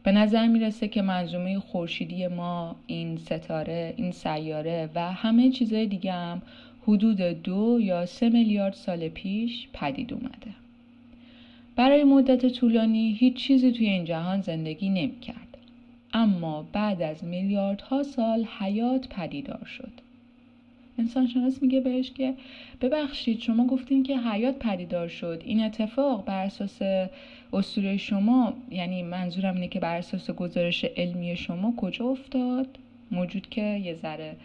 به 0.03 0.11
نظر 0.11 0.47
می‌رسه 0.47 0.87
که 0.87 1.01
منظومه 1.01 1.59
خورشیدی 1.59 2.27
ما 2.27 2.75
این 2.87 3.17
ستاره 3.17 3.93
این 3.97 4.11
سیاره 4.11 4.89
و 4.95 5.13
همه 5.13 5.49
چیزهای 5.49 5.87
دیگه 5.87 6.11
هم 6.13 6.41
حدود 6.87 7.21
دو 7.21 7.79
یا 7.81 8.05
سه 8.05 8.29
میلیارد 8.29 8.73
سال 8.73 9.09
پیش 9.09 9.67
پدید 9.73 10.13
اومده. 10.13 10.51
برای 11.75 12.03
مدت 12.03 12.47
طولانی 12.47 13.11
هیچ 13.19 13.35
چیزی 13.35 13.71
توی 13.71 13.87
این 13.87 14.05
جهان 14.05 14.41
زندگی 14.41 14.89
نمی‌کرد. 14.89 15.57
اما 16.13 16.65
بعد 16.73 17.01
از 17.01 17.23
میلیاردها 17.23 18.03
سال 18.03 18.43
حیات 18.59 19.07
پدیدار 19.07 19.65
شد. 19.65 19.91
انسان 20.99 21.27
شناس 21.27 21.63
میگه 21.63 21.79
بهش 21.79 22.11
که 22.11 22.33
ببخشید 22.81 23.39
شما 23.39 23.67
گفتین 23.67 24.03
که 24.03 24.17
حیات 24.17 24.59
پدیدار 24.59 25.07
شد. 25.07 25.41
این 25.45 25.63
اتفاق 25.63 26.25
بر 26.25 26.45
اساس 26.45 26.79
اسطوره 27.53 27.97
شما 27.97 28.53
یعنی 28.71 29.03
منظورم 29.03 29.55
اینه 29.55 29.67
که 29.67 29.79
بر 29.79 29.97
اساس 29.97 30.31
گزارش 30.31 30.85
علمی 30.85 31.37
شما 31.37 31.73
کجا 31.77 32.05
افتاد؟ 32.05 32.67
موجود 33.11 33.49
که 33.49 33.61
یه 33.61 33.93
ذره 33.93 34.35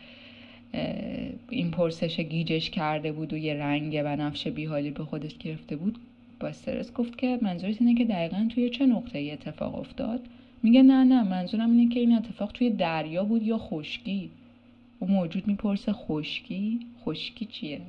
این 1.51 1.71
پرسش 1.71 2.21
گیجش 2.21 2.71
کرده 2.71 3.13
بود 3.13 3.33
و 3.33 3.37
یه 3.37 3.55
رنگ 3.55 4.03
و 4.05 4.17
نفش 4.17 4.49
بیحالی 4.49 4.91
به 4.91 5.05
خودش 5.05 5.39
گرفته 5.39 5.77
بود 5.77 5.99
با 6.41 6.49
استرس 6.49 6.93
گفت 6.93 7.19
که 7.19 7.39
منظورت 7.43 7.77
اینه 7.81 7.95
که 7.95 8.05
دقیقا 8.05 8.49
توی 8.55 8.71
چه 8.71 8.87
نقطه 8.87 9.19
ای 9.19 9.31
اتفاق 9.31 9.75
افتاد؟ 9.75 10.21
میگه 10.63 10.83
نه 10.83 11.05
نه 11.05 11.23
منظورم 11.23 11.71
اینه 11.71 11.95
که 11.95 12.01
این 12.01 12.17
اتفاق 12.17 12.53
توی 12.53 12.71
دریا 12.71 13.25
بود 13.25 13.43
یا 13.43 13.59
خشکی؟ 13.59 14.31
او 14.99 15.09
موجود 15.09 15.47
می‌پرسه 15.47 15.93
خشکی؟ 15.93 16.81
خشکی 17.05 17.45
چیه؟ 17.45 17.81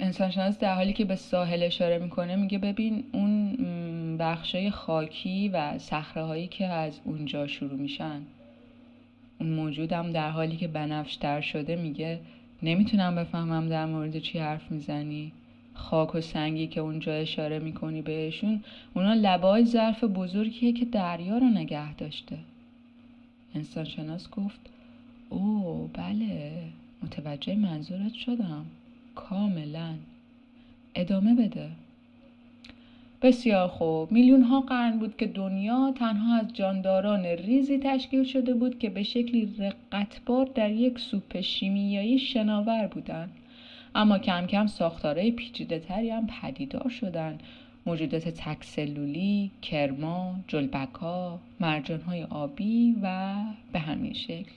انسانشناس 0.00 0.58
در 0.58 0.74
حالی 0.74 0.92
که 0.92 1.04
به 1.04 1.16
ساحل 1.16 1.62
اشاره 1.62 1.98
می‌کنه 1.98 2.36
میگه 2.36 2.58
ببین 2.58 3.04
اون 3.12 3.56
بخشای 4.16 4.70
خاکی 4.70 5.48
و 5.48 5.78
صخره 5.78 6.22
هایی 6.22 6.46
که 6.46 6.66
از 6.66 7.00
اونجا 7.04 7.46
شروع 7.46 7.78
میشن 7.78 8.20
اون 9.40 9.50
موجودم 9.50 10.12
در 10.12 10.30
حالی 10.30 10.56
که 10.56 10.68
بنفش 10.68 11.14
در 11.14 11.40
شده 11.40 11.76
میگه 11.76 12.20
نمی‌تونم 12.62 13.14
بفهمم 13.14 13.68
در 13.68 13.86
مورد 13.86 14.18
چی 14.18 14.38
حرف 14.38 14.70
می‌زنی. 14.70 15.32
خاک 15.74 16.14
و 16.14 16.20
سنگی 16.20 16.66
که 16.66 16.80
اونجا 16.80 17.12
اشاره 17.12 17.58
می‌کنی 17.58 18.02
بهشون 18.02 18.64
اونا 18.94 19.14
لبای 19.14 19.64
ظرف 19.64 20.04
بزرگیه 20.04 20.72
که 20.72 20.84
دریا 20.84 21.38
رو 21.38 21.46
نگه 21.46 21.94
داشته. 21.94 22.38
انسانشناس 23.54 24.30
گفت 24.30 24.60
او 25.30 25.90
بله 25.94 26.52
متوجه 27.02 27.56
منظورت 27.56 28.14
شدم. 28.14 28.64
کاملا. 29.14 29.94
ادامه 30.94 31.34
بده. 31.34 31.70
بسیار 33.22 33.68
خوب. 33.68 34.12
میلیون 34.12 34.42
ها 34.42 34.60
قرن 34.60 34.98
بود 34.98 35.16
که 35.16 35.26
دنیا 35.26 35.94
تنها 35.96 36.36
از 36.36 36.52
جانداران 36.52 37.26
ریزی 37.26 37.78
تشکیل 37.78 38.24
شده 38.24 38.54
بود 38.54 38.78
که 38.78 38.90
به 38.90 39.02
شکلی 39.02 39.54
رقتبار 39.58 40.46
در 40.54 40.70
یک 40.70 40.98
سوپ 40.98 41.40
شیمیایی 41.40 42.18
شناور 42.18 42.86
بودند. 42.86 43.30
اما 43.94 44.18
کم 44.18 44.46
کم 44.46 44.66
ساختارهای 44.66 45.30
پیچیده 45.30 45.78
تری 45.78 46.10
هم 46.10 46.26
پدیدار 46.26 46.88
شدن 46.88 47.38
موجودات 47.86 48.28
تکسلولی، 48.28 49.50
کرما، 49.62 50.34
جلبک 50.48 50.94
ها، 50.94 51.38
مرجان 51.60 52.00
های 52.00 52.22
آبی 52.22 52.96
و 53.02 53.34
به 53.72 53.78
همین 53.78 54.12
شکل. 54.12 54.52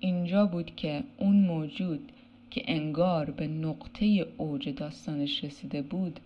اینجا 0.00 0.46
بود 0.46 0.76
که 0.76 1.02
اون 1.18 1.36
موجود 1.36 2.12
که 2.50 2.62
انگار 2.66 3.30
به 3.30 3.46
نقطه 3.46 4.26
اوج 4.38 4.68
داستانش 4.68 5.44
رسیده 5.44 5.82
بود 5.82 6.20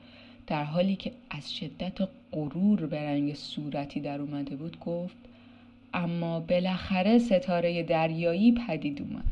در 0.46 0.64
حالی 0.64 0.96
که 0.96 1.12
از 1.30 1.54
شدت 1.54 2.08
غرور 2.32 2.86
به 2.86 3.02
رنگ 3.02 3.34
صورتی 3.34 4.00
در 4.00 4.20
اومده 4.20 4.56
بود 4.56 4.80
گفت 4.80 5.16
اما 5.94 6.40
بالاخره 6.40 7.18
ستاره 7.18 7.82
دریایی 7.82 8.52
پدید 8.52 9.02
اومد. 9.02 9.24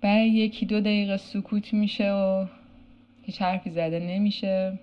برای 0.00 0.28
یکی 0.28 0.66
دو 0.66 0.80
دقیقه 0.80 1.16
سکوت 1.16 1.74
میشه 1.74 2.12
و 2.12 2.46
هیچ 3.22 3.42
حرفی 3.42 3.70
زده 3.70 3.98
نمیشه. 3.98 4.78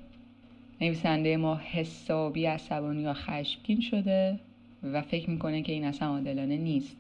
نویسنده 0.82 1.38
ما 1.38 1.56
حسابی 1.56 2.46
عصبانی 2.46 3.02
یا 3.02 3.14
خشمگین 3.14 3.82
شده 3.82 4.40
و 4.84 5.02
فکر 5.02 5.30
می‌کنه 5.30 5.62
که 5.62 5.74
این 5.74 5.84
اصلا 5.84 6.08
عادلانه 6.08 6.58
نیست. 6.58 6.98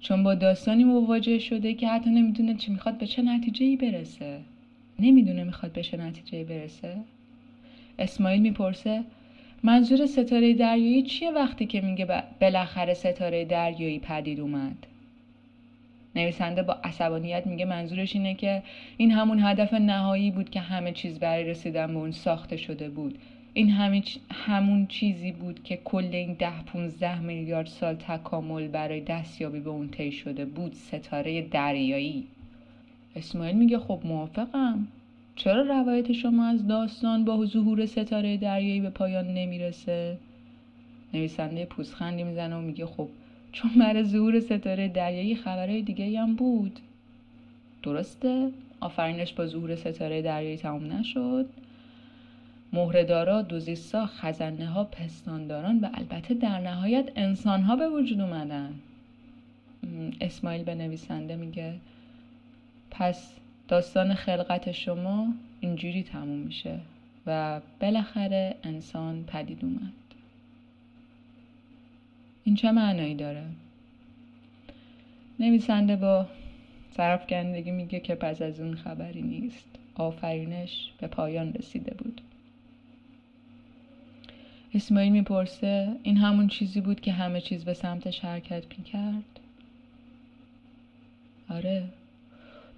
چون 0.00 0.22
با 0.22 0.34
داستانی 0.34 0.84
مواجه 0.84 1.38
شده 1.38 1.74
که 1.74 1.88
حتی 1.88 2.10
نمی‌دونه 2.10 2.54
چی 2.54 2.72
می‌خواد 2.72 2.98
به 2.98 3.06
چه 3.06 3.22
نتیجه 3.22 3.66
ای 3.66 3.76
برسه. 3.76 4.40
نمی‌دونه 4.98 5.44
می‌خواد 5.44 5.72
به 5.72 5.82
چه 5.82 5.96
نتیجه 5.96 6.38
ای 6.38 6.44
برسه. 6.44 6.96
اسماعیل 7.98 8.42
می‌پرسه 8.42 9.04
منظور 9.62 10.06
ستاره 10.06 10.54
دریایی 10.54 11.02
چیه 11.02 11.30
وقتی 11.30 11.66
که 11.66 11.80
میگه 11.80 12.22
بالاخره 12.40 12.94
ستاره 12.94 13.44
دریایی 13.44 13.98
پدید 13.98 14.40
اومد؟ 14.40 14.86
نویسنده 16.16 16.62
با 16.62 16.76
عصبانیت 16.84 17.46
میگه 17.46 17.64
منظورش 17.64 18.16
اینه 18.16 18.34
که 18.34 18.62
این 18.96 19.10
همون 19.10 19.40
هدف 19.40 19.74
نهایی 19.74 20.30
بود 20.30 20.50
که 20.50 20.60
همه 20.60 20.92
چیز 20.92 21.18
برای 21.18 21.44
رسیدن 21.44 21.86
به 21.86 21.98
اون 21.98 22.10
ساخته 22.10 22.56
شده 22.56 22.88
بود. 22.88 23.18
این 23.56 23.70
همین 23.70 24.04
همون 24.30 24.86
چیزی 24.86 25.32
بود 25.32 25.62
که 25.62 25.76
کل 25.84 26.08
این 26.12 26.32
ده 26.32 26.62
15 26.62 27.20
میلیارد 27.20 27.66
سال 27.66 27.94
تکامل 27.94 28.68
برای 28.68 29.00
دستیابی 29.00 29.60
به 29.60 29.70
اون 29.70 29.88
طی 29.88 30.12
شده 30.12 30.44
بود 30.44 30.72
ستاره 30.72 31.42
دریایی. 31.42 32.26
اسماعیل 33.16 33.56
میگه 33.56 33.78
خب 33.78 34.00
موافقم. 34.04 34.86
چرا 35.36 35.62
روایت 35.62 36.12
شما 36.12 36.46
از 36.46 36.66
داستان 36.66 37.24
با 37.24 37.46
ظهور 37.46 37.86
ستاره 37.86 38.36
دریایی 38.36 38.80
به 38.80 38.90
پایان 38.90 39.34
نمی‌رسه؟ 39.34 40.18
نویسنده 41.14 41.64
پوزخندی 41.64 42.24
می‌زنه 42.24 42.56
و 42.56 42.60
میگه 42.60 42.86
خب 42.86 43.08
چون 43.52 43.70
برای 43.78 44.04
ظهور 44.04 44.40
ستاره 44.40 44.88
دریایی 44.88 45.36
خبرهای 45.36 45.82
دیگه 45.82 46.20
هم 46.20 46.34
بود. 46.34 46.80
درسته؟ 47.82 48.50
آفرینش 48.80 49.32
با 49.32 49.46
ظهور 49.46 49.76
ستاره 49.76 50.22
دریایی 50.22 50.56
تمام 50.56 50.92
نشد. 50.92 51.46
مهرهدارا 52.72 53.42
دوزیستا 53.42 54.06
خزنه 54.06 54.66
ها 54.66 54.84
پستانداران 54.84 55.80
و 55.80 55.88
البته 55.94 56.34
در 56.34 56.60
نهایت 56.60 57.12
انسان 57.16 57.62
ها 57.62 57.76
به 57.76 57.88
وجود 57.88 58.20
اومدن. 58.20 58.74
اسماعیل 60.20 60.64
به 60.64 60.74
نویسنده 60.74 61.36
میگه 61.36 61.74
پس 62.90 63.32
داستان 63.68 64.14
خلقت 64.14 64.72
شما 64.72 65.32
اینجوری 65.60 66.02
تموم 66.02 66.38
میشه 66.38 66.78
و 67.26 67.60
بالاخره 67.80 68.54
انسان 68.64 69.24
پدید 69.24 69.64
اومد. 69.64 69.92
این 72.44 72.54
چه 72.54 72.72
معنایی 72.72 73.14
داره؟ 73.14 73.44
نویسنده 75.40 75.96
با 75.96 76.26
گندگی 77.28 77.70
میگه 77.70 78.00
که 78.00 78.14
پس 78.14 78.42
از 78.42 78.60
اون 78.60 78.74
خبری 78.74 79.22
نیست. 79.22 79.68
آفرینش 79.94 80.90
به 81.00 81.06
پایان 81.06 81.52
رسیده 81.52 81.94
بود. 81.94 82.20
اسماعیل 84.76 85.12
می‌پرسه 85.12 85.96
این 86.02 86.16
همون 86.16 86.48
چیزی 86.48 86.80
بود 86.80 87.00
که 87.00 87.12
همه 87.12 87.40
چیز 87.40 87.64
به 87.64 87.74
سمتش 87.74 88.20
حرکت 88.20 88.62
می‌کرد؟ 88.78 89.40
آره. 91.50 91.84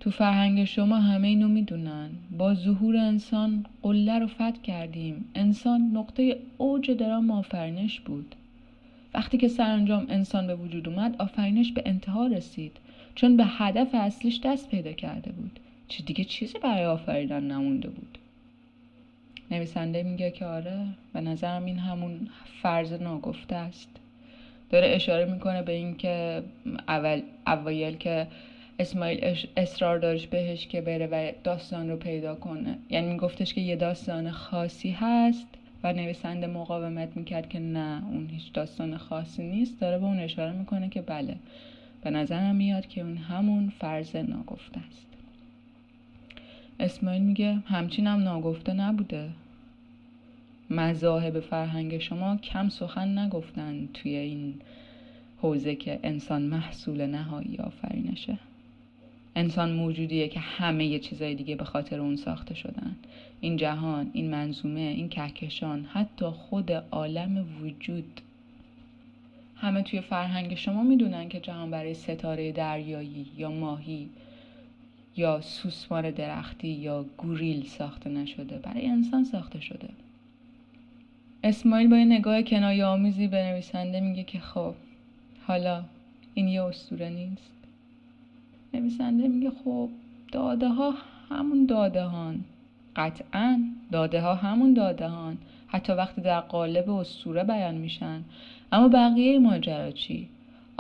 تو 0.01 0.11
فرهنگ 0.11 0.65
شما 0.65 0.97
همه 0.97 1.29
اینو 1.29 1.49
می‌دونن. 1.49 2.11
با 2.39 2.55
ظهور 2.55 2.97
انسان 2.97 3.67
قله 3.83 4.19
رو 4.19 4.27
فتح 4.27 4.63
کردیم. 4.63 5.25
انسان 5.35 5.81
نقطه 5.81 6.37
اوج 6.59 6.91
درام 6.91 7.31
آفرینش 7.31 8.01
بود. 8.01 8.35
وقتی 9.15 9.39
که 9.39 9.49
سرانجام 9.49 10.07
انسان 10.09 10.47
به 10.47 10.55
وجود 10.55 10.89
اومد 10.89 11.17
آفرینش 11.19 11.73
به 11.73 11.83
انتها 11.87 12.27
رسید. 12.27 12.77
چون 13.15 13.37
به 13.37 13.45
هدف 13.47 13.89
اصلیش 13.95 14.41
دست 14.45 14.69
پیدا 14.69 14.93
کرده 14.93 15.33
بود. 15.33 15.61
چه 15.89 16.03
دیگه 16.03 16.25
چیزی 16.25 16.59
برای 16.59 16.85
آفریدن 16.85 17.45
نمونده 17.45 17.89
بود؟ 17.89 18.19
نویسنده 19.51 20.03
میگه 20.03 20.31
که 20.31 20.45
آره 20.45 20.87
به 21.13 21.21
نظرم 21.21 21.65
این 21.65 21.79
همون 21.79 22.29
فرض 22.63 22.93
ناگفته 22.93 23.57
است. 23.57 23.89
داره 24.71 24.89
اشاره 24.89 25.25
می‌کنه 25.25 25.63
به 25.63 25.73
اینکه 25.73 26.43
اول 26.89 27.23
اوایل 27.47 27.97
که 27.97 28.27
اسماعیل 28.79 29.37
اصرار 29.57 29.99
داشت 29.99 30.31
بهش 30.31 30.67
که 30.67 30.81
بره 30.81 31.07
و 31.07 31.33
داستان 31.45 31.89
رو 31.89 31.97
پیدا 31.97 32.35
کنه. 32.35 32.79
یعنی 32.91 33.13
میگفتش 33.13 33.55
که 33.55 33.61
یه 33.61 33.77
داستان 33.77 34.31
خاصی 34.31 34.91
هست 34.91 35.47
و 35.83 35.93
نویسنده 35.93 36.47
مقاومت 36.47 37.17
می‌کرد 37.17 37.49
که 37.49 37.59
نه 37.59 38.03
اون 38.07 38.29
هیچ 38.29 38.53
داستان 38.53 38.97
خاصی 38.97 39.43
نیست. 39.43 39.81
داره 39.81 39.99
به 39.99 40.05
اون 40.05 40.21
اشاره 40.21 40.53
می‌کنه 40.53 40.89
که 40.89 41.01
بله 41.03 41.37
به 42.03 42.11
نظرم 42.11 42.57
میاد 42.57 42.87
که 42.87 43.01
اون 43.01 43.17
همون 43.17 43.73
فرض 43.81 44.17
ناگفته 44.17 44.81
است. 44.89 45.07
اسماعیل 46.81 47.23
میگه 47.23 47.55
همچین 47.67 48.07
هم 48.07 48.23
ناگفته 48.23 48.73
نبوده. 48.73 49.31
مذاهب 50.71 51.41
فرهنگ 51.41 51.99
شما 51.99 52.37
کم 52.37 52.69
سخن 52.69 53.19
نگفتن 53.19 53.89
توی 53.95 54.17
این 54.17 54.55
حوزه 55.43 55.75
که 55.75 56.01
انسان 56.03 56.43
محصول 56.43 57.07
نهایی 57.07 57.57
آفرینشه. 57.57 58.39
انسان 59.37 59.73
موجودیه 59.73 60.29
که 60.29 60.41
همه 60.41 60.99
چیزای 60.99 61.35
دیگه 61.35 61.57
به 61.57 61.65
خاطر 61.65 62.01
اون 62.01 62.17
ساخته 62.17 62.55
شدن. 62.55 62.97
این 63.41 63.57
جهان 63.57 64.11
این 64.13 64.31
منظومه 64.31 64.81
این 64.81 65.09
کهکشان 65.09 65.85
حتی 65.85 66.27
خود 66.27 66.71
عالم 66.73 67.47
وجود. 67.63 68.21
همه 69.57 69.83
توی 69.83 70.01
فرهنگ 70.01 70.55
شما 70.55 70.83
می‌دونن 70.83 71.29
که 71.29 71.41
جهان 71.41 71.71
برای 71.71 71.95
ستاره 71.95 72.53
دریایی 72.53 73.27
یا 73.37 73.51
ماهی 73.51 74.09
یا 75.19 75.41
سوسمار 75.41 76.11
درختی 76.11 76.69
یا 76.69 77.05
گوریل 77.17 77.67
ساخته 77.67 78.11
نشده 78.11 78.59
برای 78.59 78.87
انسان 78.87 79.25
ساخته 79.25 79.61
شده. 79.61 79.89
اسماعیل 81.45 81.89
با 81.89 81.97
یه 81.97 82.05
نگاه 82.05 82.43
کنایه 82.43 82.85
آمیزی 82.85 83.29
به 83.29 83.43
نویسنده 83.43 84.01
میگه 84.01 84.25
که 84.25 84.39
خب 84.39 84.75
حالا 85.47 85.83
این 86.35 86.49
یه 86.49 86.63
اسطوره 86.63 87.09
نیست. 87.09 87.53
نویسنده 88.75 89.29
میگه 89.29 89.51
خب 89.65 89.89
داده 90.33 90.69
ها 90.69 90.95
همون 91.31 91.67
داده 91.67 92.03
هان 92.03 92.45
قطعا 92.97 93.65
داده 93.93 94.21
ها 94.21 94.35
همون 94.35 94.75
داده 94.75 95.09
هان 95.09 95.39
حتی 95.67 95.93
وقتی 95.93 96.21
در 96.21 96.41
قالب 96.41 96.91
اسطوره 96.91 97.45
بیان 97.45 97.75
میشن. 97.75 98.25
اما 98.73 98.89
بقیه 98.89 99.39
ماجرا 99.39 99.91
چی؟ 99.91 100.29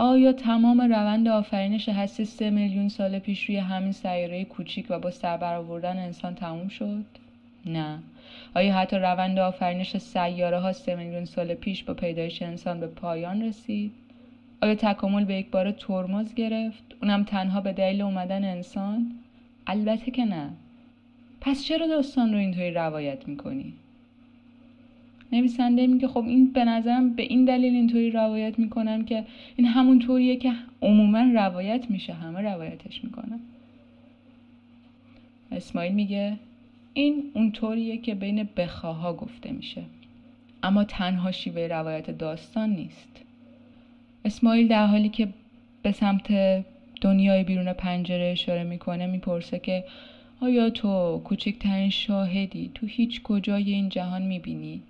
آیا 0.00 0.32
تمام 0.32 0.80
روند 0.80 1.28
آفرینش 1.28 1.88
هستی 1.88 2.24
سه 2.24 2.50
میلیون 2.50 2.88
سال 2.88 3.18
پیش 3.18 3.44
روی 3.44 3.56
همین 3.56 3.92
سیاره 3.92 4.44
کوچیک 4.44 4.86
و 4.90 4.98
با 4.98 5.10
سر 5.10 5.36
برآوردن 5.36 5.98
انسان 5.98 6.34
تموم 6.34 6.68
شد؟ 6.68 7.04
نه. 7.66 7.98
آیا 8.54 8.74
حتی 8.74 8.96
روند 8.96 9.38
آفرینش 9.38 9.96
سیاره 9.96 10.58
ها 10.58 10.72
سه 10.72 10.94
میلیون 10.94 11.24
سال 11.24 11.54
پیش 11.54 11.84
با 11.84 11.94
پیدایش 11.94 12.42
انسان 12.42 12.80
به 12.80 12.86
پایان 12.86 13.42
رسید؟ 13.42 13.92
آیا 14.62 14.74
تکامل 14.74 15.24
به 15.24 15.34
یک 15.34 15.50
بار 15.50 15.70
ترمز 15.70 16.34
گرفت؟ 16.34 16.84
اونم 17.02 17.24
تنها 17.24 17.60
به 17.60 17.72
دلیل 17.72 18.02
اومدن 18.02 18.44
انسان؟ 18.44 19.12
البته 19.66 20.10
که 20.10 20.24
نه. 20.24 20.50
پس 21.40 21.64
چرا 21.64 21.86
داستان 21.86 22.32
رو 22.32 22.38
اینطوری 22.38 22.70
روایت 22.70 23.28
می‌کنی؟ 23.28 23.74
نویسنده 25.32 25.86
میگه 25.86 26.08
خب 26.08 26.24
این 26.26 26.52
به 26.52 26.64
نظرم 26.64 27.14
به 27.14 27.22
این 27.22 27.44
دلیل 27.44 27.74
اینطوری 27.74 28.10
روایت 28.10 28.58
می‌کنم 28.58 29.04
که 29.04 29.24
این 29.56 29.66
همون 29.66 29.98
طوریه 29.98 30.36
که 30.36 30.52
عموما 30.82 31.20
روایت 31.34 31.90
میشه 31.90 32.12
همه 32.12 32.40
روایتش 32.40 33.04
می‌کنن. 33.04 33.40
اسماعیل 35.52 35.92
میگه 35.92 36.36
این 36.94 37.22
اون 37.34 37.52
طوریه 37.52 37.98
که 37.98 38.14
بین 38.14 38.48
بخواها 38.56 39.12
گفته 39.12 39.52
میشه. 39.52 39.82
اما 40.62 40.84
تنها 40.84 41.32
شیوه 41.32 41.66
روایت 41.66 42.10
داستان 42.10 42.70
نیست. 42.70 43.24
اسماعیل 44.24 44.68
در 44.68 44.86
حالی 44.86 45.08
که 45.08 45.28
به 45.82 45.92
سمت 45.92 46.32
دنیای 47.00 47.44
بیرون 47.44 47.72
پنجره 47.72 48.24
اشاره 48.24 48.64
می‌کنه 48.64 49.06
می‌پرسه 49.06 49.58
که 49.58 49.84
آیا 50.40 50.70
تو 50.70 51.20
کوچکترین 51.24 51.90
شاهدی 51.90 52.70
تو 52.74 52.86
هیچ 52.86 53.22
کجای 53.22 53.72
این 53.72 53.88
جهان 53.88 54.22
می‌بینی؟ 54.22 54.80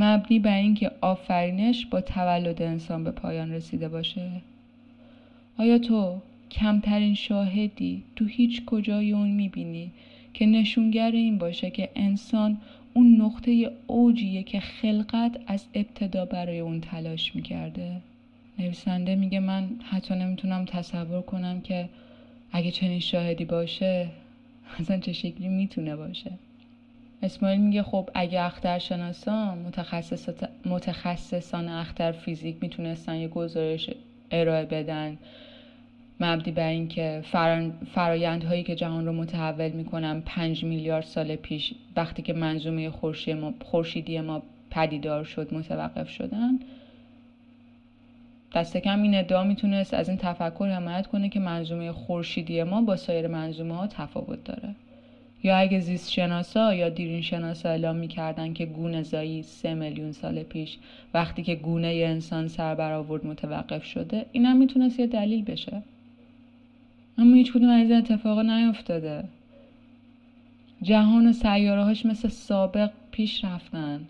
مبنی 0.00 0.38
بر 0.38 0.56
اینکه 0.56 0.90
آفرینش 1.00 1.86
با 1.86 2.00
تولد 2.00 2.62
انسان 2.62 3.04
به 3.04 3.10
پایان 3.10 3.52
رسیده 3.52 3.88
باشه. 3.88 4.30
آیا 5.58 5.78
تو 5.78 6.18
کمترین 6.50 7.14
شاهدی؟ 7.14 8.02
تو 8.16 8.24
هیچ 8.24 8.64
کجای 8.64 9.12
اون 9.12 9.28
می‌بینی 9.28 9.90
که 10.34 10.46
نشونگر 10.46 11.10
این 11.10 11.38
باشه 11.38 11.70
که 11.70 11.88
انسان 11.96 12.58
اون 12.94 13.20
نقطه 13.20 13.70
اوجیه 13.86 14.42
که 14.42 14.60
خلقت 14.60 15.36
از 15.46 15.66
ابتدا 15.74 16.24
برای 16.24 16.58
اون 16.58 16.80
تلاش 16.80 17.34
می‌کرده؟ 17.34 18.00
نویسنده 18.58 19.16
میگه 19.16 19.40
من 19.40 19.68
حتی 19.90 20.14
نمی‌تونم 20.14 20.64
تصور 20.64 21.22
کنم 21.22 21.60
که 21.60 21.88
اگه 22.52 22.70
چنین 22.70 23.00
شاهدی 23.00 23.44
باشه 23.44 24.08
اصلا 24.78 24.98
چه 24.98 25.12
شکلی 25.12 25.48
می‌تونه 25.48 25.96
باشه؟ 25.96 26.30
اسماعیل 27.22 27.60
میگه 27.60 27.82
خب 27.82 28.10
اگه 28.14 28.40
اخترشناسان 28.40 29.58
متخصص 29.58 30.28
متخصصان 30.66 31.68
اختر 31.68 32.12
فیزیک 32.12 32.56
می‌تونستن 32.60 33.16
یه 33.16 33.28
گزارش 33.28 33.90
ارائه 34.30 34.64
بدن 34.64 35.18
مبدی 36.20 36.50
بر 36.50 36.68
اینکه 36.68 37.22
فرایندهایی 37.94 38.62
که 38.62 38.74
جهان 38.74 39.06
رو 39.06 39.12
متحول 39.12 39.68
می‌کنن 39.68 40.20
پنج 40.20 40.64
میلیارد 40.64 41.04
سال 41.04 41.36
پیش 41.36 41.74
وقتی 41.96 42.22
که 42.22 42.32
منظومه 42.32 42.90
خورشیدی 43.64 44.20
ما 44.20 44.42
پدیدار 44.70 45.24
شد 45.24 45.54
متوقف 45.54 46.08
شدن. 46.08 46.58
دست 48.54 48.76
کم 48.76 49.02
این 49.02 49.14
ادعا 49.14 49.44
می‌تونست 49.44 49.94
از 49.94 50.08
این 50.08 50.18
تفکر 50.18 50.68
حمایت 50.68 51.06
کنه 51.06 51.28
که 51.28 51.40
منظومه 51.40 51.92
خورشیدی 51.92 52.62
ما 52.62 52.82
با 52.82 52.96
سایر 52.96 53.26
منظومه 53.26 53.74
ها 53.74 53.86
تفاوت 53.86 54.44
داره. 54.44 54.74
یا 55.42 55.56
اگه 55.56 55.80
زیست 55.80 56.12
شناسا 56.12 56.74
یا 56.74 56.88
دیرین 56.88 57.22
شناسا 57.22 57.68
اعلام 57.68 57.96
می‌کردن 57.96 58.52
که 58.52 58.66
گونه 58.66 59.02
زایی 59.02 59.42
سه 59.42 59.74
میلیون 59.74 60.12
سال 60.12 60.42
پیش 60.42 60.78
وقتی 61.14 61.42
که 61.42 61.54
گونه 61.54 61.86
انسان 61.86 62.48
سر 62.48 62.74
برآورد 62.74 63.26
متوقف 63.26 63.84
شده 63.84 64.26
اینم 64.32 64.56
می‌تونست 64.56 65.00
یه 65.00 65.06
دلیل 65.06 65.44
بشه. 65.44 65.82
اما 67.18 67.36
هیچ 67.36 67.52
کدوم 67.52 67.68
از 67.68 67.90
این 67.90 67.98
اتفاقا 67.98 68.42
نیفتاده. 68.42 69.24
جهان 70.82 71.26
و 71.26 71.32
سیارهاش 71.32 72.06
مثل 72.06 72.28
سابق 72.28 72.90
پیش 73.10 73.44
رفتن. 73.44 74.00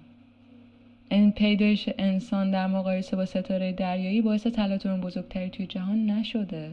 این 1.11 1.33
پیدایش 1.33 1.89
انسان 1.99 2.51
در 2.51 2.66
مقایسه 2.66 3.16
با 3.16 3.24
ستاره 3.24 3.72
دریایی 3.72 4.20
باعث 4.20 4.47
تلاطم 4.47 5.01
بزرگتری 5.01 5.51
توی 5.51 5.66
جهان 5.66 6.11
نشده. 6.11 6.70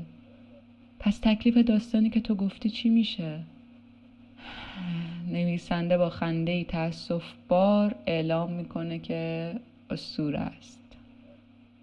پس 1.00 1.20
تکلیف 1.20 1.58
داستانی 1.58 2.10
که 2.10 2.20
تو 2.20 2.36
گفتی 2.36 2.70
چی 2.70 2.90
میشه؟ 2.90 3.40
نویسنده 5.32 5.98
با 5.98 6.10
خنده 6.10 6.52
ای 6.52 6.66
بار 7.48 7.96
اعلام 8.06 8.52
می‌کنه 8.52 9.00
که 9.00 9.54
اسطوره 9.90 10.40
است. 10.40 10.82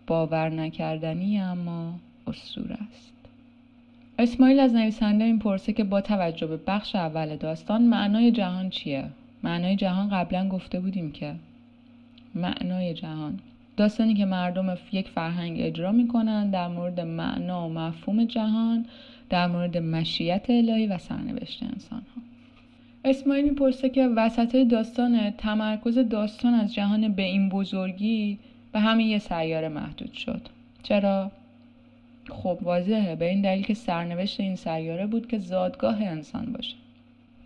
باور 0.07 0.49
نکردنی 0.49 1.41
اما 1.41 1.95
اسطوره 2.27 2.77
است. 2.91 3.13
اسماعیل 4.19 4.61
از 4.61 4.75
نویسنده 4.75 5.25
این 5.25 5.39
پرسه 5.39 5.73
که 5.73 5.85
با 5.85 6.01
توجه 6.01 6.47
به 6.47 6.57
بخش 6.67 6.97
اول 6.97 7.37
داستان 7.37 7.83
معنای 7.83 8.31
جهان 8.31 8.71
چیه؟ 8.71 9.05
معنای 9.43 9.77
جهان 9.77 10.09
قبلا 10.09 10.49
گفته 10.49 10.81
بودیم 10.81 11.13
که 11.13 11.35
معنای 12.35 12.95
جهان. 12.95 13.39
داستانی 13.77 14.15
که 14.15 14.25
مردم 14.25 14.79
یک 14.93 15.09
فرهنگ 15.09 15.57
اجرا 15.61 15.93
می‌کنن 15.93 16.51
در 16.51 16.69
مورد 16.69 17.01
معنا 17.01 17.69
و 17.69 17.73
مفهوم 17.73 18.25
جهان 18.25 18.87
در 19.31 19.47
مورد 19.47 19.79
مشیت 19.79 20.47
الهی 20.49 20.87
و 20.87 20.99
سرنوشت 20.99 21.63
انسان 21.63 22.03
ها 22.17 22.32
اسماعیل 23.05 23.45
می‌پرسه 23.45 23.89
که 23.89 24.07
وسط 24.07 24.57
داستان 24.57 25.31
تمرکز 25.31 25.99
داستان 25.99 26.55
از 26.55 26.75
جهان 26.75 27.13
به 27.13 27.23
این 27.23 27.49
بزرگی 27.49 28.39
به 28.73 28.81
همین 28.81 29.07
یه 29.09 29.19
سیاره 29.19 29.69
محدود 29.69 30.13
شد. 30.13 30.41
چرا؟ 30.83 31.31
خب 32.29 32.59
واضحه. 32.63 33.17
به 33.17 33.29
این 33.29 33.43
دلیل 33.43 33.65
که 33.65 33.75
سرنوشت 33.75 34.41
این 34.41 34.57
سیاره 34.57 35.07
بود 35.07 35.29
که 35.29 35.39
زادگاه 35.39 36.03
انسان 36.03 36.53
باشه. 36.53 36.75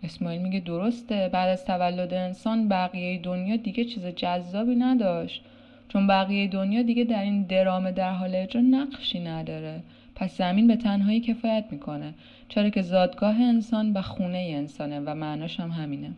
اسماعیل 0.03 0.41
میگه 0.41 0.59
درسته. 0.59 1.29
بعد 1.33 1.49
از 1.49 1.65
تولد 1.65 2.13
انسان 2.13 2.67
بقیه 2.67 3.17
دنیا 3.17 3.55
دیگه 3.55 3.85
چیز 3.85 4.05
جذابی 4.05 4.75
نداشت. 4.75 5.41
چون 5.89 6.07
بقیه 6.07 6.47
دنیا 6.47 6.81
دیگه 6.81 7.03
در 7.03 7.23
این 7.23 7.41
درام 7.41 7.91
در 7.91 8.11
حال 8.11 8.35
اجرا 8.35 8.61
نقشی 8.61 9.19
نداره. 9.19 9.79
پس 10.15 10.37
زمین 10.37 10.67
به 10.67 10.75
تنهایی 10.75 11.19
کفایت 11.19 11.65
می‌کنه. 11.71 12.13
چرا 12.49 12.69
که 12.69 12.81
زادگاه 12.81 13.41
انسان 13.41 13.93
و 13.93 14.01
خونه 14.01 14.51
انسانه 14.55 14.99
و 14.99 15.15
معناش 15.15 15.59
هم 15.59 15.71
همینه. 15.71 16.11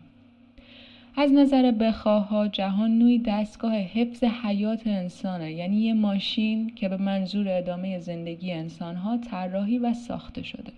از 1.16 1.32
نظر 1.32 1.72
بخواها 1.72 2.48
جهان 2.48 3.00
نوعی 3.00 3.20
دستگاه 3.20 3.76
حفظ 3.76 4.24
حیات 4.24 4.88
انسانه. 4.88 5.54
یعنی 5.54 5.76
یه 5.76 5.94
ماشین 5.94 6.76
که 6.76 6.90
به 6.90 6.98
منظور 6.98 7.50
ادامه 7.50 8.00
زندگی 8.00 8.52
انسانها 8.52 9.18
طراحی 9.18 9.78
و 9.78 9.94
ساخته 9.94 10.44
شده. 10.44 10.72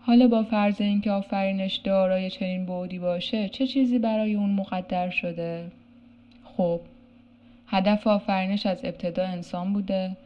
حالا 0.00 0.28
با 0.28 0.42
فرض 0.42 0.80
اینکه 0.80 1.10
آفرینش 1.10 1.76
دارای 1.76 2.30
چنین 2.30 2.66
بعدی 2.66 2.98
باشه 2.98 3.48
چه 3.48 3.66
چیزی 3.66 3.98
برای 3.98 4.34
اون 4.34 4.50
مقدر 4.50 5.10
شده؟ 5.10 5.66
خب 6.44 6.80
هدف 7.66 8.06
آفرینش 8.06 8.66
از 8.66 8.84
ابتدا 8.84 9.26
انسان 9.26 9.72
بوده. 9.72 10.16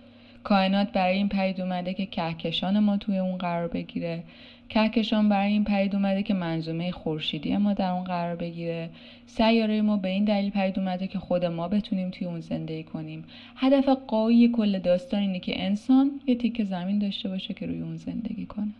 کائنات 0.44 0.92
برای 0.92 1.16
این 1.16 1.28
پدید 1.28 1.60
اومده 1.60 1.94
که 1.94 2.06
کهکشان 2.06 2.78
ما 2.78 2.96
توی 2.96 3.18
اون 3.18 3.38
قرار 3.38 3.68
بگیره. 3.68 4.22
کهکشان 4.68 5.28
برای 5.28 5.52
این 5.52 5.64
پدید 5.64 5.94
اومده 5.94 6.22
که 6.22 6.34
منظومه 6.34 6.92
خورشیدی 6.92 7.56
ما 7.56 7.72
در 7.72 7.90
اون 7.90 8.04
قرار 8.04 8.36
بگیره. 8.36 8.90
سیاره 9.26 9.82
ما 9.82 9.96
به 9.96 10.08
این 10.08 10.24
دلیل 10.24 10.50
پدید 10.50 10.78
اومده 10.78 11.06
که 11.06 11.18
خود 11.18 11.44
ما 11.44 11.68
بتونیم 11.68 12.10
توی 12.10 12.26
اون 12.26 12.40
زندگی 12.40 12.82
کنیم. 12.82 13.24
هدف 13.56 13.88
قایی 13.88 14.48
کل 14.48 14.78
داستان 14.78 15.20
اینه 15.20 15.38
که 15.38 15.64
انسان 15.64 16.20
یه 16.26 16.34
تیک 16.34 16.64
زمین 16.64 16.98
داشته 16.98 17.28
باشه 17.28 17.54
که 17.54 17.66
روی 17.66 17.80
اون 17.80 17.96
زندگی 17.96 18.46
کنه. 18.46 18.72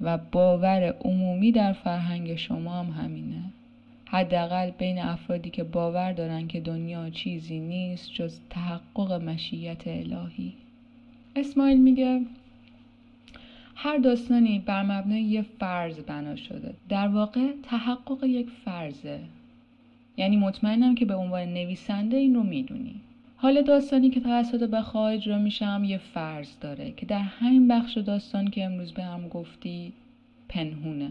و 0.00 0.18
باور 0.32 0.94
عمومی 1.04 1.52
در 1.52 1.72
فرهنگ 1.72 2.36
شما 2.36 2.78
هم 2.80 2.90
همینه. 2.90 3.42
حداقل 4.10 4.70
بین 4.70 4.98
افرادی 4.98 5.50
که 5.50 5.64
باور 5.64 6.12
دارن 6.12 6.48
که 6.48 6.60
دنیا 6.60 7.10
چیزی 7.10 7.58
نیست 7.58 8.12
جز 8.12 8.40
تحقق 8.50 9.12
مشیت 9.12 9.88
الهی. 9.88 10.52
اسماعیل 11.36 11.80
میگه 11.80 12.20
هر 13.74 13.98
داستانی 13.98 14.58
بر 14.58 14.82
مبنای 14.82 15.22
یه 15.22 15.42
فرض 15.42 16.00
بنا 16.00 16.36
شده. 16.36 16.74
در 16.88 17.08
واقع 17.08 17.52
تحقق 17.62 18.24
یک 18.24 18.48
فرضه. 18.64 19.20
یعنی 20.16 20.36
مطمئنم 20.36 20.94
که 20.94 21.04
به 21.04 21.14
عنوان 21.14 21.54
نویسنده 21.54 22.16
این 22.16 22.34
رو 22.34 22.42
می‌دونی. 22.42 22.94
حال 23.36 23.62
داستانی 23.62 24.10
که 24.10 24.20
توسط 24.20 24.70
بخواه 24.70 25.12
اجرا 25.12 25.38
میشه 25.38 25.66
هم 25.66 25.84
یه 25.84 25.98
فرض 25.98 26.58
داره 26.60 26.92
که 26.96 27.06
در 27.06 27.22
همین 27.22 27.68
بخش 27.68 27.98
داستان 27.98 28.50
که 28.50 28.64
امروز 28.64 28.92
به 28.92 29.02
هم 29.02 29.28
گفتی 29.28 29.92
پنهونه. 30.48 31.10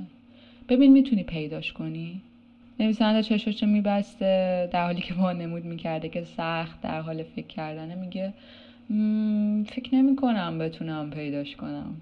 ببین 0.70 0.91
می‌تونی 0.91 1.24
پیداش 1.24 1.74
کنی؟ 1.74 2.22
نویسنده 2.80 3.24
چشاشو 3.24 3.66
میبسته 3.66 4.70
در 4.72 4.86
حالی 4.86 5.02
که 5.02 5.14
با 5.14 5.34
نمود 5.34 5.66
می‌کرده 5.66 6.10
که 6.10 6.24
سخت 6.24 6.82
در 6.82 7.02
حال 7.02 7.24
فکر 7.24 7.48
کردنه 7.48 7.96
میگه 7.96 8.34
فکر 9.70 9.96
نمی 9.96 10.16
کنم 10.16 10.58
بتونم 10.58 11.10
پیداش 11.10 11.56
کنم. 11.56 11.96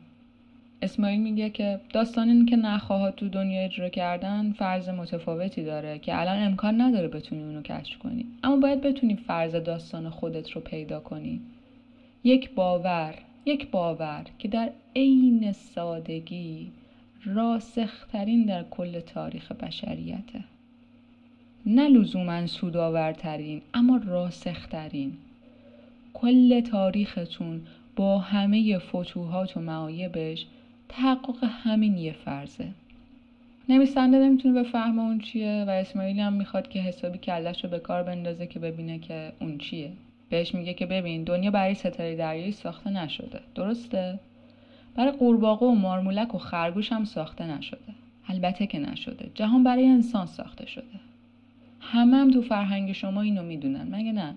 اسماعیل 0.82 1.20
میگه 1.20 1.50
که 1.50 1.80
داستان 1.94 2.30
این 2.30 2.46
که 2.46 2.56
نخواها 2.56 3.12
تو 3.12 3.30
دنیا 3.30 3.62
اجرا 3.62 3.90
کردن 3.90 4.52
فرض 4.52 4.90
متفاوتی 4.90 5.64
داره 5.64 6.00
که 6.00 6.20
الان 6.20 6.44
امکان 6.44 6.82
نداره 6.82 7.08
بتونی 7.08 7.44
اونو 7.44 7.62
کشف 7.62 7.98
کنی 7.98 8.26
اما 8.44 8.58
باید 8.58 8.82
بتونی 8.82 9.16
فرض 9.16 9.56
داستان 9.56 10.10
خودت 10.10 10.52
رو 10.52 10.62
پیدا 10.62 11.00
کنی. 11.00 11.42
یک 12.24 12.50
باور 12.50 13.16
یک 13.46 13.72
باور 13.72 14.26
که 14.40 14.48
در 14.48 14.70
عین 14.96 15.52
سادگی 15.52 16.72
راسخترین 17.26 18.46
در 18.46 18.64
کل 18.64 19.00
تاریخ 19.00 19.52
بشریته. 19.52 20.44
نه 21.66 21.90
لزوما 21.90 22.48
سودآورترین 22.48 23.62
اما 23.74 24.02
راسخترین. 24.06 25.18
کل 26.14 26.62
تاریختون 26.62 27.62
با 27.96 28.20
همه 28.20 28.78
فتوحات 28.78 29.58
و 29.58 29.60
معایبش 29.60 30.46
تحقق 30.90 31.44
همین 31.44 31.98
یه 31.98 32.14
فرضه. 32.14 32.68
نویسنده 33.70 34.18
نمی‌تونه 34.18 34.64
بفهمه 34.64 35.02
اون 35.02 35.20
چیه 35.20 35.66
و 35.68 35.70
اسماعیلی 35.70 36.22
هم 36.22 36.34
می‌خواد 36.34 36.68
که 36.68 36.80
حسابی 36.80 37.18
کلش 37.18 37.64
رو 37.64 37.70
به 37.70 37.80
کار 37.80 38.04
بندازه 38.04 38.48
که 38.48 38.60
ببینه 38.60 39.00
که 39.00 39.32
اون 39.40 39.58
چیه. 39.58 39.92
بهش 40.30 40.56
میگه 40.56 40.74
که 40.74 40.86
ببین 40.86 41.24
دنیا 41.24 41.52
برای 41.52 41.76
ستاره 41.76 42.16
دریایی 42.16 42.52
ساخته 42.52 42.90
نشده. 42.90 43.40
درسته؟ 43.56 44.20
برای 44.96 45.12
قورباغه 45.12 45.66
و 45.66 45.72
مارمولک 45.72 46.36
و 46.36 46.38
خرگوش 46.38 46.92
هم 46.92 47.06
ساخته 47.06 47.58
نشده. 47.58 47.94
البته 48.28 48.68
که 48.68 48.80
نشده. 48.80 49.32
جهان 49.36 49.64
برای 49.64 49.88
انسان 49.88 50.26
ساخته 50.26 50.66
شده. 50.66 50.84
همه 51.80 52.18
هم 52.18 52.32
تو 52.32 52.42
فرهنگ 52.42 52.92
شما 52.92 53.22
اینو 53.22 53.44
می‌دونن. 53.44 53.88
مگه 53.92 54.12
نه؟ 54.12 54.34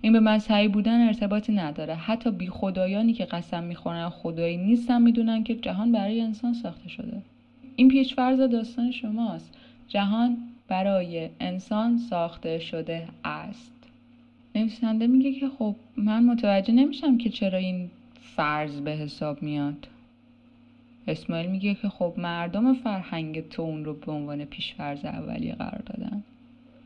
این 0.00 0.12
به 0.12 0.20
مذهبی 0.20 0.68
بودن 0.68 1.06
ارتباطی 1.06 1.52
نداره. 1.52 1.94
حتی 1.94 2.30
بی 2.30 2.48
خدایانی 2.48 3.12
که 3.12 3.24
قسم 3.24 3.64
می‌خورن 3.64 4.08
خدایی 4.08 4.56
نیستن 4.56 5.02
می‌دونن 5.02 5.44
که 5.44 5.54
جهان 5.54 5.92
برای 5.92 6.20
انسان 6.20 6.54
ساخته 6.54 6.88
شده. 6.88 7.22
این 7.76 7.88
پیشفرض 7.88 8.40
داستان 8.40 8.90
شماست. 8.90 9.54
جهان 9.88 10.36
برای 10.68 11.28
انسان 11.40 11.98
ساخته 11.98 12.58
شده 12.58 13.08
است. 13.24 13.72
نویسنده 14.54 15.06
میگه 15.06 15.32
که 15.32 15.48
خب 15.48 15.74
من 15.96 16.24
متوجه 16.24 16.74
نمیشم 16.74 17.18
که 17.18 17.30
چرا 17.30 17.58
این 17.58 17.90
فرض 18.36 18.80
به 18.80 18.90
حساب 18.90 19.42
میاد. 19.42 19.88
اسماعیل 21.08 21.50
میگه 21.50 21.74
که 21.74 21.88
خب 21.88 22.14
مردم 22.16 22.74
فرهنگ 22.74 23.48
تو 23.48 23.62
اون 23.62 23.84
رو 23.84 23.94
به 23.94 24.12
عنوان 24.12 24.44
پیشفرض 24.44 25.04
اولیه 25.04 25.54
قرار 25.54 25.82
دادن. 25.86 26.22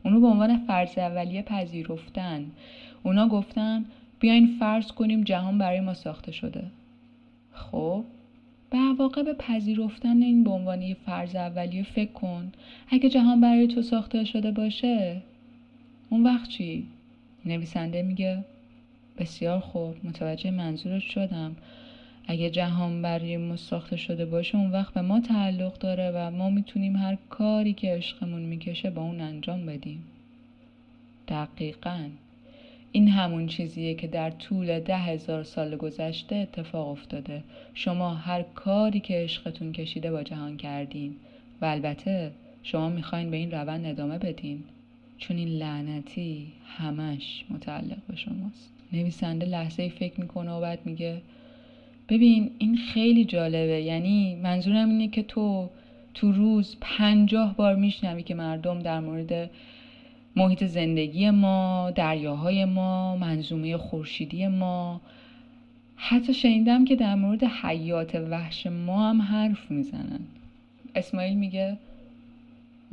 اونو 0.03 0.19
به 0.19 0.27
عنوان 0.27 0.57
فرض 0.57 0.97
اولیه 0.97 1.41
پذیرفتن. 1.41 2.45
اونا 3.03 3.27
گفتن 3.27 3.85
بیاین 4.19 4.57
فرض 4.59 4.91
کنیم 4.91 5.23
جهان 5.23 5.57
برای 5.57 5.79
ما 5.79 5.93
ساخته 5.93 6.31
شده. 6.31 6.63
خب 7.53 8.03
به 8.69 8.77
واقع 8.97 9.23
به 9.23 9.33
پذیرفتن 9.33 10.21
این 10.21 10.43
به 10.43 10.49
عنوان 10.51 10.81
یه 10.81 10.97
فرض 11.05 11.35
اولیه 11.35 11.83
فکر 11.83 12.11
کن. 12.11 12.51
اگه 12.89 13.09
جهان 13.09 13.41
برای 13.41 13.67
تو 13.67 13.81
ساخته 13.81 14.23
شده 14.23 14.51
باشه 14.51 15.21
اون 16.09 16.23
وقت 16.23 16.49
چی؟ 16.49 16.87
نویسنده 17.45 18.01
میگه 18.01 18.43
بسیار 19.17 19.59
خوب 19.59 19.95
متوجه 20.03 20.51
منظورت 20.51 21.01
شدم. 21.01 21.55
اگه 22.27 22.49
جهان 22.49 23.01
برای 23.01 23.37
ما 23.37 23.55
ساخته 23.55 23.95
شده 23.95 24.25
باشه 24.25 24.57
اون 24.57 24.71
وقت 24.71 24.93
به 24.93 25.01
ما 25.01 25.19
تعلق 25.19 25.77
داره 25.77 26.11
و 26.15 26.31
ما 26.31 26.49
می‌تونیم 26.49 26.95
هر 26.95 27.17
کاری 27.29 27.73
که 27.73 27.95
عشقمون 27.95 28.41
می‌کشه 28.41 28.89
با 28.89 29.01
اون 29.01 29.21
انجام 29.21 29.65
بدیم. 29.65 30.03
دقیقا. 31.27 32.09
این 32.91 33.07
همون 33.07 33.47
چیزیه 33.47 33.93
که 33.93 34.07
در 34.07 34.29
طول 34.29 34.79
ده 34.79 34.97
هزار 34.97 35.43
سال 35.43 35.75
گذشته 35.75 36.35
اتفاق 36.35 36.87
افتاده. 36.87 37.43
شما 37.73 38.13
هر 38.13 38.43
کاری 38.43 38.99
که 38.99 39.13
عشقتون 39.13 39.71
کشیده 39.71 40.11
با 40.11 40.23
جهان 40.23 40.57
کردین. 40.57 41.15
و 41.61 41.65
البته 41.65 42.31
شما 42.63 42.89
می‌خواین 42.89 43.31
به 43.31 43.37
این 43.37 43.51
روند 43.51 43.85
ادامه 43.85 44.17
بدین. 44.17 44.63
چون 45.17 45.37
این 45.37 45.49
لعنتی 45.49 46.47
همش 46.77 47.45
متعلق 47.49 47.97
به 48.07 48.15
شماست. 48.15 48.73
نویسنده 48.93 49.45
لحظه 49.45 49.89
فکر 49.89 50.21
می‌کنه 50.21 50.51
و 50.51 50.61
بعد 50.61 50.79
میگه 50.85 51.21
ببین 52.09 52.51
این 52.57 52.77
خیلی 52.77 53.25
جالبه. 53.25 53.81
یعنی 53.81 54.35
منظورم 54.35 54.89
اینه 54.89 55.07
که 55.07 55.23
تو 55.23 55.69
تو 56.13 56.31
روز 56.31 56.77
پنجاه 56.81 57.55
بار 57.55 57.75
میشنوی 57.75 58.23
که 58.23 58.35
مردم 58.35 58.79
در 58.79 58.99
مورد 58.99 59.49
محیط 60.35 60.63
زندگی 60.63 61.29
ما 61.29 61.91
دریاهای 61.95 62.65
ما 62.65 63.17
منظومه 63.17 63.77
خورشیدی 63.77 64.47
ما. 64.47 65.01
حتی 65.95 66.33
شنیدم 66.33 66.85
که 66.85 66.95
در 66.95 67.15
مورد 67.15 67.43
حیات 67.43 68.15
وحش 68.15 68.67
ما 68.67 69.09
هم 69.09 69.21
حرف 69.21 69.71
می‌زنن. 69.71 70.19
اسماعیل 70.95 71.37
میگه 71.37 71.77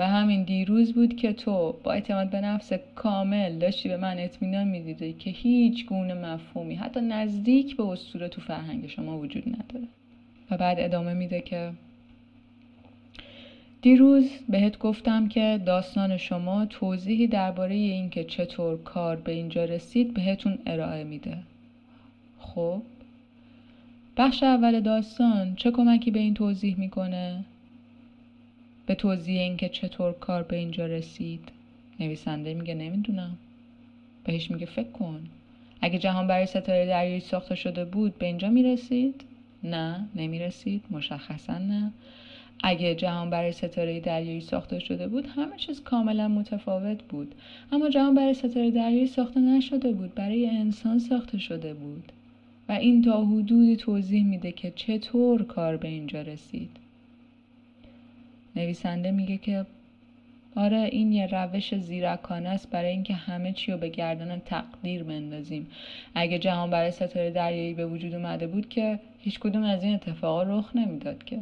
و 0.01 0.07
همین 0.07 0.43
دیروز 0.43 0.93
بود 0.93 1.17
که 1.17 1.33
تو 1.33 1.75
با 1.85 1.93
اعتماد 1.93 2.31
به 2.31 2.41
نفس 2.41 2.73
کامل 2.95 3.59
داشتی 3.59 3.89
به 3.89 3.97
من 3.97 4.19
اطمینان 4.19 4.69
می‌دیدی 4.69 5.13
که 5.13 5.31
هیچ 5.31 5.87
گونه 5.87 6.15
مفهومی 6.15 6.75
حتی 6.75 7.01
نزدیک 7.01 7.77
به 7.77 7.83
اسطوره 7.83 8.29
تو 8.29 8.41
فرهنگ 8.41 8.87
شما 8.87 9.19
وجود 9.19 9.49
نداره. 9.49 9.89
و 10.51 10.57
بعد 10.57 10.81
ادامه 10.81 11.15
میده 11.15 11.41
که 11.41 11.73
دیروز 13.83 14.31
بهت 14.49 14.79
گفتم 14.79 15.29
که 15.29 15.61
داستان 15.67 16.17
شما 16.17 16.67
توضیحی 16.67 17.27
درباره 17.27 17.75
اینکه 17.75 18.25
چطور 18.25 18.83
کار 18.83 19.17
به 19.17 19.33
اینجا 19.33 19.65
رسید 19.65 20.15
بهتون 20.15 20.59
ارائه 20.67 21.05
میده. 21.05 21.39
خب؟ 22.41 22.83
بخش 24.17 24.43
اول 24.43 24.81
داستان 24.81 25.55
چه 25.55 25.71
کمکی 25.71 26.11
به 26.11 26.21
این 26.21 26.35
توضیح 26.35 26.79
می‌کنه؟ 26.79 27.45
به 28.91 28.97
توضیح 28.97 29.41
اینکه 29.41 29.69
چطور 29.69 30.13
کار 30.13 30.43
به 30.43 30.57
اینجا 30.57 30.87
رسید. 30.87 31.41
نویسنده 32.01 32.55
میگه 32.55 32.75
نمی‌دونم. 32.75 33.39
بهش 34.25 34.51
میگه 34.51 34.67
فکر 34.67 34.91
کن. 34.91 35.21
اگه 35.81 35.99
جهان 35.99 36.27
برای 36.27 36.47
ستاره 36.47 36.87
دریایی 36.87 37.21
ساخته 37.21 37.55
شده 37.55 37.85
بود 37.85 38.19
به 38.19 38.27
اینجا 38.27 38.49
می‌رسید؟ 38.49 39.25
نه 39.65 40.09
نمی‌رسید. 40.17 40.83
مشخصا 40.91 41.59
نه. 41.59 41.93
اگه 42.63 42.95
جهان 42.95 43.31
برای 43.31 43.53
ستاره 43.53 44.01
دریایی 44.01 44.41
ساخته 44.41 44.79
شده 44.79 45.09
بود 45.09 45.27
همه 45.27 45.57
چیز 45.57 45.83
کاملا 45.83 46.29
متفاوت 46.29 47.03
بود. 47.03 47.35
اما 47.73 47.91
جهان 47.91 48.15
برای 48.15 48.35
ستاره 48.35 48.71
دریایی 48.71 49.07
ساخته 49.07 49.41
نشده 49.41 49.93
بود 49.93 50.15
برای 50.15 50.47
انسان 50.47 50.99
ساخته 50.99 51.39
شده 51.39 51.75
بود. 51.75 52.13
و 52.69 52.73
این 52.73 53.03
تا 53.03 53.25
حدودی 53.25 53.77
توضیح 53.77 54.25
میده 54.25 54.53
که 54.53 54.71
چطور 54.77 55.43
کار 55.43 55.77
به 55.77 55.89
اینجا 55.89 56.23
رسید. 56.23 56.71
نویسنده 58.57 59.11
میگه 59.11 59.37
که 59.37 59.67
آره 60.57 60.89
این 60.93 61.13
یه 61.13 61.27
روش 61.27 61.75
زیرکانه 61.75 62.49
است 62.49 62.71
برای 62.71 62.91
اینکه 62.91 63.15
همه 63.15 63.53
چی 63.53 63.73
رو 63.73 63.79
به 63.79 63.89
گردن 63.89 64.39
تقدیر 64.39 65.03
بندازیم. 65.03 65.67
اگه 66.15 66.39
جهان 66.39 66.71
برای 66.71 66.91
ستاره 66.91 67.31
دریایی 67.31 67.75
به 67.75 67.87
وجود 67.87 68.15
اومده 68.15 68.47
بود 68.47 68.69
که 68.69 68.99
هیچ 69.19 69.39
کدوم 69.39 69.63
از 69.63 69.85
این 69.85 69.95
اتفاقا 69.95 70.43
رخ 70.43 70.77
نمی‌داد 70.77 71.25
که. 71.25 71.39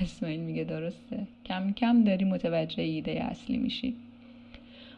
اسماعیل 0.00 0.40
میگه 0.40 0.64
درسته. 0.64 1.26
کم 1.46 1.72
کم 1.72 2.04
داری 2.04 2.24
متوجه 2.24 2.82
ایده 2.82 3.10
اصلی 3.10 3.56
میشی. 3.56 3.94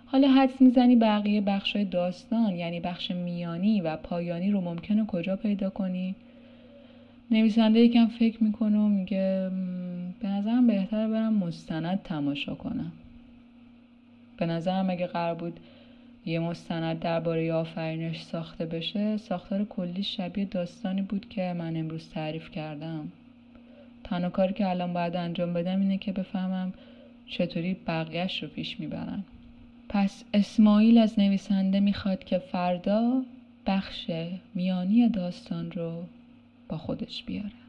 حالا 0.06 0.28
حدس 0.28 0.60
می‌زنی 0.60 0.96
بقیه 0.96 1.40
بخشای 1.40 1.84
داستان 1.84 2.56
یعنی 2.56 2.80
بخش 2.80 3.10
میانی 3.10 3.80
و 3.80 3.96
پایانی 3.96 4.50
رو 4.50 4.60
ممکنه 4.60 5.06
کجا 5.06 5.36
پیدا 5.36 5.70
کنی؟ 5.70 6.14
نویسنده 7.30 7.80
یکم 7.80 8.06
فکر 8.06 8.44
می‌کنه 8.44 8.78
و 8.78 8.88
میگه 8.88 9.50
به 10.20 10.28
نظرم 10.28 10.66
بهتر 10.66 11.08
برم 11.08 11.34
مستند 11.34 12.02
تماشا 12.02 12.54
کنم. 12.54 12.92
به 14.36 14.46
نظرم 14.46 14.90
اگه 14.90 15.06
قرار 15.06 15.34
بود 15.34 15.60
یه 16.26 16.38
مستند 16.38 16.98
درباره 16.98 17.52
آفرینش 17.52 18.22
ساخته 18.22 18.66
بشه 18.66 19.16
ساختار 19.16 19.64
کلی 19.64 20.02
شبیه 20.02 20.44
داستانی 20.44 21.02
بود 21.02 21.28
که 21.28 21.52
من 21.58 21.76
امروز 21.76 22.10
تعریف 22.10 22.50
کردم. 22.50 23.12
تنها 24.04 24.30
کاری 24.30 24.54
که 24.54 24.68
الان 24.68 24.92
باید 24.92 25.16
انجام 25.16 25.52
بدم 25.52 25.80
اینه 25.80 25.98
که 25.98 26.12
بفهمم 26.12 26.72
چطوری 27.26 27.76
بقیهش 27.86 28.42
رو 28.42 28.48
پیش 28.48 28.80
می‌برن. 28.80 29.24
پس 29.88 30.24
اسماعیل 30.34 30.98
از 30.98 31.18
نویسنده 31.18 31.80
می‌خواد 31.80 32.24
که 32.24 32.38
فردا 32.38 33.22
بخش 33.66 34.10
میانی 34.54 35.08
داستان 35.08 35.70
رو 35.70 36.04
با 36.68 36.78
خودش 36.78 37.22
بیاره. 37.22 37.65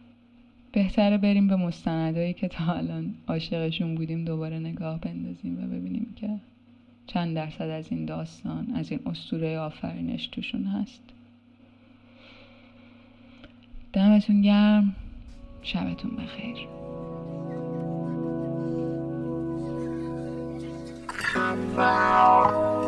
بهتره 0.78 1.18
بریم 1.18 1.48
به 1.48 1.56
مستندهایی 1.56 2.34
که 2.34 2.48
تا 2.48 2.74
الان 2.74 3.14
عاشقشون 3.28 3.96
بودیم 3.96 4.26
دوباره 4.26 4.60
نگاه 4.60 5.00
بندازیم 5.00 5.64
و 5.64 5.68
ببینیم 5.68 6.14
که 6.16 6.30
چند 7.08 7.36
درصد 7.36 7.70
از 7.70 7.92
این 7.92 8.06
داستان 8.06 8.76
از 8.76 8.92
این 8.92 9.00
اسطوره 9.06 9.60
آفرینش 9.60 10.28
توشون 10.28 10.64
هست. 10.64 11.04
دمتون 13.94 14.42
گرم. 14.42 14.96
شبتون 15.64 16.12
بخیر. 16.16 16.58
Wow. 21.78 22.87